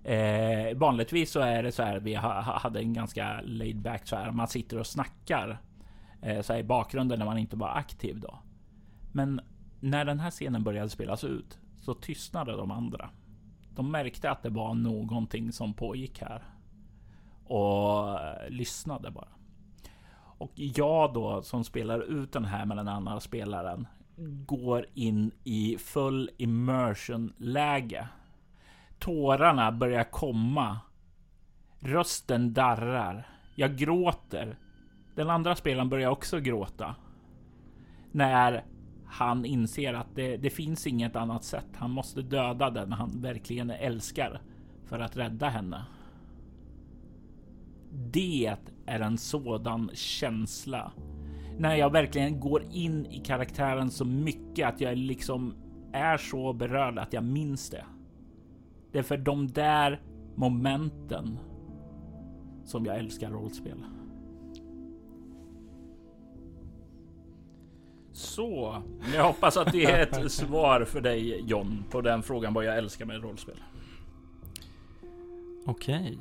Eh, 0.05 0.77
vanligtvis 0.77 1.31
så 1.31 1.41
är 1.41 1.63
det 1.63 1.73
så 1.73 1.83
här. 1.83 2.01
Vi 2.01 2.15
ha, 2.15 2.41
hade 2.41 2.81
en 2.81 2.93
ganska 2.93 3.41
laid 3.41 3.81
back 3.81 4.07
så 4.07 4.17
här. 4.17 4.31
Man 4.31 4.49
sitter 4.49 4.79
och 4.79 4.87
snackar 4.87 5.59
eh, 6.23 6.41
så 6.41 6.53
här 6.53 6.61
i 6.61 6.65
bakgrunden 6.65 7.19
när 7.19 7.27
man 7.27 7.39
inte 7.39 7.57
var 7.57 7.69
aktiv 7.69 8.21
då. 8.21 8.39
Men 9.13 9.41
när 9.81 10.05
den 10.05 10.21
här 10.21 10.31
scenen 10.31 10.65
började 10.65 10.89
spelas 10.89 11.25
ut 11.25 11.59
så 11.81 11.95
tystnade 11.95 12.53
de 12.57 12.71
andra. 12.71 13.11
De 13.75 13.91
märkte 13.91 14.31
att 14.31 14.43
det 14.43 14.51
var 14.51 14.75
någonting 14.75 15.53
som 15.53 15.75
pågick 15.75 16.21
här 16.21 16.43
och 17.45 18.21
eh, 18.21 18.51
lyssnade 18.51 19.11
bara. 19.11 19.29
Och 20.39 20.53
jag 20.55 21.15
då 21.15 21.43
som 21.43 21.65
spelar 21.65 22.01
ut 22.01 22.33
den 22.33 22.45
här 22.45 22.67
med 22.67 22.77
den 22.77 22.89
andra 22.89 23.21
spelaren 23.21 23.87
går 24.47 24.87
in 24.95 25.31
i 25.45 25.77
full 25.79 26.31
immersion 26.37 27.33
läge. 27.37 28.09
Tårarna 28.99 29.73
börjar 29.73 30.05
komma. 30.05 30.81
Rösten 31.81 32.53
darrar. 32.53 33.27
Jag 33.55 33.77
gråter. 33.77 34.59
Den 35.15 35.31
andra 35.31 35.57
spelaren 35.57 35.89
börjar 35.89 36.11
också 36.11 36.41
gråta. 36.41 36.95
När 38.13 38.65
han 39.07 39.45
inser 39.45 39.95
att 39.95 40.15
det, 40.15 40.37
det 40.37 40.51
finns 40.51 40.87
inget 40.87 41.17
annat 41.17 41.45
sätt. 41.45 41.69
Han 41.77 41.91
måste 41.91 42.23
döda 42.23 42.71
den 42.71 42.93
han 42.93 43.21
verkligen 43.21 43.71
älskar 43.71 44.41
för 44.85 44.99
att 44.99 45.17
rädda 45.17 45.49
henne. 45.49 45.85
Det 47.91 48.57
är 48.87 49.01
en 49.01 49.19
sådan 49.19 49.91
känsla. 49.95 50.93
När 51.59 51.75
jag 51.75 51.93
verkligen 51.93 52.41
går 52.41 52.63
in 52.73 53.07
i 53.07 53.19
karaktären 53.19 53.91
så 53.91 54.05
mycket 54.05 54.69
att 54.69 54.81
jag 54.81 54.99
liksom 54.99 55.55
är 55.93 56.17
så 56.17 56.53
berörd 56.53 56.99
att 56.99 57.13
jag 57.13 57.25
minns 57.25 57.71
det. 57.71 57.85
Det 58.93 58.99
är 58.99 59.03
för 59.03 59.17
de 59.17 59.49
där 59.49 60.01
momenten 60.35 61.39
som 62.65 62.87
jag 62.87 62.99
älskar 62.99 63.31
rollspel. 63.31 63.85
Så, 68.13 68.83
jag 69.15 69.25
hoppas 69.25 69.57
att 69.57 69.73
det 69.73 69.85
är 69.85 70.03
ett 70.03 70.33
svar 70.33 70.85
för 70.85 71.01
dig 71.01 71.43
John 71.47 71.85
på 71.91 72.01
den 72.01 72.23
frågan 72.23 72.55
vad 72.55 72.65
jag 72.65 72.79
älskar 72.79 73.07
med 73.07 73.23
rollspel. 73.23 73.63
Okej. 75.67 76.19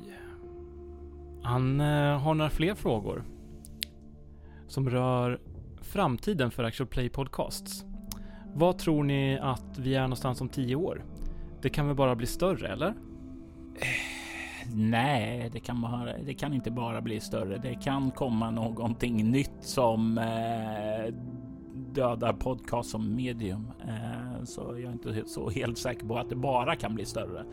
Han 1.42 1.80
eh, 1.80 2.18
har 2.18 2.34
några 2.34 2.50
fler 2.50 2.74
frågor. 2.74 3.24
Som 4.66 4.90
rör 4.90 5.40
framtiden 5.82 6.50
för 6.50 6.64
Actual 6.64 6.86
Play 6.86 7.08
Podcasts. 7.08 7.84
Vad 8.54 8.78
tror 8.78 9.04
ni 9.04 9.38
att 9.38 9.78
vi 9.78 9.94
är 9.94 10.02
någonstans 10.02 10.40
om 10.40 10.48
tio 10.48 10.76
år? 10.76 11.04
Det 11.62 11.68
kan 11.68 11.86
väl 11.86 11.96
bara 11.96 12.16
bli 12.16 12.26
större, 12.26 12.68
eller? 12.68 12.94
Nej, 14.74 15.50
det 15.52 15.60
kan, 15.60 15.80
bara, 15.80 16.18
det 16.18 16.34
kan 16.34 16.54
inte 16.54 16.70
bara 16.70 17.00
bli 17.00 17.20
större. 17.20 17.58
Det 17.58 17.74
kan 17.74 18.10
komma 18.10 18.50
någonting 18.50 19.30
nytt 19.30 19.56
som 19.60 20.18
eh, 20.18 21.14
dödar 21.94 22.32
podcast 22.32 22.90
som 22.90 23.14
medium. 23.14 23.72
Eh, 23.88 24.44
så 24.44 24.60
jag 24.60 24.82
är 24.82 24.92
inte 24.92 25.22
så 25.26 25.50
helt 25.50 25.78
säker 25.78 26.06
på 26.06 26.18
att 26.18 26.28
det 26.28 26.36
bara 26.36 26.76
kan 26.76 26.94
bli 26.94 27.04
större. 27.04 27.44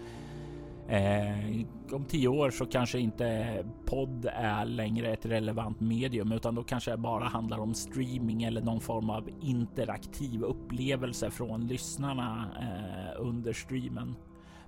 Eh, 0.87 1.65
om 1.91 2.05
tio 2.05 2.27
år 2.27 2.49
så 2.49 2.65
kanske 2.65 2.99
inte 2.99 3.65
podd 3.85 4.25
är 4.33 4.65
längre 4.65 5.13
ett 5.13 5.25
relevant 5.25 5.79
medium 5.79 6.31
utan 6.31 6.55
då 6.55 6.63
kanske 6.63 6.91
det 6.91 6.97
bara 6.97 7.23
handlar 7.23 7.59
om 7.59 7.73
streaming 7.73 8.43
eller 8.43 8.61
någon 8.61 8.81
form 8.81 9.09
av 9.09 9.29
interaktiv 9.41 10.43
upplevelse 10.43 11.31
från 11.31 11.67
lyssnarna 11.67 12.49
eh, 12.61 13.21
under 13.21 13.53
streamen. 13.53 14.15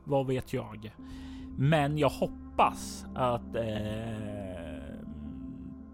Vad 0.04 0.28
vet 0.28 0.54
jag? 0.54 0.92
Men 1.58 1.98
jag 1.98 2.10
hoppas 2.10 3.06
att 3.16 3.56
eh, 3.56 4.98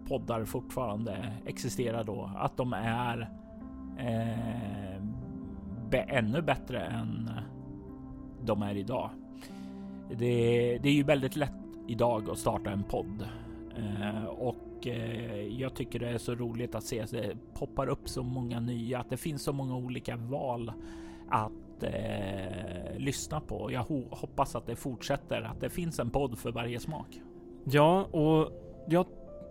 poddar 0.08 0.44
fortfarande 0.44 1.32
existerar 1.46 2.04
då, 2.04 2.30
att 2.36 2.56
de 2.56 2.72
är 2.72 3.30
eh, 3.98 5.02
be 5.90 5.98
ännu 5.98 6.42
bättre 6.42 6.80
än 6.80 7.30
de 8.42 8.62
är 8.62 8.76
idag. 8.76 9.10
Det, 10.08 10.78
det 10.82 10.88
är 10.88 10.92
ju 10.92 11.02
väldigt 11.02 11.36
lätt 11.36 11.52
idag 11.86 12.30
att 12.30 12.38
starta 12.38 12.70
en 12.70 12.82
podd 12.82 13.28
eh, 13.76 14.24
och 14.24 14.86
eh, 14.86 15.60
jag 15.60 15.74
tycker 15.74 15.98
det 15.98 16.08
är 16.08 16.18
så 16.18 16.34
roligt 16.34 16.74
att 16.74 16.84
se 16.84 17.00
att 17.00 17.10
det 17.10 17.36
poppar 17.54 17.86
upp 17.86 18.08
så 18.08 18.22
många 18.22 18.60
nya, 18.60 18.98
att 18.98 19.10
det 19.10 19.16
finns 19.16 19.42
så 19.42 19.52
många 19.52 19.76
olika 19.76 20.16
val 20.16 20.72
att 21.28 21.82
eh, 21.82 22.98
lyssna 22.98 23.40
på. 23.40 23.72
Jag 23.72 23.82
hoppas 24.10 24.56
att 24.56 24.66
det 24.66 24.76
fortsätter, 24.76 25.42
att 25.42 25.60
det 25.60 25.70
finns 25.70 25.98
en 25.98 26.10
podd 26.10 26.38
för 26.38 26.52
varje 26.52 26.80
smak. 26.80 27.20
Ja, 27.64 28.04
och 28.04 28.52
jag, 28.88 29.06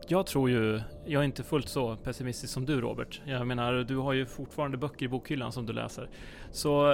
jag 0.07 0.25
tror 0.25 0.49
ju, 0.49 0.81
jag 1.05 1.19
är 1.19 1.25
inte 1.25 1.43
fullt 1.43 1.69
så 1.69 1.95
pessimistisk 1.95 2.53
som 2.53 2.65
du 2.65 2.81
Robert. 2.81 3.21
Jag 3.25 3.47
menar, 3.47 3.73
du 3.73 3.97
har 3.97 4.13
ju 4.13 4.25
fortfarande 4.25 4.77
böcker 4.77 5.05
i 5.05 5.09
bokhyllan 5.09 5.51
som 5.51 5.65
du 5.65 5.73
läser. 5.73 6.09
Så... 6.51 6.93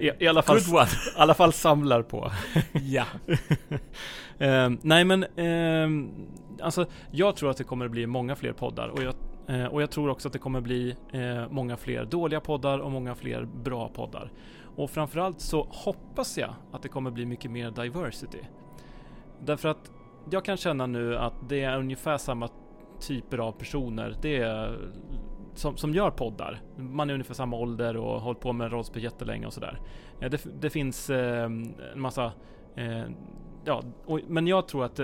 I, 0.00 0.10
i 0.18 0.26
alla, 0.26 0.42
fall, 0.42 0.58
Good 0.58 0.74
one. 0.74 0.86
i 1.16 1.18
alla 1.18 1.34
fall 1.34 1.52
samlar 1.52 2.02
på. 2.02 2.32
Ja, 2.72 3.04
Ehm, 4.38 4.78
nej 4.82 5.04
men, 5.04 5.24
ehm, 5.36 6.10
alltså 6.60 6.86
jag 7.10 7.36
tror 7.36 7.50
att 7.50 7.56
det 7.56 7.64
kommer 7.64 7.88
bli 7.88 8.06
många 8.06 8.36
fler 8.36 8.52
poddar 8.52 8.88
och 8.88 9.02
jag, 9.02 9.14
eh, 9.46 9.66
och 9.66 9.82
jag 9.82 9.90
tror 9.90 10.10
också 10.10 10.28
att 10.28 10.32
det 10.32 10.38
kommer 10.38 10.60
bli 10.60 10.96
eh, 11.12 11.48
många 11.50 11.76
fler 11.76 12.04
dåliga 12.04 12.40
poddar 12.40 12.78
och 12.78 12.90
många 12.90 13.14
fler 13.14 13.44
bra 13.44 13.88
poddar. 13.88 14.32
Och 14.76 14.90
framförallt 14.90 15.40
så 15.40 15.66
hoppas 15.70 16.38
jag 16.38 16.54
att 16.72 16.82
det 16.82 16.88
kommer 16.88 17.10
bli 17.10 17.26
mycket 17.26 17.50
mer 17.50 17.70
diversity. 17.70 18.38
Därför 19.40 19.68
att 19.68 19.90
jag 20.30 20.44
kan 20.44 20.56
känna 20.56 20.86
nu 20.86 21.16
att 21.16 21.34
det 21.48 21.62
är 21.62 21.78
ungefär 21.78 22.18
samma 22.18 22.48
typer 23.00 23.38
av 23.38 23.52
personer 23.52 24.16
det 24.22 24.36
är, 24.36 24.78
som, 25.54 25.76
som 25.76 25.94
gör 25.94 26.10
poddar. 26.10 26.60
Man 26.76 27.10
är 27.10 27.14
ungefär 27.14 27.34
samma 27.34 27.56
ålder 27.56 27.96
och 27.96 28.12
har 28.12 28.20
hållit 28.20 28.40
på 28.40 28.52
med 28.52 28.72
rollspel 28.72 29.02
jättelänge 29.02 29.46
och 29.46 29.52
sådär. 29.52 29.80
Det, 30.20 30.60
det 30.60 30.70
finns 30.70 31.10
eh, 31.10 31.44
en 31.44 32.00
massa 32.00 32.32
eh, 32.76 33.04
ja, 33.64 33.82
och, 34.06 34.20
men 34.28 34.46
jag 34.46 34.68
tror 34.68 34.84
att 34.84 35.00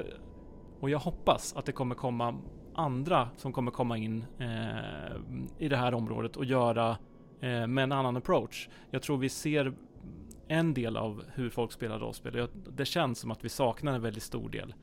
och 0.81 0.91
jag 0.91 0.99
hoppas 0.99 1.57
att 1.57 1.67
det 1.67 1.73
kommer 1.73 1.95
komma 1.95 2.35
andra 2.75 3.29
som 3.37 3.53
kommer 3.53 3.71
komma 3.71 3.97
in 3.97 4.25
eh, 4.39 5.17
i 5.59 5.69
det 5.69 5.77
här 5.77 5.95
området 5.95 6.37
och 6.37 6.45
göra 6.45 6.91
eh, 7.41 7.67
med 7.67 7.85
en 7.85 7.93
annan 7.93 8.17
approach. 8.17 8.69
Jag 8.91 9.03
tror 9.03 9.17
vi 9.17 9.29
ser 9.29 9.73
en 10.49 10.75
del 10.75 10.97
av 10.97 11.23
hur 11.35 11.51
folk 11.51 11.73
spelar 11.73 11.99
rollspel. 11.99 12.49
Det 12.77 12.85
känns 12.85 13.19
som 13.19 13.31
att 13.31 13.45
vi 13.45 13.49
saknar 13.49 13.95
en 13.95 14.03
väldigt 14.03 14.23
stor 14.23 14.49
del 14.49 14.75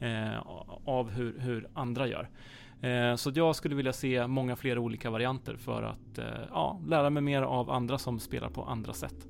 eh, 0.00 0.38
av 0.84 1.10
hur, 1.10 1.38
hur 1.38 1.68
andra 1.74 2.06
gör. 2.06 2.28
Eh, 2.80 3.16
så 3.16 3.30
jag 3.34 3.56
skulle 3.56 3.74
vilja 3.74 3.92
se 3.92 4.26
många 4.26 4.56
fler 4.56 4.78
olika 4.78 5.10
varianter 5.10 5.56
för 5.56 5.82
att 5.82 6.18
eh, 6.18 6.24
ja, 6.50 6.80
lära 6.86 7.10
mig 7.10 7.22
mer 7.22 7.42
av 7.42 7.70
andra 7.70 7.98
som 7.98 8.20
spelar 8.20 8.48
på 8.48 8.64
andra 8.64 8.92
sätt. 8.92 9.26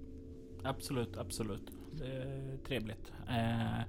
absolut, 0.65 1.17
absolut. 1.17 1.73
Det 1.93 2.07
är 2.07 2.57
trevligt. 2.67 3.13
Eh, 3.29 3.83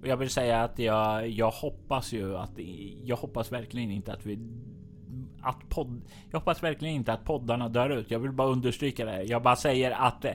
och 0.00 0.06
jag 0.06 0.16
vill 0.16 0.30
säga 0.30 0.62
att 0.62 0.78
jag, 0.78 1.28
jag 1.28 1.50
hoppas 1.50 2.12
ju 2.12 2.36
att 2.36 2.58
jag 3.04 3.16
hoppas 3.16 3.52
verkligen 3.52 3.90
inte 3.90 4.12
att 4.12 4.26
vi 4.26 4.38
att 5.40 5.68
podd. 5.68 6.02
Jag 6.30 6.38
hoppas 6.38 6.62
verkligen 6.62 6.94
inte 6.94 7.12
att 7.12 7.24
poddarna 7.24 7.68
dör 7.68 7.90
ut. 7.90 8.10
Jag 8.10 8.18
vill 8.18 8.32
bara 8.32 8.48
understryka 8.48 9.04
det. 9.04 9.22
Jag 9.22 9.42
bara 9.42 9.56
säger 9.56 9.90
att 9.90 10.26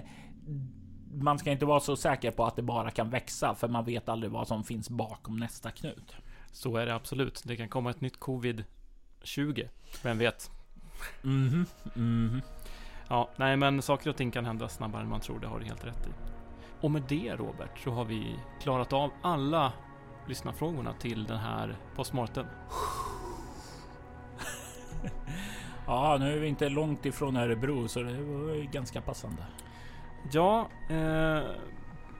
man 1.13 1.39
ska 1.39 1.51
inte 1.51 1.65
vara 1.65 1.79
så 1.79 1.95
säker 1.95 2.31
på 2.31 2.45
att 2.45 2.55
det 2.55 2.61
bara 2.61 2.91
kan 2.91 3.09
växa, 3.09 3.55
för 3.55 3.67
man 3.67 3.85
vet 3.85 4.09
aldrig 4.09 4.31
vad 4.31 4.47
som 4.47 4.63
finns 4.63 4.89
bakom 4.89 5.37
nästa 5.37 5.71
knut. 5.71 6.15
Så 6.51 6.77
är 6.77 6.85
det 6.85 6.95
absolut. 6.95 7.41
Det 7.45 7.55
kan 7.55 7.69
komma 7.69 7.89
ett 7.89 8.01
nytt 8.01 8.19
covid-20. 8.19 9.67
Vem 10.03 10.17
vet? 10.17 10.51
Mhm, 11.21 11.65
mhm. 11.93 12.41
Ja, 13.07 13.29
nej 13.35 13.57
men 13.57 13.81
saker 13.81 14.09
och 14.09 14.15
ting 14.15 14.31
kan 14.31 14.45
hända 14.45 14.69
snabbare 14.69 15.01
än 15.01 15.09
man 15.09 15.19
tror. 15.19 15.39
Det 15.39 15.47
har 15.47 15.59
du 15.59 15.65
helt 15.65 15.85
rätt 15.85 16.07
i. 16.07 16.11
Och 16.81 16.91
med 16.91 17.03
det 17.09 17.35
Robert 17.35 17.79
så 17.83 17.91
har 17.91 18.05
vi 18.05 18.35
klarat 18.61 18.93
av 18.93 19.11
alla 19.21 19.73
lyssnarfrågorna 20.27 20.93
till 20.93 21.23
den 21.23 21.39
här 21.39 21.77
postmortem. 21.95 22.45
Ja, 25.87 26.17
nu 26.19 26.33
är 26.33 26.39
vi 26.39 26.47
inte 26.47 26.69
långt 26.69 27.05
ifrån 27.05 27.37
Örebro, 27.37 27.87
så 27.87 28.01
det 28.01 28.23
var 28.23 28.55
ju 28.55 28.65
ganska 28.71 29.01
passande. 29.01 29.43
Ja, 30.31 30.67
eh, 30.89 31.43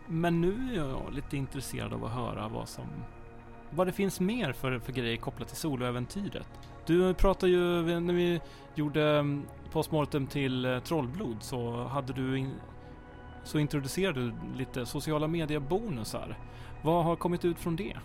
men 0.07 0.41
nu 0.41 0.69
är 0.73 0.77
jag 0.77 1.13
lite 1.13 1.37
intresserad 1.37 1.93
av 1.93 2.05
att 2.05 2.11
höra 2.11 2.47
vad 2.47 2.67
som 2.69 2.85
vad 3.73 3.87
det 3.87 3.91
finns 3.91 4.19
mer 4.19 4.51
för, 4.53 4.79
för 4.79 4.91
grejer 4.91 5.17
kopplat 5.17 5.47
till 5.47 5.57
soloäventyret. 5.57 6.47
Du 6.85 7.13
pratade 7.13 7.51
ju 7.51 7.99
när 7.99 8.13
vi 8.13 8.41
gjorde 8.75 9.03
mm, 9.03 9.45
postmortem 9.71 10.27
till 10.27 10.65
eh, 10.65 10.79
Trollblod 10.79 11.37
så 11.39 11.83
hade 11.83 12.13
du 12.13 12.37
in, 12.37 12.51
så 13.43 13.59
introducerade 13.59 14.21
du 14.21 14.33
lite 14.57 14.85
sociala 14.85 15.27
mediebonusar. 15.27 16.37
Vad 16.81 17.03
har 17.03 17.15
kommit 17.15 17.45
ut 17.45 17.59
från 17.59 17.75
det? 17.75 17.97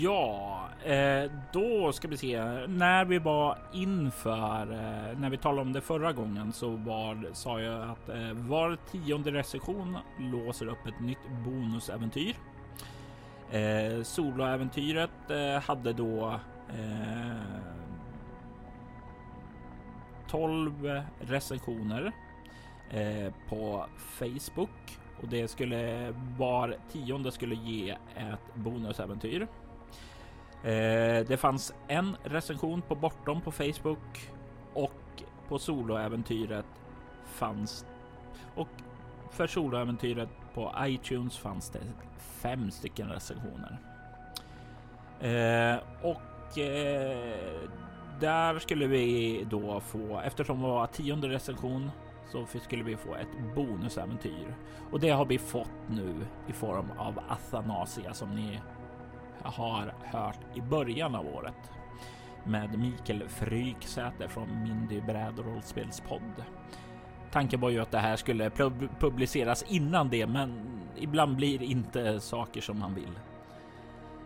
Ja, 0.00 0.68
eh, 0.84 1.30
då 1.52 1.92
ska 1.92 2.08
vi 2.08 2.16
se. 2.16 2.44
När 2.66 3.04
vi 3.04 3.18
var 3.18 3.58
inför, 3.72 4.60
eh, 4.72 5.18
när 5.18 5.30
vi 5.30 5.36
talade 5.36 5.60
om 5.60 5.72
det 5.72 5.80
förra 5.80 6.12
gången 6.12 6.52
så 6.52 6.68
var, 6.70 7.28
sa 7.32 7.60
jag 7.60 7.90
att 7.90 8.08
eh, 8.08 8.32
var 8.32 8.78
tionde 8.90 9.32
recension 9.32 9.98
låser 10.18 10.66
upp 10.66 10.86
ett 10.86 11.00
nytt 11.00 11.28
bonusäventyr. 11.44 12.36
Soloäventyret 14.02 15.10
hade 15.62 15.92
då 15.92 16.40
12 20.28 21.02
recensioner 21.20 22.12
på 23.48 23.86
Facebook 23.96 24.98
och 25.24 25.30
det 25.30 25.48
skulle 25.48 26.14
var 26.38 26.76
tionde 26.92 27.32
skulle 27.32 27.54
ge 27.54 27.90
ett 28.16 28.54
bonusäventyr. 28.54 29.48
Eh, 30.62 31.26
det 31.26 31.40
fanns 31.40 31.74
en 31.88 32.16
recension 32.24 32.82
på 32.82 32.94
Bortom 32.94 33.40
på 33.40 33.52
Facebook 33.52 34.30
och 34.74 35.22
på 35.48 35.58
soloäventyret 35.58 36.64
fanns 37.24 37.86
och 38.54 38.68
för 39.30 39.46
soloäventyret 39.46 40.28
på 40.54 40.72
iTunes 40.80 41.38
fanns 41.38 41.70
det 41.70 41.80
fem 42.16 42.70
stycken 42.70 43.08
recensioner. 43.08 43.78
Eh, 45.20 45.78
och 46.02 46.58
eh, 46.58 47.68
där 48.20 48.58
skulle 48.58 48.86
vi 48.86 49.46
då 49.50 49.80
få, 49.80 50.20
eftersom 50.24 50.62
det 50.62 50.68
var 50.68 50.86
tionde 50.86 51.28
recension, 51.28 51.90
så 52.34 52.58
skulle 52.58 52.84
vi 52.84 52.96
få 52.96 53.14
ett 53.14 53.54
bonusäventyr. 53.54 54.56
Och 54.90 55.00
det 55.00 55.10
har 55.10 55.24
vi 55.24 55.38
fått 55.38 55.88
nu 55.88 56.14
i 56.48 56.52
form 56.52 56.90
av 56.98 57.20
Athanasia 57.28 58.14
som 58.14 58.34
ni 58.34 58.60
har 59.42 59.94
hört 60.04 60.40
i 60.54 60.60
början 60.60 61.14
av 61.14 61.26
året 61.26 61.72
med 62.44 62.78
Mikael 62.78 63.28
Fryksäter 63.28 64.28
från 64.28 64.62
Mindy 64.62 65.00
brädrollspelspodd. 65.00 66.44
Tanken 67.30 67.60
var 67.60 67.70
ju 67.70 67.80
att 67.80 67.90
det 67.90 67.98
här 67.98 68.16
skulle 68.16 68.50
publiceras 68.98 69.64
innan 69.68 70.08
det, 70.08 70.26
men 70.26 70.80
ibland 70.96 71.36
blir 71.36 71.62
inte 71.62 72.20
saker 72.20 72.60
som 72.60 72.78
man 72.78 72.94
vill. 72.94 73.18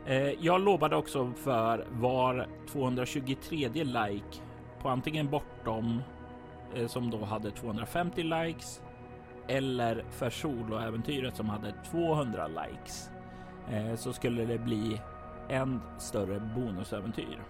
Eh, 0.06 0.44
jag 0.44 0.60
lovade 0.60 0.96
också 0.96 1.32
för 1.32 1.86
var 1.90 2.46
223 2.72 3.68
like 3.68 4.40
på 4.82 4.88
antingen 4.88 5.30
bortom 5.30 6.02
Eh, 6.74 6.86
som 6.86 7.10
då 7.10 7.24
hade 7.24 7.50
250 7.50 8.22
likes 8.22 8.82
eller 9.48 10.04
för 10.10 10.30
soloäventyret 10.30 11.36
som 11.36 11.48
hade 11.48 11.72
200 11.90 12.48
likes 12.48 13.10
eh, 13.70 13.96
så 13.96 14.12
skulle 14.12 14.44
det 14.44 14.58
bli 14.58 15.00
en 15.48 15.80
större 15.98 16.40
bonusäventyr. 16.40 17.42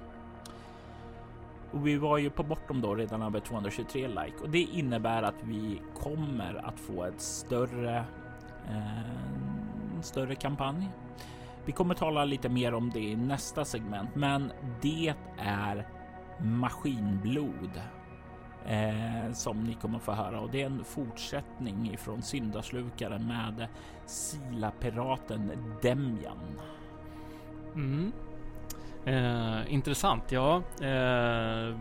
Och 1.71 1.87
vi 1.87 1.97
var 1.97 2.19
ju 2.19 2.31
på 2.31 2.43
bortom 2.43 2.81
då 2.81 2.95
redan 2.95 3.23
över 3.23 3.41
223 3.41 4.09
like 4.09 4.37
och 4.43 4.51
det 4.51 4.59
innebär 4.59 5.23
att 5.23 5.43
vi 5.45 5.83
kommer 6.03 6.67
att 6.67 6.81
få 6.81 7.05
ett 7.05 7.21
större, 7.21 8.05
en 8.69 10.03
större 10.03 10.35
kampanj. 10.35 10.89
Vi 11.65 11.73
kommer 11.73 11.95
tala 11.95 12.25
lite 12.25 12.49
mer 12.49 12.75
om 12.75 12.91
det 12.91 13.01
i 13.01 13.17
nästa 13.17 13.65
segment, 13.65 14.15
men 14.15 14.53
det 14.83 15.15
är 15.39 15.87
maskinblod 16.39 17.81
eh, 18.67 19.33
som 19.33 19.65
ni 19.65 19.75
kommer 19.75 19.99
få 19.99 20.13
höra 20.13 20.41
och 20.41 20.51
det 20.51 20.63
är 20.63 20.67
en 20.67 20.85
fortsättning 20.85 21.91
ifrån 21.93 22.23
syndaslukaren 22.23 23.27
med 23.27 23.69
Sila-piraten 24.07 25.53
Demjan. 25.83 26.61
Mm. 27.75 28.13
Eh, 29.05 29.73
intressant. 29.73 30.33
Ja, 30.33 30.63
eh, 30.83 31.77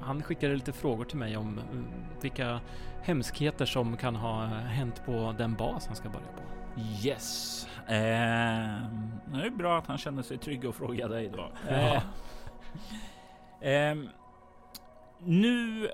han 0.00 0.22
skickade 0.22 0.54
lite 0.54 0.72
frågor 0.72 1.04
till 1.04 1.18
mig 1.18 1.36
om 1.36 1.58
mm, 1.58 1.86
vilka 2.20 2.60
hemskheter 3.02 3.66
som 3.66 3.96
kan 3.96 4.16
ha 4.16 4.46
hänt 4.46 5.02
på 5.06 5.34
den 5.38 5.54
bas 5.54 5.86
han 5.86 5.96
ska 5.96 6.08
börja 6.08 6.26
på. 6.26 6.42
Yes. 7.06 7.66
Eh, 7.86 7.92
det 9.26 9.46
är 9.46 9.50
bra 9.50 9.78
att 9.78 9.86
han 9.86 9.98
känner 9.98 10.22
sig 10.22 10.38
trygg 10.38 10.64
och 10.64 10.74
fråga 10.74 11.08
dig 11.08 11.30
då. 11.36 11.50
Ja. 11.68 12.02
Eh, 13.68 13.96
nu 15.18 15.88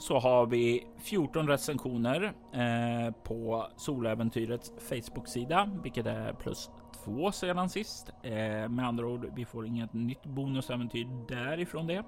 så 0.00 0.18
har 0.18 0.46
vi 0.46 0.86
14 0.98 1.48
recensioner 1.48 2.32
eh, 2.52 3.14
på 3.22 3.66
Soläventyrets 3.76 4.72
Facebook-sida, 4.78 5.70
vilket 5.82 6.06
är 6.06 6.32
plus 6.32 6.70
två 7.04 7.32
sedan 7.32 7.68
sist. 7.68 8.10
Eh, 8.22 8.68
med 8.68 8.86
andra 8.86 9.06
ord, 9.06 9.32
vi 9.34 9.44
får 9.44 9.66
inget 9.66 9.92
nytt 9.92 10.26
bonusäventyr 10.26 11.06
därifrån 11.28 11.86
det. 11.86 12.02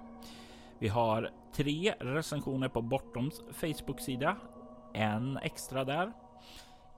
Vi 0.79 0.89
har 0.89 1.31
tre 1.55 1.95
recensioner 2.01 2.69
på 2.69 2.83
Bortoms 2.83 3.43
Facebook-sida, 3.53 4.37
en 4.95 5.37
extra 5.37 5.85
där, 5.85 6.13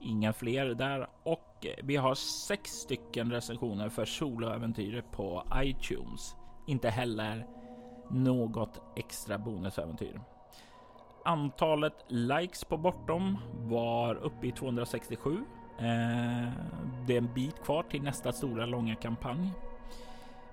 inga 0.01 0.33
fler 0.33 0.65
där 0.65 1.07
och 1.23 1.65
vi 1.83 1.95
har 1.95 2.15
sex 2.15 2.71
stycken 2.71 3.31
recensioner 3.31 3.89
för 3.89 4.05
soloäventyret 4.05 5.11
på 5.11 5.43
iTunes. 5.55 6.35
Inte 6.67 6.89
heller 6.89 7.47
något 8.09 8.81
extra 8.95 9.37
bonusäventyr. 9.37 10.34
Antalet 11.25 12.05
likes 12.07 12.63
på 12.63 12.77
Bortom 12.77 13.37
var 13.67 14.15
uppe 14.15 14.47
i 14.47 14.51
267 14.51 15.45
Eh, 15.77 16.49
det 17.07 17.13
är 17.13 17.17
en 17.17 17.33
bit 17.33 17.63
kvar 17.63 17.83
till 17.83 18.03
nästa 18.03 18.31
stora 18.31 18.65
långa 18.65 18.95
kampanj. 18.95 19.51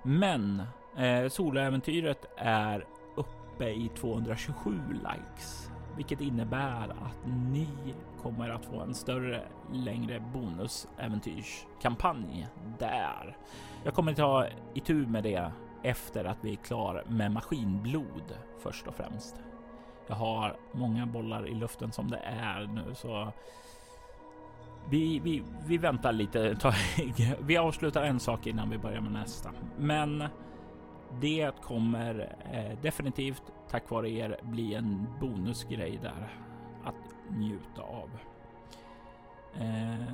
Men 0.02 0.62
eh, 0.96 1.28
Soläventyret 1.28 2.26
är 2.37 2.87
uppe 3.16 3.70
i 3.70 3.90
227 3.96 4.70
likes, 4.92 5.70
vilket 5.96 6.20
innebär 6.20 6.88
att 6.88 7.26
ni 7.26 7.68
kommer 8.22 8.50
att 8.50 8.64
få 8.64 8.80
en 8.80 8.94
större, 8.94 9.42
längre 9.72 10.22
bonusäventyrskampanj 10.32 12.46
där. 12.78 13.37
Jag 13.85 13.94
kommer 13.94 14.14
ta 14.14 14.46
itu 14.74 15.06
med 15.06 15.22
det 15.22 15.52
efter 15.82 16.24
att 16.24 16.38
vi 16.40 16.52
är 16.52 16.56
klar 16.56 17.04
med 17.08 17.32
maskinblod 17.32 18.37
först 18.58 18.87
och 18.87 18.94
främst. 18.94 19.37
Jag 20.12 20.16
har 20.16 20.57
många 20.72 21.07
bollar 21.07 21.48
i 21.48 21.55
luften 21.55 21.92
som 21.92 22.11
det 22.11 22.20
är 22.25 22.66
nu, 22.66 22.94
så 22.94 23.33
vi, 24.90 25.18
vi, 25.18 25.42
vi 25.66 25.79
väntar 25.79 26.12
lite. 26.12 26.57
Vi 27.40 27.57
avslutar 27.57 28.03
en 28.03 28.20
sak 28.20 28.46
innan 28.46 28.71
vi 28.71 28.79
börjar 28.79 29.00
med 29.00 29.13
nästa. 29.13 29.50
Men 29.79 30.25
det 31.21 31.50
kommer 31.63 32.37
eh, 32.52 32.79
definitivt 32.83 33.42
tack 33.71 33.90
vare 33.90 34.10
er 34.10 34.37
bli 34.42 34.75
en 34.75 35.06
bonusgrej 35.21 35.98
där 36.02 36.29
att 36.85 37.31
njuta 37.31 37.83
av. 37.83 38.10
Eh, 39.54 40.06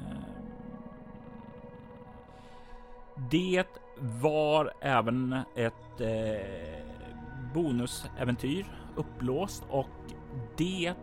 det 3.30 3.66
var 4.00 4.72
även 4.80 5.32
ett 5.54 6.00
eh, 6.00 6.84
bonusäventyr 7.54 8.77
Uppblåst 8.98 9.64
och 9.70 9.88
det 10.56 10.94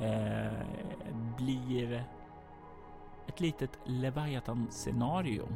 eh, 0.00 0.66
blir 1.36 2.04
ett 3.26 3.40
litet 3.40 3.78
Leviathan-scenario 3.84 5.48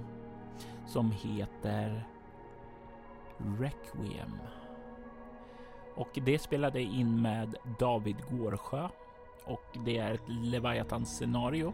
som 0.86 1.10
heter 1.10 2.04
Requiem. 3.58 4.38
Och 5.96 6.18
det 6.24 6.38
spelade 6.38 6.82
in 6.82 7.22
med 7.22 7.54
David 7.78 8.16
Gårdsjö 8.30 8.88
och 9.44 9.78
det 9.84 9.98
är 9.98 10.14
ett 10.14 10.28
Leviathan-scenario 10.28 11.72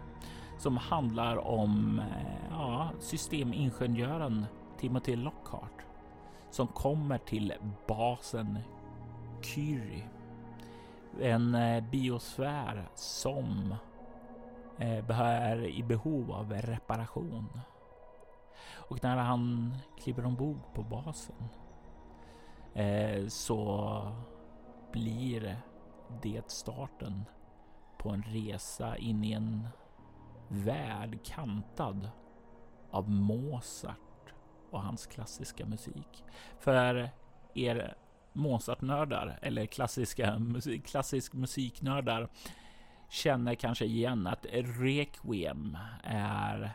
som 0.58 0.76
handlar 0.76 1.36
om 1.36 1.98
eh, 1.98 2.50
ja, 2.50 2.90
systemingenjören 3.00 4.46
Timothy 4.78 5.16
Lockhart 5.16 5.84
som 6.50 6.66
kommer 6.66 7.18
till 7.18 7.54
basen 7.86 8.58
Kyrie. 9.44 10.08
En 11.20 11.54
eh, 11.54 11.84
biosfär 11.90 12.88
som 12.94 13.74
eh, 14.78 15.20
är 15.20 15.64
i 15.64 15.82
behov 15.82 16.32
av 16.32 16.52
reparation. 16.52 17.60
Och 18.72 19.02
när 19.02 19.16
han 19.16 19.74
kliver 19.98 20.26
ombord 20.26 20.60
på 20.74 20.82
basen 20.82 21.48
eh, 22.74 23.26
så 23.26 24.00
blir 24.92 25.56
det 26.22 26.50
starten 26.50 27.24
på 27.98 28.08
en 28.08 28.22
resa 28.22 28.96
in 28.96 29.24
i 29.24 29.32
en 29.32 29.68
värld 30.48 31.18
kantad 31.24 32.10
av 32.90 33.10
Mozart 33.10 34.34
och 34.70 34.82
hans 34.82 35.06
klassiska 35.06 35.66
musik. 35.66 36.24
För 36.58 37.10
er 37.54 37.94
Mozartnördar 38.34 39.38
eller 39.42 39.66
klassiska 39.66 40.38
musik, 40.38 40.86
klassisk 40.86 41.32
musiknördar 41.32 42.28
känner 43.08 43.54
kanske 43.54 43.84
igen 43.84 44.26
att 44.26 44.46
Requiem 44.52 45.78
är 46.02 46.72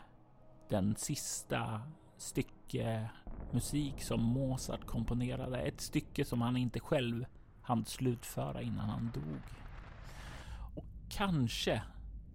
den 0.69 0.95
sista 0.95 1.81
stycke 2.17 3.09
musik 3.51 4.03
som 4.03 4.23
Mozart 4.23 4.85
komponerade. 4.85 5.59
Ett 5.59 5.81
stycke 5.81 6.25
som 6.25 6.41
han 6.41 6.57
inte 6.57 6.79
själv 6.79 7.25
hann 7.61 7.85
slutföra 7.85 8.61
innan 8.61 8.89
han 8.89 9.11
dog. 9.13 9.41
Och 10.75 10.85
kanske, 11.09 11.81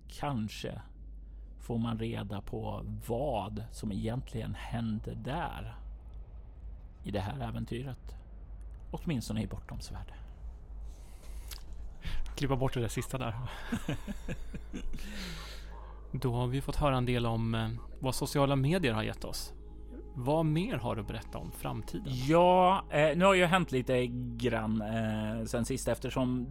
kanske 0.08 0.82
får 1.60 1.78
man 1.78 1.98
reda 1.98 2.40
på 2.40 2.84
vad 3.08 3.64
som 3.72 3.92
egentligen 3.92 4.54
hände 4.54 5.14
där 5.14 5.74
i 7.04 7.10
det 7.10 7.20
här 7.20 7.40
äventyret. 7.40 8.16
Åtminstone 8.94 9.42
i 9.42 9.46
Bortoms 9.46 9.92
värld. 9.92 10.12
Klippa 12.36 12.56
bort 12.56 12.74
det 12.74 12.80
där 12.80 12.88
sista 12.88 13.18
där. 13.18 13.34
Då 16.12 16.34
har 16.34 16.46
vi 16.46 16.60
fått 16.60 16.76
höra 16.76 16.96
en 16.96 17.06
del 17.06 17.26
om 17.26 17.54
eh, 17.54 17.68
vad 18.00 18.14
sociala 18.14 18.56
medier 18.56 18.92
har 18.92 19.02
gett 19.02 19.24
oss. 19.24 19.52
Vad 20.14 20.46
mer 20.46 20.76
har 20.76 20.94
du 20.94 21.00
att 21.00 21.08
berätta 21.08 21.38
om 21.38 21.52
framtiden? 21.52 22.04
Ja, 22.06 22.84
eh, 22.90 23.16
nu 23.16 23.24
har 23.24 23.34
ju 23.34 23.44
hänt 23.44 23.72
lite 23.72 24.06
grann 24.36 24.82
eh, 24.82 25.44
sen 25.44 25.64
sist 25.64 25.88
eftersom 25.88 26.46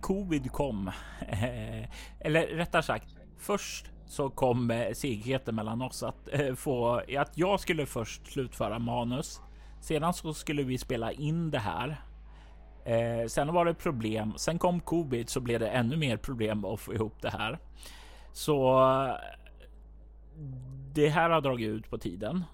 covid 0.00 0.52
kom. 0.52 0.88
Eh, 1.28 1.88
eller 2.20 2.46
rättare 2.46 2.82
sagt, 2.82 3.16
först 3.38 3.90
så 4.06 4.30
kom 4.30 4.70
eh, 4.70 4.92
segheten 4.92 5.54
mellan 5.54 5.82
oss 5.82 6.02
att 6.02 6.28
eh, 6.32 6.54
få 6.54 7.02
att 7.18 7.38
jag 7.38 7.60
skulle 7.60 7.86
först 7.86 8.32
slutföra 8.32 8.78
manus. 8.78 9.40
Sedan 9.84 10.14
så 10.14 10.34
skulle 10.34 10.62
vi 10.62 10.78
spela 10.78 11.12
in 11.12 11.50
det 11.50 11.58
här. 11.58 12.00
Eh, 12.84 13.26
sen 13.26 13.52
var 13.52 13.64
det 13.64 13.74
problem. 13.74 14.32
Sen 14.36 14.58
kom 14.58 14.80
covid 14.80 15.28
så 15.28 15.40
blev 15.40 15.60
det 15.60 15.68
ännu 15.68 15.96
mer 15.96 16.16
problem 16.16 16.64
att 16.64 16.80
få 16.80 16.94
ihop 16.94 17.22
det 17.22 17.30
här. 17.30 17.58
Så 18.32 18.80
det 20.94 21.08
här 21.08 21.30
har 21.30 21.40
dragit 21.40 21.68
ut 21.68 21.90
på 21.90 21.98
tiden. 21.98 22.44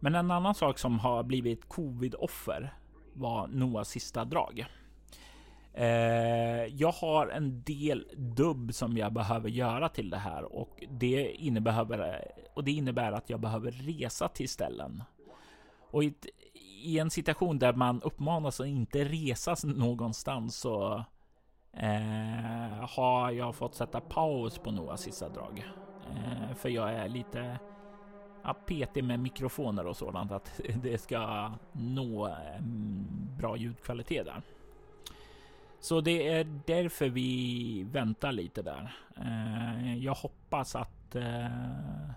Men 0.00 0.14
en 0.14 0.30
annan 0.30 0.54
sak 0.54 0.78
som 0.78 0.98
har 0.98 1.22
blivit 1.22 1.68
covid-offer 1.68 2.74
var 3.12 3.46
Noahs 3.46 3.88
sista 3.88 4.24
drag. 4.24 4.66
Eh, 5.74 6.66
jag 6.66 6.92
har 6.92 7.28
en 7.28 7.62
del 7.62 8.08
dubb 8.16 8.74
som 8.74 8.96
jag 8.96 9.12
behöver 9.12 9.48
göra 9.48 9.88
till 9.88 10.10
det 10.10 10.18
här 10.18 10.56
och 10.56 10.84
det 10.90 11.32
innebär, 11.32 12.24
och 12.54 12.64
det 12.64 12.72
innebär 12.72 13.12
att 13.12 13.30
jag 13.30 13.40
behöver 13.40 13.70
resa 13.70 14.28
till 14.28 14.48
ställen. 14.48 15.02
Och 15.90 16.04
i, 16.04 16.06
ett, 16.06 16.26
i 16.82 16.98
en 16.98 17.10
situation 17.10 17.58
där 17.58 17.72
man 17.72 18.02
uppmanas 18.02 18.60
att 18.60 18.66
inte 18.66 19.04
resa 19.04 19.56
någonstans 19.64 20.56
så 20.56 21.04
eh, 21.72 22.88
har 22.88 23.30
jag 23.30 23.54
fått 23.54 23.74
sätta 23.74 24.00
paus 24.00 24.58
på 24.58 24.70
några 24.70 24.96
sista 24.96 25.28
drag. 25.28 25.64
Eh, 26.10 26.54
för 26.54 26.68
jag 26.68 26.92
är 26.92 27.08
lite 27.08 27.58
ja, 28.42 28.54
petig 28.66 29.04
med 29.04 29.20
mikrofoner 29.20 29.86
och 29.86 29.96
sådant 29.96 30.32
att 30.32 30.60
det 30.82 30.98
ska 30.98 31.52
nå 31.72 32.26
mm, 32.26 33.06
bra 33.38 33.56
ljudkvalitet 33.56 34.26
där. 34.26 34.42
Så 35.80 36.00
det 36.00 36.28
är 36.28 36.44
därför 36.66 37.08
vi 37.08 37.86
väntar 37.90 38.32
lite 38.32 38.62
där. 38.62 38.94
Eh, 39.16 39.98
jag 39.98 40.14
hoppas 40.14 40.76
att 40.76 41.14
eh, 41.14 42.10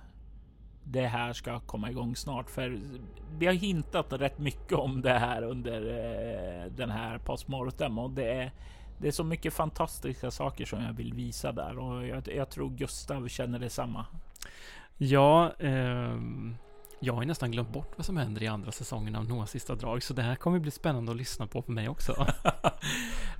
det 0.88 1.08
här 1.08 1.34
ska 1.34 1.60
komma 1.60 1.90
igång 1.90 2.16
snart, 2.16 2.50
för 2.50 2.80
vi 3.38 3.46
har 3.46 3.54
hintat 3.54 4.14
rätt 4.14 4.40
mycket 4.40 4.78
om 4.78 5.02
det 5.02 5.20
här 5.20 5.42
under 5.42 5.82
eh, 5.82 6.72
den 6.72 6.90
här 6.90 7.18
postmortem 7.18 8.00
och 8.00 8.12
det 8.12 8.34
är 8.34 8.52
det 8.98 9.08
är 9.08 9.12
så 9.12 9.24
mycket 9.24 9.54
fantastiska 9.54 10.32
saker 10.32 10.66
som 10.66 10.84
jag 10.84 10.94
vill 10.94 11.14
visa 11.14 11.52
där 11.52 11.78
och 11.78 12.08
jag, 12.08 12.28
jag 12.36 12.50
tror 12.50 12.70
Gustav 12.70 13.28
känner 13.28 13.60
detsamma. 13.60 14.06
Ja, 14.98 15.52
eh, 15.60 16.18
jag 17.06 17.14
har 17.14 17.22
ju 17.22 17.28
nästan 17.28 17.52
glömt 17.52 17.70
bort 17.70 17.94
vad 17.98 18.06
som 18.06 18.18
händer 18.18 18.44
i 18.44 18.48
andra 18.48 18.72
säsongen 18.72 19.16
av 19.16 19.26
Noahs 19.26 19.52
sista 19.52 19.76
drag, 19.76 20.04
så 20.04 20.14
det 20.14 20.22
här 20.22 20.36
kommer 20.36 20.60
bli 20.60 20.72
spännande 20.72 21.12
att 21.12 21.18
lyssna 21.18 21.48
på 21.48 21.62
för 21.62 21.72
mig 21.72 21.90
också. 21.90 22.14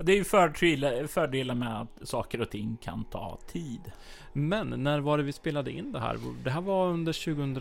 det 0.00 0.12
är 0.12 0.16
ju 0.16 0.24
fördelen 0.24 1.08
fördel 1.08 1.54
med 1.54 1.80
att 1.80 2.08
saker 2.08 2.40
och 2.40 2.50
ting 2.50 2.76
kan 2.82 3.04
ta 3.04 3.38
tid. 3.46 3.80
Men 4.32 4.68
när 4.68 5.00
var 5.00 5.18
det 5.18 5.24
vi 5.24 5.32
spelade 5.32 5.72
in 5.72 5.92
det 5.92 6.00
här? 6.00 6.18
Det 6.44 6.50
här 6.50 6.60
var 6.60 6.88
under 6.88 7.12
2000... 7.12 7.54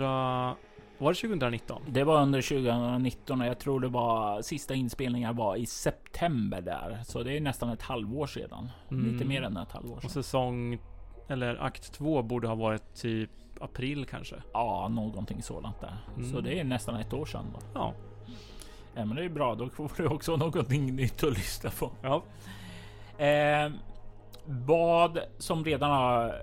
Var 0.97 1.13
det 1.13 1.19
2019? 1.19 1.81
Det 1.87 2.03
var 2.03 2.21
under 2.21 2.41
2019 2.41 3.41
och 3.41 3.47
jag 3.47 3.59
tror 3.59 3.79
det 3.79 3.87
var 3.87 4.41
sista 4.41 4.73
inspelningar 4.73 5.33
var 5.33 5.55
i 5.55 5.65
september 5.65 6.61
där. 6.61 7.01
Så 7.05 7.23
det 7.23 7.37
är 7.37 7.41
nästan 7.41 7.69
ett 7.69 7.81
halvår 7.81 8.27
sedan. 8.27 8.69
Mm. 8.91 9.11
Lite 9.11 9.25
mer 9.25 9.41
än 9.41 9.57
ett 9.57 9.71
halvår 9.71 9.95
sedan. 9.95 10.05
Och 10.05 10.11
säsong 10.11 10.79
eller 11.27 11.55
akt 11.55 11.93
två 11.93 12.21
borde 12.21 12.47
ha 12.47 12.55
varit 12.55 12.95
typ 12.95 13.29
april 13.61 14.05
kanske? 14.05 14.35
Ja, 14.53 14.87
någonting 14.87 15.41
sådant 15.41 15.81
där. 15.81 15.97
Mm. 16.17 16.31
Så 16.31 16.41
det 16.41 16.59
är 16.59 16.63
nästan 16.63 16.95
ett 16.95 17.13
år 17.13 17.25
sedan. 17.25 17.45
Då. 17.53 17.59
Ja. 17.73 17.93
ja, 18.95 19.05
men 19.05 19.15
det 19.15 19.25
är 19.25 19.29
bra. 19.29 19.55
Då 19.55 19.69
får 19.69 19.91
du 19.97 20.07
också 20.07 20.35
någonting 20.35 20.95
nytt 20.95 21.23
att 21.23 21.37
lyssna 21.37 21.69
på. 21.69 21.91
Ja. 22.01 22.23
Eh, 23.25 23.71
vad 24.45 25.19
som 25.37 25.65
redan 25.65 25.91
har 25.91 26.35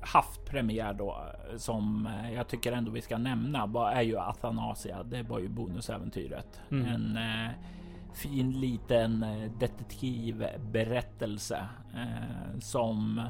haft 0.00 0.44
premiär 0.44 0.92
då 0.92 1.26
som 1.56 2.08
jag 2.34 2.48
tycker 2.48 2.72
ändå 2.72 2.90
vi 2.90 3.02
ska 3.02 3.18
nämna 3.18 3.66
vad 3.66 3.92
är 3.92 4.02
ju 4.02 4.18
Athanasia. 4.18 5.02
Det 5.02 5.22
var 5.22 5.38
ju 5.38 5.48
bonusäventyret. 5.48 6.60
Mm. 6.70 6.86
En 6.86 7.16
eh, 7.16 7.50
fin 8.14 8.60
liten 8.60 9.22
eh, 9.22 9.50
detektivberättelse 9.58 11.68
eh, 11.94 12.58
som 12.60 13.22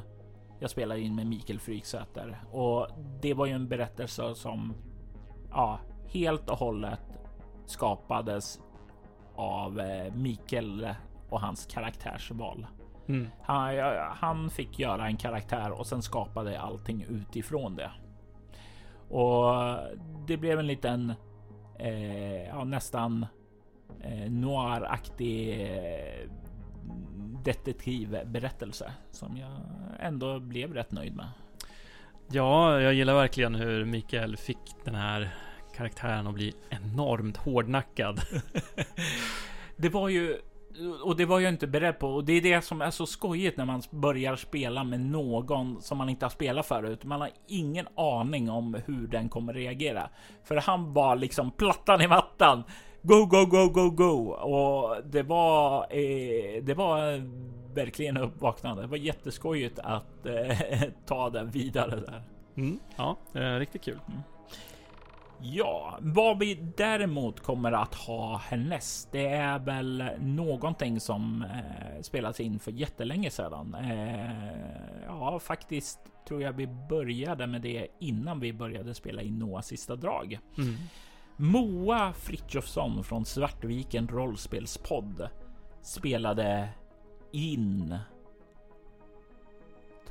jag 0.59 0.71
spelade 0.71 1.01
in 1.01 1.15
med 1.15 1.27
Mikael 1.27 1.59
Fryksäter 1.59 2.41
och 2.51 2.89
det 3.21 3.35
var 3.35 3.47
ju 3.47 3.53
en 3.53 3.69
berättelse 3.69 4.35
som 4.35 4.75
ja, 5.51 5.81
helt 6.07 6.51
och 6.51 6.59
hållet 6.59 7.01
skapades 7.67 8.61
av 9.35 9.81
eh, 9.81 10.15
Mikael 10.15 10.89
och 11.31 11.41
hans 11.41 11.67
karaktärsval. 11.67 12.67
Mm. 13.09 13.29
Han, 13.43 13.75
han, 14.17 14.51
fick 14.51 14.79
göra 14.79 15.07
en 15.07 15.17
karaktär 15.17 15.71
och 15.71 15.87
sen 15.87 16.03
skapade 16.03 16.61
allting 16.61 17.07
utifrån 17.09 17.77
det. 17.77 17.91
Och 19.09 19.53
det 20.27 20.37
blev 20.37 20.59
en 20.59 20.67
liten 20.67 21.13
eh, 21.79 22.47
ja, 22.47 22.65
nästan 22.65 23.27
eh, 24.01 24.31
noiraktig 24.31 25.61
eh, 25.61 26.31
detektivberättelse 27.47 28.93
som 29.11 29.37
jag 29.37 29.51
ändå 30.01 30.41
blev 30.41 30.75
rätt 30.75 30.93
nöjd 30.93 31.17
med. 31.17 31.27
Ja, 32.29 32.81
jag 32.81 32.95
gillar 32.95 33.15
verkligen 33.15 33.55
hur 33.55 33.85
Mikael 33.85 34.37
fick 34.37 34.59
den 34.85 34.95
här 34.95 35.31
karaktären 35.77 36.27
att 36.27 36.35
bli 36.35 36.55
enormt 36.69 37.37
hårdnackad. 37.37 38.21
det 39.77 39.89
var 39.89 40.09
ju 40.09 40.37
och 41.05 41.17
det 41.17 41.25
var 41.25 41.41
jag 41.41 41.53
inte 41.53 41.67
beredd 41.67 41.99
på 41.99 42.09
och 42.09 42.25
det 42.25 42.33
är 42.33 42.41
det 42.41 42.63
som 42.63 42.83
är 42.83 42.91
så 42.91 43.07
skojigt 43.07 43.57
när 43.57 43.65
man 43.65 43.83
börjar 43.91 44.37
spela 44.37 44.85
med 44.85 45.01
någon 45.01 45.83
som 45.83 45.99
man 45.99 46.09
inte 46.09 46.25
har 46.25 46.31
spelat 46.31 46.67
förut. 46.67 47.05
Man 47.05 47.21
har 47.21 47.31
ingen 47.47 47.87
aning 47.97 48.51
om 48.51 48.77
hur 48.87 49.07
den 49.07 49.29
kommer 49.29 49.55
reagera, 49.55 50.11
för 50.45 50.57
han 50.57 50.93
var 50.93 51.17
liksom 51.17 51.51
plattan 51.51 52.01
i 52.03 52.09
mattan. 52.09 52.65
Go, 53.07 53.27
go, 53.27 53.47
go, 53.47 53.69
go, 53.69 53.91
go! 53.91 54.31
Och 54.31 54.97
det 55.05 55.23
var, 55.23 55.87
eh, 55.91 56.63
det 56.63 56.75
var 56.75 57.23
verkligen 57.75 58.17
uppvaknande. 58.17 58.83
Det 58.83 58.89
var 58.89 58.97
jätteskojigt 58.97 59.79
att 59.79 60.27
eh, 60.27 60.83
ta 61.07 61.31
den 61.31 61.51
vidare 61.51 62.01
där. 62.01 62.23
Mm, 62.57 62.79
ja, 62.97 63.17
eh, 63.35 63.41
riktigt 63.41 63.83
kul. 63.83 63.99
Mm. 64.09 64.21
Ja, 65.41 65.99
vad 66.01 66.39
vi 66.39 66.55
däremot 66.77 67.41
kommer 67.41 67.73
att 67.73 67.95
ha 67.95 68.37
härnäst, 68.37 69.09
det 69.13 69.27
är 69.27 69.59
väl 69.59 70.05
någonting 70.21 71.01
som 71.01 71.43
eh, 71.43 72.03
spelats 72.03 72.41
in 72.41 72.59
för 72.59 72.73
jättelänge 72.73 73.31
sedan. 73.31 73.75
Eh, 73.75 75.07
ja, 75.07 75.39
faktiskt 75.39 75.99
tror 76.29 76.43
jag 76.43 76.53
vi 76.53 76.67
började 76.67 77.47
med 77.47 77.63
det 77.63 77.87
innan 78.01 78.41
vi 78.41 78.53
började 78.53 78.95
spela 78.95 79.23
in 79.23 79.39
Noahs 79.39 79.67
sista 79.67 79.97
drag. 79.97 80.39
Mm. 80.59 80.75
Moa 81.39 82.13
Fritjofsson 82.13 83.05
från 83.05 83.25
Svartviken 83.25 84.09
rollspelspodd 84.09 85.29
spelade 85.83 86.69
in 87.33 87.99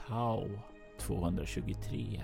Tau 0.07 0.49
223 0.99 2.23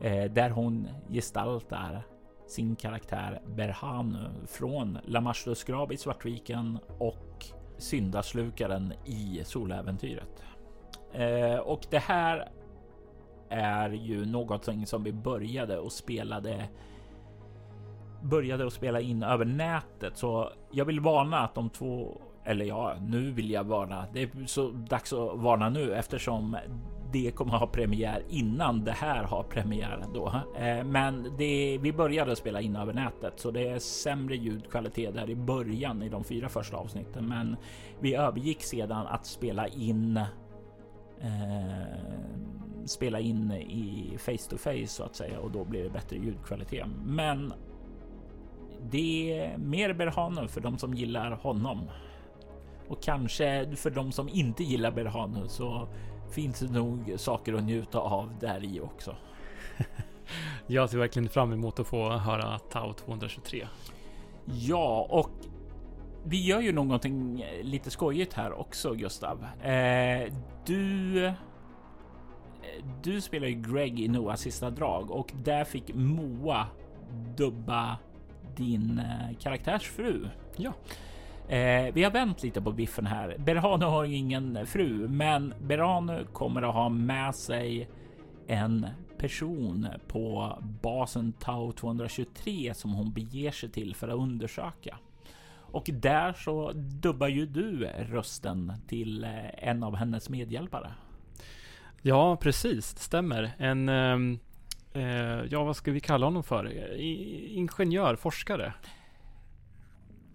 eh, 0.00 0.32
där 0.32 0.50
hon 0.50 0.88
gestaltar 1.08 2.06
sin 2.46 2.76
karaktär 2.76 3.42
Berhanu 3.46 4.30
från 4.46 4.98
Lamashtus 5.04 5.64
grav 5.64 5.92
i 5.92 5.96
Svartviken 5.96 6.78
och 6.98 7.46
syndaslukaren 7.78 8.92
i 9.04 9.42
soläventyret. 9.44 10.44
Eh, 11.12 11.56
och 11.56 11.86
det 11.90 11.98
här 11.98 12.48
är 13.48 13.90
ju 13.90 14.24
någonting 14.24 14.86
som 14.86 15.02
vi 15.02 15.12
började 15.12 15.78
och 15.78 15.92
spelade 15.92 16.68
började 18.26 18.66
att 18.66 18.72
spela 18.72 19.00
in 19.00 19.22
över 19.22 19.44
nätet, 19.44 20.16
så 20.16 20.50
jag 20.70 20.84
vill 20.84 21.00
varna 21.00 21.38
att 21.38 21.54
de 21.54 21.70
två 21.70 22.20
eller 22.44 22.64
ja, 22.64 22.96
nu 23.00 23.30
vill 23.30 23.50
jag 23.50 23.64
varna. 23.64 24.06
Det 24.12 24.22
är 24.22 24.46
så 24.46 24.70
dags 24.70 25.12
att 25.12 25.38
varna 25.38 25.68
nu 25.68 25.94
eftersom 25.94 26.56
det 27.12 27.30
kommer 27.30 27.52
ha 27.52 27.66
premiär 27.66 28.22
innan 28.28 28.84
det 28.84 28.92
här 28.92 29.24
har 29.24 29.42
premiär 29.42 30.04
då. 30.14 30.26
Eh, 30.58 30.84
men 30.84 31.36
det, 31.38 31.78
vi 31.82 31.92
började 31.92 32.36
spela 32.36 32.60
in 32.60 32.76
över 32.76 32.92
nätet 32.92 33.32
så 33.36 33.50
det 33.50 33.68
är 33.68 33.78
sämre 33.78 34.36
ljudkvalitet 34.36 35.14
där 35.14 35.30
i 35.30 35.34
början 35.34 36.02
i 36.02 36.08
de 36.08 36.24
fyra 36.24 36.48
första 36.48 36.76
avsnitten. 36.76 37.28
Men 37.28 37.56
vi 38.00 38.14
övergick 38.14 38.62
sedan 38.62 39.06
att 39.06 39.26
spela 39.26 39.68
in 39.68 40.16
eh, 41.20 41.86
spela 42.84 43.20
in 43.20 43.52
i 43.52 44.16
face 44.18 44.50
to 44.50 44.56
face 44.56 44.86
så 44.86 45.04
att 45.04 45.16
säga 45.16 45.40
och 45.40 45.50
då 45.50 45.64
blir 45.64 45.82
det 45.82 45.90
bättre 45.90 46.16
ljudkvalitet. 46.16 46.86
Men 47.04 47.52
det 48.90 49.38
är 49.38 49.58
mer 49.58 49.92
Berhanu 49.92 50.48
för 50.48 50.60
de 50.60 50.78
som 50.78 50.94
gillar 50.94 51.30
honom. 51.30 51.90
Och 52.88 53.02
kanske 53.02 53.76
för 53.76 53.90
de 53.90 54.12
som 54.12 54.28
inte 54.28 54.64
gillar 54.64 54.90
Berhanu 54.90 55.48
så 55.48 55.88
finns 56.30 56.58
det 56.58 56.72
nog 56.72 57.14
saker 57.16 57.54
att 57.54 57.64
njuta 57.64 57.98
av 57.98 58.32
där 58.40 58.64
i 58.64 58.80
också. 58.80 59.16
Jag 60.66 60.90
ser 60.90 60.98
verkligen 60.98 61.28
fram 61.28 61.52
emot 61.52 61.80
att 61.80 61.86
få 61.86 62.10
höra 62.10 62.58
Tau 62.58 62.92
223. 62.92 63.66
Ja, 64.44 65.06
och 65.10 65.30
vi 66.24 66.44
gör 66.44 66.60
ju 66.60 66.72
någonting 66.72 67.44
lite 67.62 67.90
skojigt 67.90 68.32
här 68.32 68.52
också, 68.52 68.94
Gustav. 68.94 69.46
Eh, 69.62 70.32
du 70.66 71.32
du 73.02 73.20
spelar 73.20 73.46
ju 73.46 73.54
Greg 73.54 74.00
i 74.00 74.08
Noahs 74.08 74.40
sista 74.40 74.70
drag 74.70 75.10
och 75.10 75.32
där 75.34 75.64
fick 75.64 75.94
Moa 75.94 76.66
dubba 77.36 77.98
din 78.56 78.98
eh, 78.98 79.36
karaktärsfru. 79.38 80.28
Ja. 80.56 80.72
Eh, 81.48 81.94
vi 81.94 82.04
har 82.04 82.10
vänt 82.10 82.42
lite 82.42 82.62
på 82.62 82.72
biffen 82.72 83.06
här. 83.06 83.36
Berhanu 83.38 83.84
har 83.84 84.04
ju 84.04 84.16
ingen 84.16 84.66
fru, 84.66 85.08
men 85.08 85.54
Berhanu 85.60 86.26
kommer 86.32 86.62
att 86.62 86.74
ha 86.74 86.88
med 86.88 87.34
sig 87.34 87.88
en 88.46 88.86
person 89.18 89.88
på 90.08 90.52
basen 90.82 91.32
Tau 91.32 91.72
223 91.72 92.74
som 92.74 92.92
hon 92.92 93.12
beger 93.12 93.50
sig 93.50 93.68
till 93.68 93.94
för 93.94 94.08
att 94.08 94.14
undersöka. 94.14 94.98
Och 95.76 95.90
där 95.92 96.32
så 96.32 96.72
dubbar 96.72 97.28
ju 97.28 97.46
du 97.46 97.84
rösten 97.86 98.72
till 98.88 99.24
eh, 99.24 99.68
en 99.68 99.82
av 99.82 99.96
hennes 99.96 100.28
medhjälpare. 100.28 100.90
Ja, 102.02 102.36
precis. 102.36 102.94
Det 102.94 103.00
stämmer. 103.00 103.52
En, 103.58 103.88
ehm, 103.88 104.38
eh, 104.96 105.44
ja 105.50 105.64
vad 105.64 105.76
ska 105.76 105.92
vi 105.92 106.00
kalla 106.00 106.26
honom 106.26 106.42
för? 106.42 106.72
I, 106.96 107.54
ingenjör, 107.54 108.16
forskare. 108.16 108.72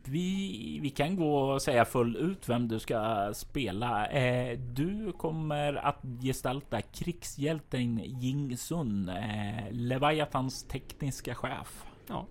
Vi, 0.03 0.79
vi 0.81 0.89
kan 0.89 1.15
gå 1.15 1.39
och 1.39 1.61
säga 1.61 1.85
full 1.85 2.15
ut 2.15 2.49
vem 2.49 2.67
du 2.67 2.79
ska 2.79 3.31
spela. 3.33 4.07
Eh, 4.07 4.59
du 4.59 5.11
kommer 5.11 5.73
att 5.73 6.01
gestalta 6.21 6.81
krigshjälten 6.81 7.97
Jing 7.97 8.57
Sun, 8.57 9.09
eh, 9.09 9.71
Leviathans 9.71 10.63
tekniska 10.63 11.35
chef. 11.35 11.85
Ja. 12.07 12.25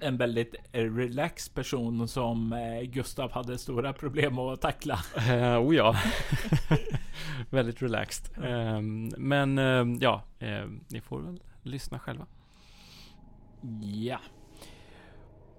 En 0.00 0.16
väldigt 0.16 0.54
relaxed 0.72 1.54
person 1.54 2.08
som 2.08 2.52
eh, 2.52 2.82
Gustav 2.82 3.32
hade 3.32 3.58
stora 3.58 3.92
problem 3.92 4.38
att 4.38 4.60
tackla. 4.60 4.98
Uh, 5.18 5.68
oh 5.68 5.74
ja. 5.74 5.96
väldigt 7.50 7.82
relaxed. 7.82 8.44
Um, 8.48 9.12
men 9.18 9.58
um, 9.58 9.98
ja, 10.00 10.22
um, 10.40 10.84
ni 10.88 11.00
får 11.00 11.20
väl 11.20 11.40
lyssna 11.62 11.98
själva. 11.98 12.26
Ja. 13.82 14.18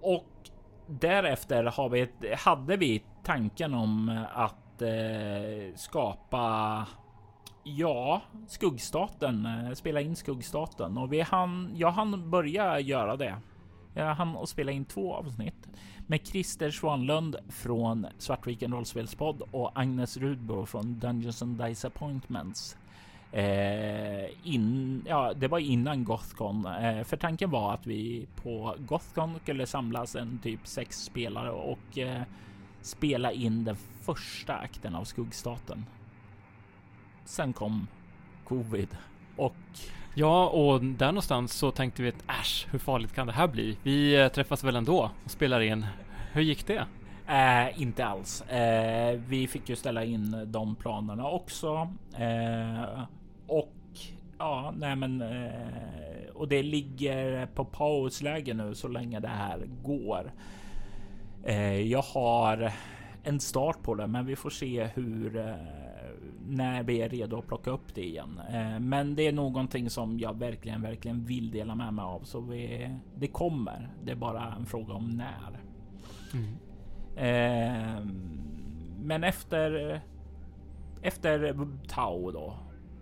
Och 0.01 0.29
därefter 0.87 1.63
har 1.63 1.89
vi 1.89 2.01
ett, 2.01 2.39
hade 2.39 2.77
vi 2.77 3.03
tanken 3.23 3.73
om 3.73 4.25
att 4.33 4.81
eh, 4.81 5.75
skapa 5.75 6.85
Ja, 7.63 8.21
skuggstaten, 8.47 9.45
eh, 9.45 9.71
spela 9.73 10.01
in 10.01 10.15
skuggstaten 10.15 10.97
och 10.97 11.13
vi 11.13 11.21
hann, 11.21 11.71
jag 11.75 11.91
hann 11.91 12.29
börja 12.29 12.79
göra 12.79 13.15
det. 13.15 13.35
Eh, 13.95 14.05
Jag 14.05 14.15
hann 14.15 14.37
att 14.37 14.49
spela 14.49 14.71
in 14.71 14.85
två 14.85 15.13
avsnitt 15.15 15.67
med 16.07 16.27
Christer 16.27 16.71
Svanlund 16.71 17.35
från 17.49 18.07
Svartviken 18.17 18.73
rollspelspodd 18.73 19.41
och 19.51 19.71
Agnes 19.79 20.17
Rudbo 20.17 20.65
från 20.65 20.99
Dungeons 20.99 21.41
and 21.41 21.63
Dice 21.63 21.87
Appointments. 21.87 22.77
Eh, 23.31 24.47
in, 24.47 25.03
ja, 25.07 25.33
det 25.33 25.47
var 25.47 25.59
innan 25.59 26.03
Gothcon, 26.03 26.65
eh, 26.65 27.03
för 27.03 27.17
tanken 27.17 27.49
var 27.49 27.73
att 27.73 27.87
vi 27.87 28.27
på 28.35 28.75
Gothcon 28.79 29.39
skulle 29.43 29.65
samlas 29.65 30.15
en 30.15 30.39
typ 30.43 30.67
sex 30.67 31.03
spelare 31.03 31.51
och 31.51 31.97
eh, 31.97 32.21
spela 32.81 33.31
in 33.31 33.63
den 33.63 33.75
första 34.01 34.55
akten 34.55 34.95
av 34.95 35.03
Skuggstaten. 35.03 35.85
Sen 37.25 37.53
kom 37.53 37.87
covid 38.43 38.97
och 39.35 39.55
Ja, 40.17 40.47
och 40.47 40.83
där 40.83 41.07
någonstans 41.07 41.53
så 41.53 41.71
tänkte 41.71 42.01
vi 42.01 42.09
att 42.09 42.39
äsch, 42.41 42.67
hur 42.71 42.79
farligt 42.79 43.13
kan 43.13 43.27
det 43.27 43.33
här 43.33 43.47
bli? 43.47 43.77
Vi 43.83 44.21
eh, 44.21 44.27
träffas 44.27 44.63
väl 44.63 44.75
ändå 44.75 45.11
och 45.25 45.31
spelar 45.31 45.61
in. 45.61 45.85
Hur 46.31 46.41
gick 46.41 46.67
det? 46.67 46.85
Äh, 47.27 47.81
inte 47.81 48.05
alls. 48.05 48.41
Äh, 48.41 49.19
vi 49.27 49.47
fick 49.47 49.69
ju 49.69 49.75
ställa 49.75 50.03
in 50.03 50.43
de 50.51 50.75
planerna 50.75 51.27
också. 51.27 51.93
Äh, 52.17 53.03
och 53.47 53.73
ja, 54.37 54.73
nej 54.77 54.95
men 54.95 55.23
och 56.33 56.47
det 56.47 56.63
ligger 56.63 57.45
på 57.45 57.65
pausläge 57.65 58.53
nu 58.53 58.75
så 58.75 58.87
länge 58.87 59.19
det 59.19 59.27
här 59.27 59.67
går. 59.83 60.31
Jag 61.83 62.01
har 62.01 62.71
en 63.23 63.39
start 63.39 63.81
på 63.81 63.95
det, 63.95 64.07
men 64.07 64.25
vi 64.25 64.35
får 64.35 64.49
se 64.49 64.89
hur 64.93 65.55
när 66.47 66.83
vi 66.83 67.01
är 67.01 67.09
redo 67.09 67.37
att 67.37 67.47
plocka 67.47 67.71
upp 67.71 67.95
det 67.95 68.03
igen. 68.03 68.41
Eh, 68.49 68.79
men 68.79 69.15
det 69.15 69.27
är 69.27 69.31
någonting 69.31 69.89
som 69.89 70.19
jag 70.19 70.39
verkligen, 70.39 70.81
verkligen 70.81 71.25
vill 71.25 71.51
dela 71.51 71.75
med 71.75 71.93
mig 71.93 72.03
av, 72.03 72.19
så 72.23 72.39
vi, 72.39 72.89
det 73.15 73.27
kommer. 73.27 73.89
Det 74.03 74.11
är 74.11 74.15
bara 74.15 74.53
en 74.53 74.65
fråga 74.65 74.93
om 74.93 75.09
när. 75.09 75.59
Mm. 76.33 76.55
Eh, 77.15 78.05
men 79.01 79.23
efter 79.23 80.01
efter 81.01 81.67
Tau 81.87 82.31
då 82.31 82.53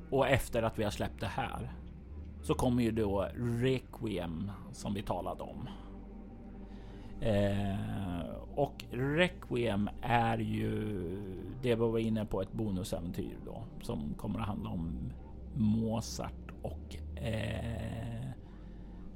och 0.09 0.27
efter 0.27 0.63
att 0.63 0.79
vi 0.79 0.83
har 0.83 0.91
släppt 0.91 1.19
det 1.19 1.27
här 1.27 1.71
så 2.41 2.53
kommer 2.53 2.83
ju 2.83 2.91
då 2.91 3.27
Requiem 3.35 4.51
som 4.71 4.93
vi 4.93 5.01
talade 5.01 5.43
om. 5.43 5.69
Eh, 7.21 8.29
och 8.55 8.83
Requiem 8.91 9.89
är 10.01 10.37
ju 10.37 10.93
det 11.63 11.75
vi 11.75 11.81
var 11.81 11.99
inne 11.99 12.25
på 12.25 12.41
ett 12.41 12.53
bonusäventyr 12.53 13.37
då 13.45 13.63
som 13.81 14.13
kommer 14.13 14.39
att 14.39 14.47
handla 14.47 14.69
om 14.69 15.11
Mozart 15.55 16.51
och 16.61 16.95
eh, 17.23 18.29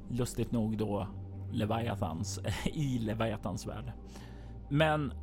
lustigt 0.09 0.51
nog 0.51 0.77
då 0.77 1.07
Leviathans 1.51 2.39
i 2.65 2.99
Leviathans 2.99 3.67
värld. 3.67 3.91
Men 4.69 5.13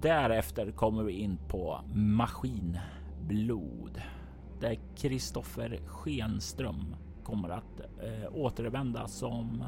därefter 0.00 0.70
kommer 0.70 1.02
vi 1.02 1.12
in 1.12 1.38
på 1.48 1.80
Maskinblod 1.94 2.82
där 4.60 4.78
Kristoffer 4.96 5.80
Schenström 5.86 6.96
kommer 7.24 7.48
att 7.48 7.80
eh, 7.80 8.34
återvända 8.34 9.08
som 9.08 9.64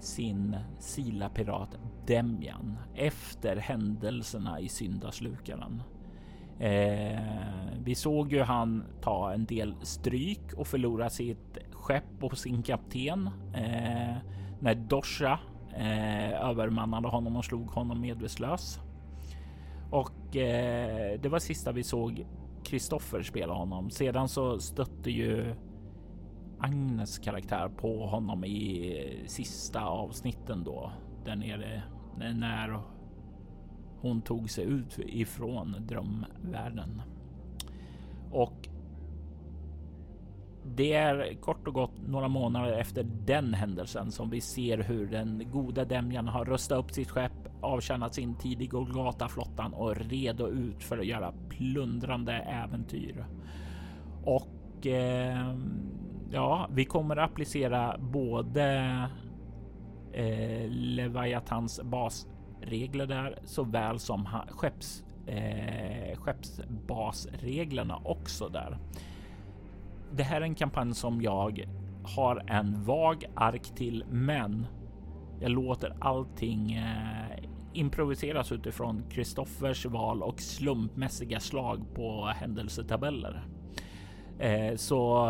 sin 0.00 0.56
silapirat 0.78 1.78
Demjan 2.06 2.78
efter 2.94 3.56
händelserna 3.56 4.60
i 4.60 4.68
syndaslukaren. 4.68 5.82
Eh, 6.58 7.20
vi 7.84 7.94
såg 7.94 8.32
ju 8.32 8.42
han 8.42 8.84
ta 9.00 9.32
en 9.32 9.44
del 9.44 9.74
stryk 9.82 10.52
och 10.56 10.66
förlora 10.66 11.10
sitt 11.10 11.58
skepp 11.72 12.24
och 12.24 12.38
sin 12.38 12.62
kapten 12.62 13.30
eh, 13.54 14.16
när 14.60 14.74
Dosha 14.74 15.38
eh, 15.76 16.48
övermannade 16.48 17.08
honom 17.08 17.36
och 17.36 17.44
slog 17.44 17.70
honom 17.70 18.00
medvetslös. 18.00 18.80
Och 19.90 20.36
eh, 20.36 21.20
det 21.20 21.28
var 21.28 21.38
sista 21.38 21.72
vi 21.72 21.82
såg 21.82 22.26
Kristoffer 22.64 23.22
spela 23.22 23.54
honom. 23.54 23.90
Sedan 23.90 24.28
så 24.28 24.58
stötte 24.58 25.10
ju 25.10 25.54
Agnes 26.58 27.18
karaktär 27.18 27.68
på 27.68 28.06
honom 28.06 28.44
i 28.44 29.24
sista 29.26 29.84
avsnitten 29.84 30.64
då 30.64 30.92
där 31.24 31.36
nere 31.36 31.82
när 32.18 32.80
hon 34.00 34.22
tog 34.22 34.50
sig 34.50 34.64
ut 34.64 34.98
ifrån 34.98 35.76
drömvärlden. 35.88 37.02
Och 38.32 38.68
det 40.64 40.92
är 40.92 41.34
kort 41.34 41.68
och 41.68 41.74
gott 41.74 42.08
några 42.08 42.28
månader 42.28 42.72
efter 42.72 43.02
den 43.26 43.54
händelsen 43.54 44.12
som 44.12 44.30
vi 44.30 44.40
ser 44.40 44.78
hur 44.78 45.06
den 45.06 45.50
goda 45.52 45.84
Demjan 45.84 46.28
har 46.28 46.44
rustat 46.44 46.78
upp 46.78 46.90
sitt 46.90 47.10
skepp, 47.10 47.32
avtjänat 47.60 48.14
sin 48.14 48.34
tid 48.34 48.62
i 48.62 48.66
Golgata-flottan 48.66 49.72
och 49.72 49.90
är 49.90 49.94
redo 49.94 50.48
ut 50.48 50.82
för 50.82 50.98
att 50.98 51.06
göra 51.06 51.32
plundrande 51.48 52.32
äventyr. 52.32 53.26
Och 54.24 54.86
eh, 54.86 55.56
ja, 56.30 56.68
vi 56.72 56.84
kommer 56.84 57.16
att 57.16 57.30
applicera 57.30 57.98
både 57.98 58.74
eh, 60.12 60.68
Leviathans 60.68 61.80
basregler 61.82 63.06
där 63.06 63.38
såväl 63.44 63.98
som 63.98 64.28
skepps 64.50 65.04
eh, 65.26 66.18
skeppsbasreglerna 66.18 68.00
också 68.04 68.48
där. 68.48 68.78
Det 70.12 70.22
här 70.22 70.40
är 70.40 70.44
en 70.44 70.54
kampanj 70.54 70.94
som 70.94 71.22
jag 71.22 71.64
har 72.02 72.42
en 72.46 72.84
vag 72.84 73.24
ark 73.34 73.74
till, 73.74 74.04
men 74.10 74.66
jag 75.40 75.50
låter 75.50 75.96
allting 76.00 76.72
eh, 76.72 77.44
improviseras 77.72 78.52
utifrån 78.52 79.02
Kristoffers 79.10 79.86
val 79.86 80.22
och 80.22 80.40
slumpmässiga 80.40 81.40
slag 81.40 81.94
på 81.94 82.26
händelsetabeller. 82.26 83.46
Eh, 84.38 84.76
så 84.76 85.26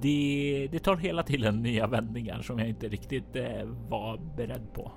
det, 0.00 0.68
det 0.72 0.78
tar 0.78 0.96
hela 0.96 1.22
tiden 1.22 1.62
nya 1.62 1.86
vändningar 1.86 2.42
som 2.42 2.58
jag 2.58 2.68
inte 2.68 2.88
riktigt 2.88 3.36
eh, 3.36 3.64
var 3.88 4.20
beredd 4.36 4.72
på. 4.72 4.92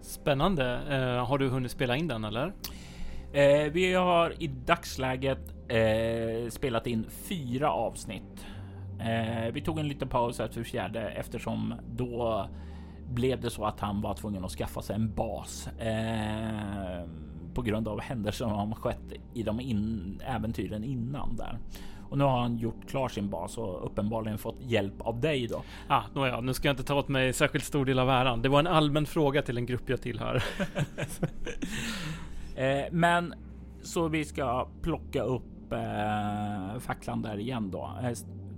Spännande. 0.00 0.80
Eh, 0.90 1.26
har 1.26 1.38
du 1.38 1.48
hunnit 1.48 1.70
spela 1.70 1.96
in 1.96 2.08
den 2.08 2.24
eller? 2.24 2.52
Eh, 3.32 3.72
vi 3.72 3.94
har 3.94 4.42
i 4.42 4.46
dagsläget 4.46 5.54
eh, 5.68 6.50
spelat 6.50 6.86
in 6.86 7.06
fyra 7.10 7.70
avsnitt. 7.70 8.46
Eh, 9.00 9.52
vi 9.52 9.60
tog 9.60 9.78
en 9.78 9.88
liten 9.88 10.08
paus 10.08 10.40
efter 10.40 10.62
fjärde 10.62 11.10
eftersom 11.10 11.74
då 11.90 12.48
blev 13.08 13.40
det 13.40 13.50
så 13.50 13.64
att 13.64 13.80
han 13.80 14.00
var 14.00 14.14
tvungen 14.14 14.44
att 14.44 14.50
skaffa 14.50 14.82
sig 14.82 14.96
en 14.96 15.14
bas 15.14 15.68
eh, 15.78 17.08
på 17.54 17.62
grund 17.62 17.88
av 17.88 18.00
händelser 18.00 18.48
som 18.48 18.74
skett 18.74 19.12
i 19.34 19.42
de 19.42 19.60
in 19.60 20.20
äventyren 20.26 20.84
innan 20.84 21.36
där. 21.36 21.58
Och 22.12 22.18
nu 22.18 22.24
har 22.24 22.40
han 22.40 22.56
gjort 22.56 22.88
klar 22.88 23.08
sin 23.08 23.30
bas 23.30 23.58
och 23.58 23.86
uppenbarligen 23.86 24.38
fått 24.38 24.60
hjälp 24.60 25.00
av 25.00 25.20
dig 25.20 25.46
då. 25.46 25.62
Ah, 25.88 26.02
nåja, 26.14 26.40
nu 26.40 26.54
ska 26.54 26.68
jag 26.68 26.72
inte 26.72 26.82
ta 26.82 26.94
åt 26.94 27.08
mig 27.08 27.32
särskilt 27.32 27.64
stor 27.64 27.84
del 27.84 27.98
av 27.98 28.10
äran. 28.10 28.42
Det 28.42 28.48
var 28.48 28.58
en 28.58 28.66
allmän 28.66 29.06
fråga 29.06 29.42
till 29.42 29.58
en 29.58 29.66
grupp 29.66 29.90
jag 29.90 30.02
tillhör. 30.02 30.34
eh, 32.56 32.84
men 32.90 33.34
så 33.82 34.08
vi 34.08 34.24
ska 34.24 34.68
plocka 34.82 35.22
upp 35.22 35.72
eh, 35.72 36.78
facklan 36.78 37.22
där 37.22 37.38
igen 37.38 37.70
då. 37.70 37.90
Eh, 38.02 38.12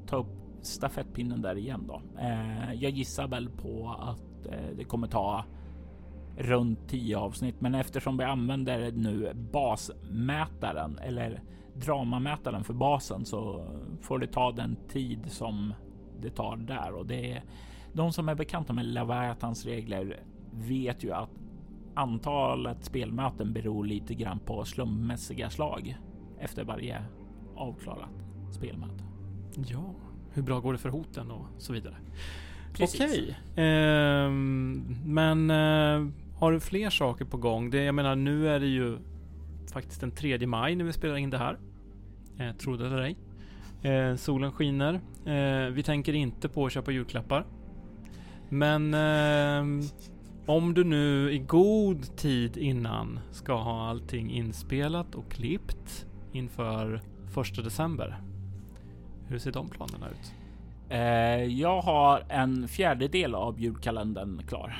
ta 0.07 0.17
upp 0.17 0.37
stafettpinnen 0.61 1.43
där 1.43 1.57
igen 1.57 1.85
då. 1.89 2.03
Eh, 2.21 2.75
jag 2.75 2.91
gissar 2.91 3.29
väl 3.29 3.49
på 3.51 3.97
att 4.01 4.53
eh, 4.53 4.77
det 4.77 4.85
kommer 4.85 5.07
ta 5.07 5.45
runt 6.39 6.89
10 6.89 7.19
avsnitt, 7.19 7.61
men 7.61 7.75
eftersom 7.75 8.17
vi 8.17 8.25
använder 8.25 8.93
nu 8.93 9.33
basmätaren 9.35 10.99
eller 10.99 11.43
dramamätaren 11.75 12.65
för 12.65 12.75
basen 12.75 13.25
så 13.25 13.67
får 14.01 14.19
det 14.19 14.27
ta 14.27 14.53
den 14.53 14.77
tid 14.89 15.21
som 15.27 15.75
det 16.21 16.31
tar 16.31 16.57
där 16.57 16.93
och 16.93 17.07
det 17.07 17.33
är 17.33 17.43
de 17.93 18.13
som 18.13 18.29
är 18.29 18.35
bekanta 18.35 18.73
med 18.73 18.87
Leviathans 18.87 19.67
regler 19.67 20.23
vet 20.53 21.05
ju 21.05 21.13
att 21.13 21.31
antalet 21.95 22.85
spelmöten 22.85 23.53
beror 23.53 23.85
lite 23.85 24.15
grann 24.15 24.39
på 24.39 24.65
slumpmässiga 24.65 25.51
slag 25.51 25.97
efter 26.39 26.65
varje 26.65 27.05
avklarat 27.57 28.11
spelmöte. 28.51 29.05
Ja, 29.67 29.95
hur 30.33 30.43
bra 30.43 30.61
går 30.61 30.73
det 30.73 30.79
för 30.79 30.89
hoten 30.89 31.31
och 31.31 31.47
så 31.59 31.73
vidare. 31.73 31.97
Precis. 32.73 33.01
Okej, 33.01 33.37
ehm, 33.57 34.97
men 35.05 35.51
eh, 35.51 36.09
har 36.39 36.53
du 36.53 36.61
fler 36.61 36.91
saker 36.91 37.25
på 37.25 37.37
gång? 37.37 37.71
Det, 37.71 37.85
jag 37.85 37.95
menar, 37.95 38.17
nu 38.17 38.49
är 38.49 38.61
det 38.61 38.67
ju 38.67 38.99
faktiskt 39.75 40.01
den 40.01 40.11
3 40.11 40.47
maj 40.47 40.77
när 40.77 40.85
vi 40.85 40.93
spelar 40.93 41.17
in 41.17 41.31
det 41.31 41.39
här. 41.39 41.59
Eh, 42.39 42.53
tro 42.57 42.77
det 42.77 42.87
eller 42.87 43.03
ej. 43.03 43.17
Eh, 43.83 44.17
solen 44.17 44.53
skiner. 44.53 44.95
Eh, 45.27 45.73
vi 45.73 45.83
tänker 45.83 46.13
inte 46.13 46.49
på 46.49 46.67
att 46.67 46.73
köpa 46.73 46.91
julklappar. 46.91 47.47
Men 48.49 48.95
eh, 48.95 49.87
om 50.47 50.75
du 50.75 50.85
nu 50.85 51.33
i 51.33 51.39
god 51.39 52.17
tid 52.17 52.57
innan 52.57 53.21
ska 53.31 53.55
ha 53.55 53.89
allting 53.89 54.31
inspelat 54.31 55.15
och 55.15 55.31
klippt 55.31 56.07
inför 56.33 57.01
första 57.29 57.63
december. 57.63 58.23
Hur 59.29 59.39
ser 59.39 59.53
de 59.53 59.69
planerna 59.69 60.07
ut? 60.09 60.35
Eh, 60.89 61.59
jag 61.61 61.81
har 61.81 62.25
en 62.29 62.69
fjärdedel 62.69 63.35
av 63.35 63.61
julkalendern 63.61 64.43
klar. 64.47 64.77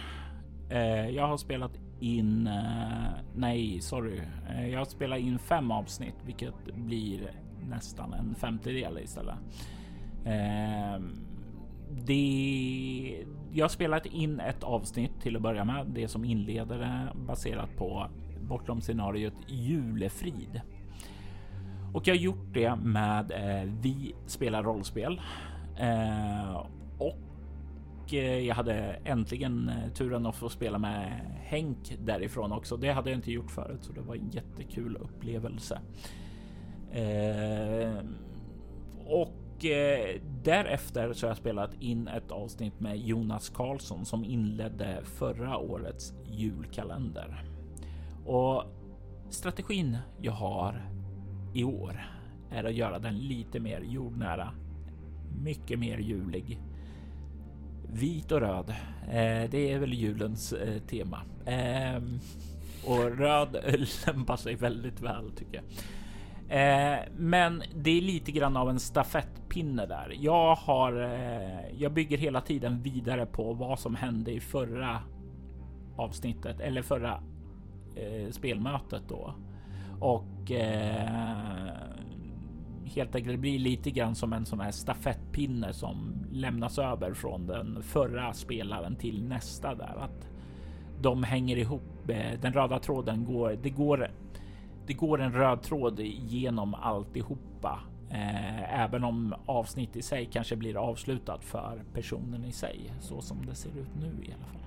Eh, 0.71 1.09
jag 1.09 1.27
har 1.27 1.37
spelat 1.37 1.84
in, 2.01 2.47
eh, 2.47 3.13
nej 3.35 3.81
sorry, 3.81 4.21
eh, 4.49 4.69
jag 4.69 4.87
spelar 4.87 5.17
in 5.17 5.39
fem 5.39 5.71
avsnitt, 5.71 6.15
vilket 6.25 6.75
blir 6.75 7.31
nästan 7.69 8.13
en 8.15 8.35
femtedel 8.35 8.99
istället. 8.99 9.37
Eh, 10.25 11.01
det, 11.91 13.25
jag 13.53 13.65
har 13.65 13.69
spelat 13.69 14.07
in 14.07 14.41
ett 14.41 14.65
avsnitt 14.65 15.21
till 15.23 15.37
att 15.37 15.43
börja 15.43 15.65
med, 15.65 15.87
det 15.87 16.09
som 16.09 16.25
inleder 16.25 16.79
det 16.79 17.09
baserat 17.27 17.77
på 17.77 18.07
bortom 18.41 18.81
scenariot 18.81 19.35
julefrid. 19.49 20.61
Och 21.95 22.09
jag 22.09 22.15
har 22.15 22.21
gjort 22.21 22.55
det 22.55 22.77
med 22.77 23.31
eh, 23.31 23.71
Vi 23.81 24.15
spelar 24.27 24.63
rollspel. 24.63 25.21
Eh, 25.79 26.67
och 26.99 27.19
och 28.05 28.15
eh, 28.15 28.39
jag 28.39 28.55
hade 28.55 28.75
äntligen 29.05 29.69
eh, 29.69 29.93
turen 29.93 30.27
att 30.27 30.37
få 30.37 30.49
spela 30.49 30.79
med 30.79 31.21
Henk 31.43 31.97
därifrån 32.05 32.53
också. 32.53 32.77
Det 32.77 32.93
hade 32.93 33.11
jag 33.11 33.19
inte 33.19 33.33
gjort 33.33 33.51
förut, 33.51 33.85
så 33.85 33.93
det 33.93 34.01
var 34.01 34.15
en 34.15 34.31
jättekul 34.31 34.97
upplevelse. 34.97 35.81
Eh, 36.93 38.05
och 39.07 39.31
därefter 40.43 41.13
så 41.13 41.27
har 41.27 41.31
jag 41.31 41.37
spelat 41.37 41.75
in 41.81 42.09
ett 42.09 42.31
avsnitt 42.31 42.81
med 42.81 42.99
Jonas 42.99 43.49
Karlsson 43.49 44.05
som 44.05 44.25
inledde 44.25 45.01
förra 45.05 45.59
årets 45.59 46.15
julkalender. 46.31 47.45
Och 48.27 48.65
strategin 49.31 49.99
jag 50.21 50.33
har 50.33 50.91
i 51.55 51.65
år 51.65 52.07
är 52.51 52.65
att 52.65 52.75
göra 52.75 52.99
den 52.99 53.19
lite 53.19 53.61
mer 53.61 53.81
jordnära. 53.81 54.51
Mycket 55.43 55.79
mer 55.79 55.99
julig. 55.99 56.61
Vit 57.93 58.33
och 58.33 58.41
röd. 58.41 58.71
Eh, 59.09 59.51
det 59.51 59.73
är 59.73 59.79
väl 59.79 59.95
julens 59.95 60.53
eh, 60.53 60.79
tema. 60.83 61.21
Eh, 61.47 62.03
och 62.87 63.19
röd 63.19 63.57
lämpar 64.07 64.37
sig 64.37 64.55
väldigt 64.55 65.01
väl 65.01 65.31
tycker 65.31 65.55
jag. 65.55 65.65
Eh, 66.49 66.99
men 67.17 67.63
det 67.75 67.91
är 67.91 68.01
lite 68.01 68.33
grann 68.33 68.57
av 68.57 68.71
en 68.71 68.81
stafettpinne 68.81 69.87
där. 69.87 70.17
Jag 70.21 70.55
har. 70.55 71.03
Eh, 71.03 71.79
jag 71.79 71.93
bygger 71.93 72.19
hela 72.19 72.41
tiden 72.41 72.83
vidare 72.83 73.27
på 73.27 73.53
vad 73.53 73.79
som 73.79 73.95
hände 73.95 74.33
i 74.33 74.41
förra 74.41 75.01
avsnittet 75.97 76.61
eller 76.61 76.83
förra 76.83 77.21
eh, 77.97 78.31
spelmötet 78.31 79.03
då 79.09 79.35
och 80.01 80.51
eh, 80.51 81.73
helt 82.85 83.15
enkelt 83.15 83.41
blir 83.41 83.59
lite 83.59 83.91
grann 83.91 84.15
som 84.15 84.33
en 84.33 84.47
sån 84.47 84.61
här 84.61 84.71
stafettpinne 84.71 85.73
som 85.73 86.27
lämnas 86.33 86.79
över 86.79 87.15
från 87.15 87.47
den 87.47 87.83
förra 87.83 88.33
spelaren 88.33 88.97
till 88.97 89.25
nästa 89.25 89.75
där 89.75 89.97
att 89.99 90.29
de 91.01 91.23
hänger 91.23 91.57
ihop. 91.57 92.09
Eh, 92.09 92.41
den 92.41 92.53
röda 92.53 92.79
tråden 92.79 93.25
går. 93.25 93.59
Det 93.63 93.71
går. 93.71 94.11
Det 94.87 94.93
går 94.93 95.21
en 95.21 95.33
röd 95.33 95.63
tråd 95.63 96.01
genom 96.01 96.75
alltihopa, 96.75 97.81
eh, 98.11 98.81
även 98.81 99.05
om 99.05 99.35
avsnitt 99.47 99.97
i 99.97 100.03
sig 100.03 100.29
kanske 100.33 100.57
blir 100.57 100.77
avslutat 100.77 101.45
för 101.45 101.83
personen 101.95 102.45
i 102.45 102.53
sig 102.53 102.93
så 103.01 103.21
som 103.21 103.47
det 103.47 103.55
ser 103.55 103.71
ut 103.71 103.95
nu 104.01 104.07
i 104.07 104.33
alla 104.33 104.47
fall. 104.47 104.61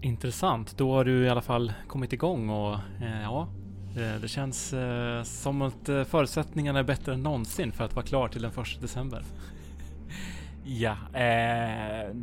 Intressant. 0.00 0.78
Då 0.78 0.92
har 0.92 1.04
du 1.04 1.24
i 1.24 1.28
alla 1.28 1.42
fall 1.42 1.72
kommit 1.86 2.12
igång 2.12 2.50
och 2.50 2.74
eh, 3.00 3.22
ja, 3.22 3.48
det, 3.94 4.18
det 4.18 4.28
känns 4.28 4.72
eh, 4.72 5.22
som 5.22 5.62
att 5.62 5.88
eh, 5.88 6.04
förutsättningarna 6.04 6.78
är 6.78 6.82
bättre 6.82 7.14
än 7.14 7.22
någonsin 7.22 7.72
för 7.72 7.84
att 7.84 7.94
vara 7.94 8.06
klar 8.06 8.28
till 8.28 8.42
den 8.42 8.52
första 8.52 8.80
december. 8.80 9.24
Ja, 10.64 10.92
eh, 11.12 12.14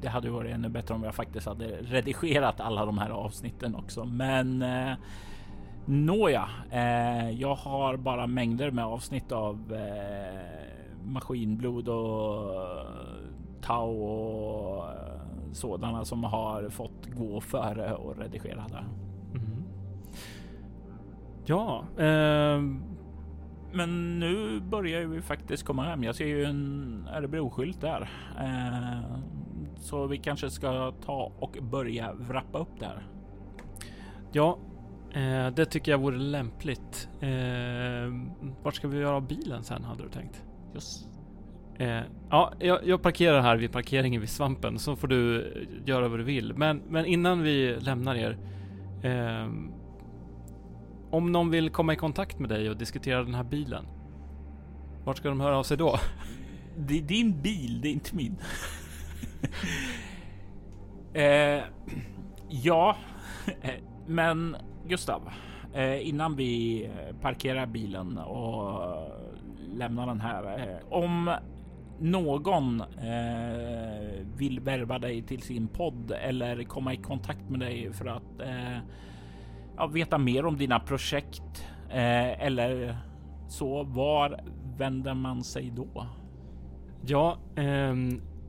det 0.00 0.08
hade 0.08 0.26
ju 0.26 0.32
varit 0.32 0.54
ännu 0.54 0.68
bättre 0.68 0.94
om 0.94 1.04
jag 1.04 1.14
faktiskt 1.14 1.46
hade 1.46 1.66
redigerat 1.66 2.60
alla 2.60 2.84
de 2.84 2.98
här 2.98 3.10
avsnitten 3.10 3.74
också, 3.74 4.04
men 4.04 4.62
eh, 4.62 4.94
nåja, 5.84 6.48
eh, 6.70 7.30
jag 7.30 7.54
har 7.54 7.96
bara 7.96 8.26
mängder 8.26 8.70
med 8.70 8.84
avsnitt 8.84 9.32
av 9.32 9.72
eh, 9.72 10.40
Maskinblod 11.04 11.88
och 11.88 12.52
Tau 13.62 14.02
och 14.02 14.88
eh, 14.88 15.20
sådana 15.52 16.04
som 16.04 16.24
har 16.24 16.68
fått 16.68 17.06
gå 17.06 17.40
före 17.40 17.94
och 17.94 18.18
redigera 18.18 18.64
där. 18.68 18.84
Ja, 21.50 21.84
ehm, 21.98 22.82
Men 23.72 24.18
nu 24.20 24.60
börjar 24.60 25.04
vi 25.04 25.20
faktiskt 25.22 25.64
komma 25.64 25.82
hem. 25.84 26.02
Jag 26.04 26.14
ser 26.14 26.26
ju 26.26 26.44
en 26.44 27.08
Örebro-skylt 27.16 27.80
där. 27.80 28.10
Eh, 28.40 29.18
så 29.76 30.06
vi 30.06 30.18
kanske 30.18 30.50
ska 30.50 30.92
ta 31.04 31.32
och 31.38 31.56
börja 31.62 32.12
wrappa 32.12 32.58
upp 32.58 32.80
där. 32.80 33.06
ja, 34.32 34.58
eh, 35.12 35.46
det 35.54 35.64
tycker 35.64 35.92
jag 35.92 35.98
vore 35.98 36.16
lämpligt. 36.18 37.08
Eh, 37.20 38.12
vart 38.62 38.74
ska 38.74 38.88
vi 38.88 38.98
göra 38.98 39.16
av 39.16 39.26
bilen 39.26 39.64
sen 39.64 39.84
hade 39.84 40.02
du 40.02 40.08
tänkt? 40.08 40.44
Just. 40.74 41.08
Eh, 41.78 42.00
ja, 42.30 42.52
jag, 42.58 42.78
jag 42.86 43.02
parkerar 43.02 43.40
här 43.40 43.56
vid 43.56 43.72
parkeringen 43.72 44.20
vid 44.20 44.30
svampen 44.30 44.78
så 44.78 44.96
får 44.96 45.08
du 45.08 45.40
eh, 45.40 45.88
göra 45.88 46.08
vad 46.08 46.18
du 46.18 46.24
vill. 46.24 46.54
Men, 46.56 46.82
men 46.88 47.04
innan 47.06 47.42
vi 47.42 47.76
lämnar 47.80 48.14
er. 48.14 48.38
ehm, 49.02 49.72
om 51.10 51.32
någon 51.32 51.50
vill 51.50 51.70
komma 51.70 51.92
i 51.92 51.96
kontakt 51.96 52.38
med 52.38 52.48
dig 52.48 52.70
och 52.70 52.76
diskutera 52.76 53.24
den 53.24 53.34
här 53.34 53.44
bilen. 53.44 53.86
Vart 55.04 55.16
ska 55.16 55.28
de 55.28 55.40
höra 55.40 55.58
av 55.58 55.62
sig 55.62 55.76
då? 55.76 55.98
Det 56.76 56.98
är 56.98 57.02
din 57.02 57.42
bil, 57.42 57.80
det 57.80 57.88
är 57.88 57.92
inte 57.92 58.16
min. 58.16 58.36
eh, 61.14 61.62
ja, 62.48 62.96
eh, 63.62 63.74
men 64.06 64.56
Gustav, 64.88 65.30
eh, 65.74 66.08
innan 66.08 66.36
vi 66.36 66.90
parkerar 67.20 67.66
bilen 67.66 68.18
och 68.18 69.10
lämnar 69.74 70.06
den 70.06 70.20
här. 70.20 70.58
Eh, 70.58 70.92
om 70.92 71.30
någon 72.00 72.80
eh, 72.80 74.26
vill 74.36 74.60
värva 74.60 74.98
dig 74.98 75.22
till 75.22 75.42
sin 75.42 75.68
podd 75.68 76.12
eller 76.22 76.62
komma 76.62 76.94
i 76.94 76.96
kontakt 76.96 77.48
med 77.48 77.60
dig 77.60 77.92
för 77.92 78.06
att 78.06 78.40
eh, 78.40 78.78
ja, 79.80 79.86
veta 79.86 80.18
mer 80.18 80.46
om 80.46 80.56
dina 80.56 80.80
projekt 80.80 81.66
eh, 81.88 82.46
eller 82.46 82.96
så, 83.48 83.82
var 83.82 84.40
vänder 84.78 85.14
man 85.14 85.44
sig 85.44 85.72
då? 85.76 86.06
Ja, 87.06 87.38
eh, 87.56 87.94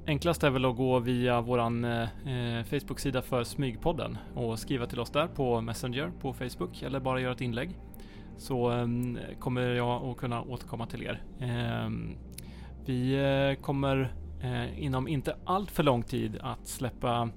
enklast 0.08 0.44
är 0.44 0.50
väl 0.50 0.66
att 0.66 0.78
gå 0.78 1.00
via 1.00 1.42
våran 1.42 1.86
eh, 1.86 2.02
eh, 2.02 2.64
Facebook-sida 2.64 3.22
för 3.22 3.44
Smygpodden 3.44 4.18
och 4.36 4.60
skriva 4.60 4.86
till 4.86 5.00
oss 5.00 5.12
där 5.12 5.28
på 5.28 5.62
Messenger 5.62 6.12
på 6.22 6.34
Facebook 6.34 6.82
eller 6.82 7.00
bara 7.00 7.22
göra 7.22 7.34
ett 7.34 7.42
inlägg. 7.42 7.80
Så 8.38 8.72
eh, 8.72 8.88
kommer 9.40 9.62
jag 9.62 10.06
att 10.06 10.18
kunna 10.18 10.42
återkomma 10.42 10.86
till 10.86 11.04
er. 11.04 11.24
Ehm, 11.40 12.16
vi 12.86 13.14
eh, 13.14 13.62
kommer 13.62 14.14
eh, 14.42 14.84
inom 14.84 15.08
inte 15.08 15.36
allt 15.46 15.72
för 15.72 15.84
lång 15.84 16.04
tid 16.04 16.38
att 16.42 16.68
släppa 16.68 17.30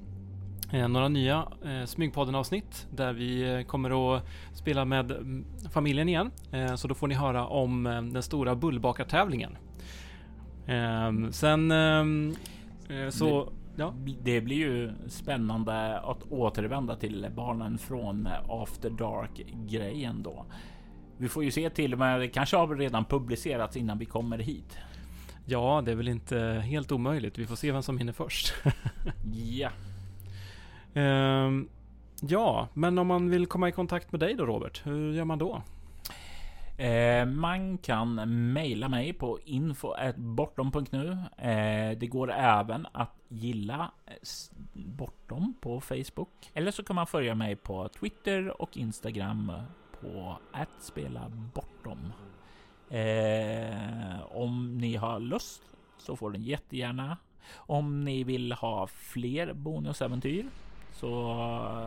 några 0.73 1.09
nya 1.09 1.49
Smygpodden 1.87 2.35
avsnitt 2.35 2.87
där 2.91 3.13
vi 3.13 3.65
kommer 3.69 4.17
att 4.17 4.23
spela 4.55 4.85
med 4.85 5.11
mm, 5.11 5.45
familjen 5.73 6.09
igen. 6.09 6.31
Så 6.77 6.89
då 6.89 6.95
får 6.95 7.09
ni 7.09 7.15
höra 7.15 7.47
om 7.47 7.85
den 8.13 8.23
stora 8.23 8.55
bullbakartävlingen. 8.55 9.57
Ehm, 10.67 11.33
sen 11.33 11.71
ehm, 11.71 12.35
så... 13.11 13.53
Ja. 13.77 13.95
Det 14.23 14.41
blir 14.41 14.57
ju 14.57 14.93
spännande 15.09 15.99
att 15.99 16.33
återvända 16.33 16.97
till 16.97 17.27
barnen 17.37 17.79
från 17.79 18.29
After 18.49 18.91
Dark 18.91 19.47
grejen 19.69 20.23
då. 20.23 20.47
Vi 21.17 21.29
får 21.29 21.45
ju 21.45 21.51
se 21.51 21.71
till 21.71 21.93
och 21.93 21.99
med, 21.99 22.21
det 22.21 22.29
kanske 22.29 22.57
har 22.57 22.77
redan 22.77 23.05
publicerats 23.05 23.77
innan 23.77 23.99
vi 23.99 24.05
kommer 24.05 24.39
hit. 24.39 24.79
Ja, 25.47 25.83
det 25.85 25.93
är 25.93 25.97
väl 25.97 26.09
inte 26.09 26.39
helt 26.65 26.93
omöjligt. 26.93 27.39
Vi 27.39 27.47
får 27.47 27.57
se 27.57 27.73
vem 27.73 27.83
som 27.83 27.99
hinner 27.99 28.13
först. 28.13 28.55
ja. 29.33 29.71
Um, 30.95 31.69
ja, 32.21 32.69
men 32.75 32.99
om 32.99 33.07
man 33.07 33.31
vill 33.31 33.47
komma 33.47 33.69
i 33.69 33.73
kontakt 33.73 34.13
med 34.13 34.21
dig 34.21 34.35
då 34.35 34.47
Robert, 34.47 34.87
hur 34.87 35.13
gör 35.13 35.25
man 35.25 35.39
då? 35.39 35.63
Eh, 36.77 37.27
man 37.27 37.79
kan 37.79 38.15
mejla 38.53 38.89
mig 38.89 39.13
på 39.13 39.39
info.bortom.nu. 39.45 41.19
Eh, 41.39 41.99
det 41.99 42.07
går 42.07 42.33
även 42.33 42.87
att 42.93 43.15
gilla 43.29 43.93
Bortom 44.73 45.55
på 45.61 45.81
Facebook. 45.81 46.51
Eller 46.55 46.71
så 46.71 46.85
kan 46.85 46.97
man 46.97 47.07
följa 47.07 47.35
mig 47.35 47.57
på 47.57 47.89
Twitter 47.89 48.63
och 48.63 48.77
Instagram 48.77 49.53
på 50.01 50.39
att 50.53 50.83
spela 50.83 51.33
bortom. 51.55 52.13
Eh, 52.91 54.37
om 54.37 54.79
ni 54.79 54.97
har 54.97 55.21
lust 55.21 55.63
så 55.99 56.17
får 56.17 56.31
ni 56.31 56.39
jättegärna. 56.39 57.17
Om 57.55 58.05
ni 58.05 58.25
vill 58.25 58.53
ha 58.53 58.87
fler 58.87 59.53
bonusäventyr 59.53 60.47
så 60.95 61.31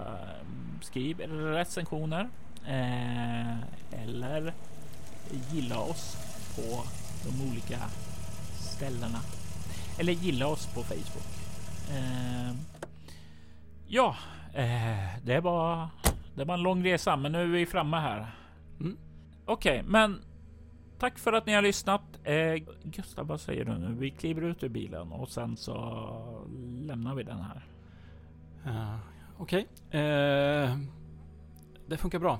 eh, 0.07 0.81
skriv 0.81 1.19
recensioner 1.29 2.29
eh, 2.67 3.57
eller 4.03 4.53
gilla 5.51 5.79
oss 5.79 6.17
på 6.55 6.83
de 7.23 7.49
olika 7.49 7.79
ställena. 8.59 9.19
Eller 9.99 10.13
gilla 10.13 10.47
oss 10.47 10.65
på 10.65 10.83
Facebook. 10.83 11.27
Eh, 11.89 12.55
ja, 13.87 14.15
det 15.23 15.39
var 15.39 15.87
det 16.35 16.45
var 16.45 16.53
en 16.53 16.61
lång 16.61 16.85
resa, 16.85 17.15
men 17.15 17.31
nu 17.31 17.41
är 17.41 17.47
vi 17.47 17.65
framme 17.65 17.97
här. 17.97 18.35
Mm. 18.79 18.97
Okej, 19.45 19.79
okay, 19.79 19.91
men 19.91 20.21
Tack 20.99 21.19
för 21.19 21.33
att 21.33 21.45
ni 21.45 21.53
har 21.53 21.61
lyssnat. 21.61 22.01
Eh, 22.23 22.55
Gustav, 22.83 23.27
vad 23.27 23.41
säger 23.41 23.65
du 23.65 23.77
nu? 23.77 23.95
Vi 23.99 24.09
kliver 24.09 24.41
ut 24.41 24.63
ur 24.63 24.69
bilen 24.69 25.11
och 25.11 25.29
sen 25.29 25.57
så 25.57 25.75
lämnar 26.85 27.15
vi 27.15 27.23
den 27.23 27.41
här. 27.41 27.65
Uh, 28.67 28.95
Okej. 29.37 29.67
Okay. 29.87 30.01
Uh, 30.01 30.77
det 31.87 31.97
funkar 31.97 32.19
bra, 32.19 32.39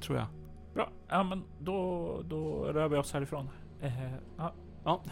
tror 0.00 0.18
jag. 0.18 0.26
Bra. 0.74 0.90
Ja, 1.08 1.22
men 1.22 1.44
då, 1.60 2.22
då 2.22 2.64
rör 2.64 2.88
vi 2.88 2.96
oss 2.96 3.12
härifrån. 3.12 3.48
Uh, 3.82 4.12
ja, 4.36 4.54
ja 4.84 5.02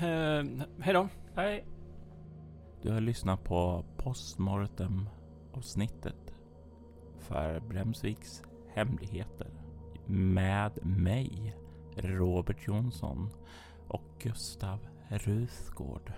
hej 0.79 0.95
då. 0.95 1.09
Hej. 1.35 1.67
Du 2.83 2.93
har 2.93 3.01
lyssnat 3.01 3.45
på 3.45 3.85
postmortem 3.97 5.09
avsnittet 5.53 6.35
för 7.19 7.61
Bremsviks 7.61 8.43
hemligheter 8.75 9.51
med 10.07 10.87
mig 10.87 11.57
Robert 11.97 12.69
Jonsson 12.69 13.31
och 13.89 14.05
Gustav 14.19 14.79
Ruthgård. 15.09 16.13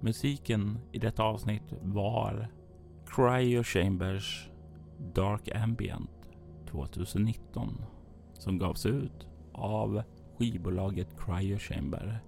Musiken 0.00 0.78
i 0.92 0.98
detta 0.98 1.22
avsnitt 1.22 1.74
var 1.82 2.48
Cryo 3.10 3.62
Chambers 3.62 4.50
Dark 5.14 5.48
Ambient 5.54 6.10
2019 6.70 7.84
som 8.34 8.58
gavs 8.58 8.86
ut 8.86 9.26
av 9.52 10.02
skivbolaget 10.38 11.08
Cryo 11.18 11.58
Chamber. 11.58 12.18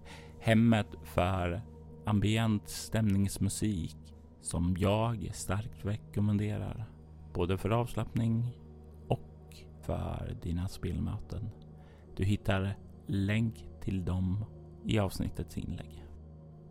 Hemmet 0.40 0.86
för 1.04 1.62
ambient 2.04 2.68
stämningsmusik 2.68 3.96
som 4.40 4.76
jag 4.78 5.34
starkt 5.34 5.84
rekommenderar. 5.84 6.84
Både 7.34 7.58
för 7.58 7.70
avslappning 7.70 8.56
och 9.08 9.56
för 9.82 10.36
dina 10.42 10.68
spelmöten. 10.68 11.50
Du 12.16 12.24
hittar 12.24 12.76
länk 13.06 13.64
till 13.80 14.04
dem 14.04 14.44
i 14.84 14.98
avsnittets 14.98 15.58
inlägg. 15.58 16.04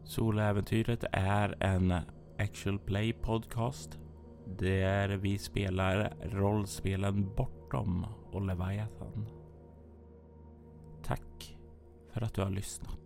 Soläventyret 0.03 1.03
är 1.11 1.55
en 1.59 1.93
actual 2.39 2.79
play 2.79 3.13
podcast 3.13 3.99
där 4.57 5.09
vi 5.09 5.37
spelar 5.37 6.13
rollspelen 6.21 7.35
Bortom 7.35 8.05
och 8.31 8.41
Leviathan. 8.41 9.27
Tack 11.03 11.57
för 12.13 12.21
att 12.21 12.33
du 12.33 12.41
har 12.41 12.49
lyssnat. 12.49 12.98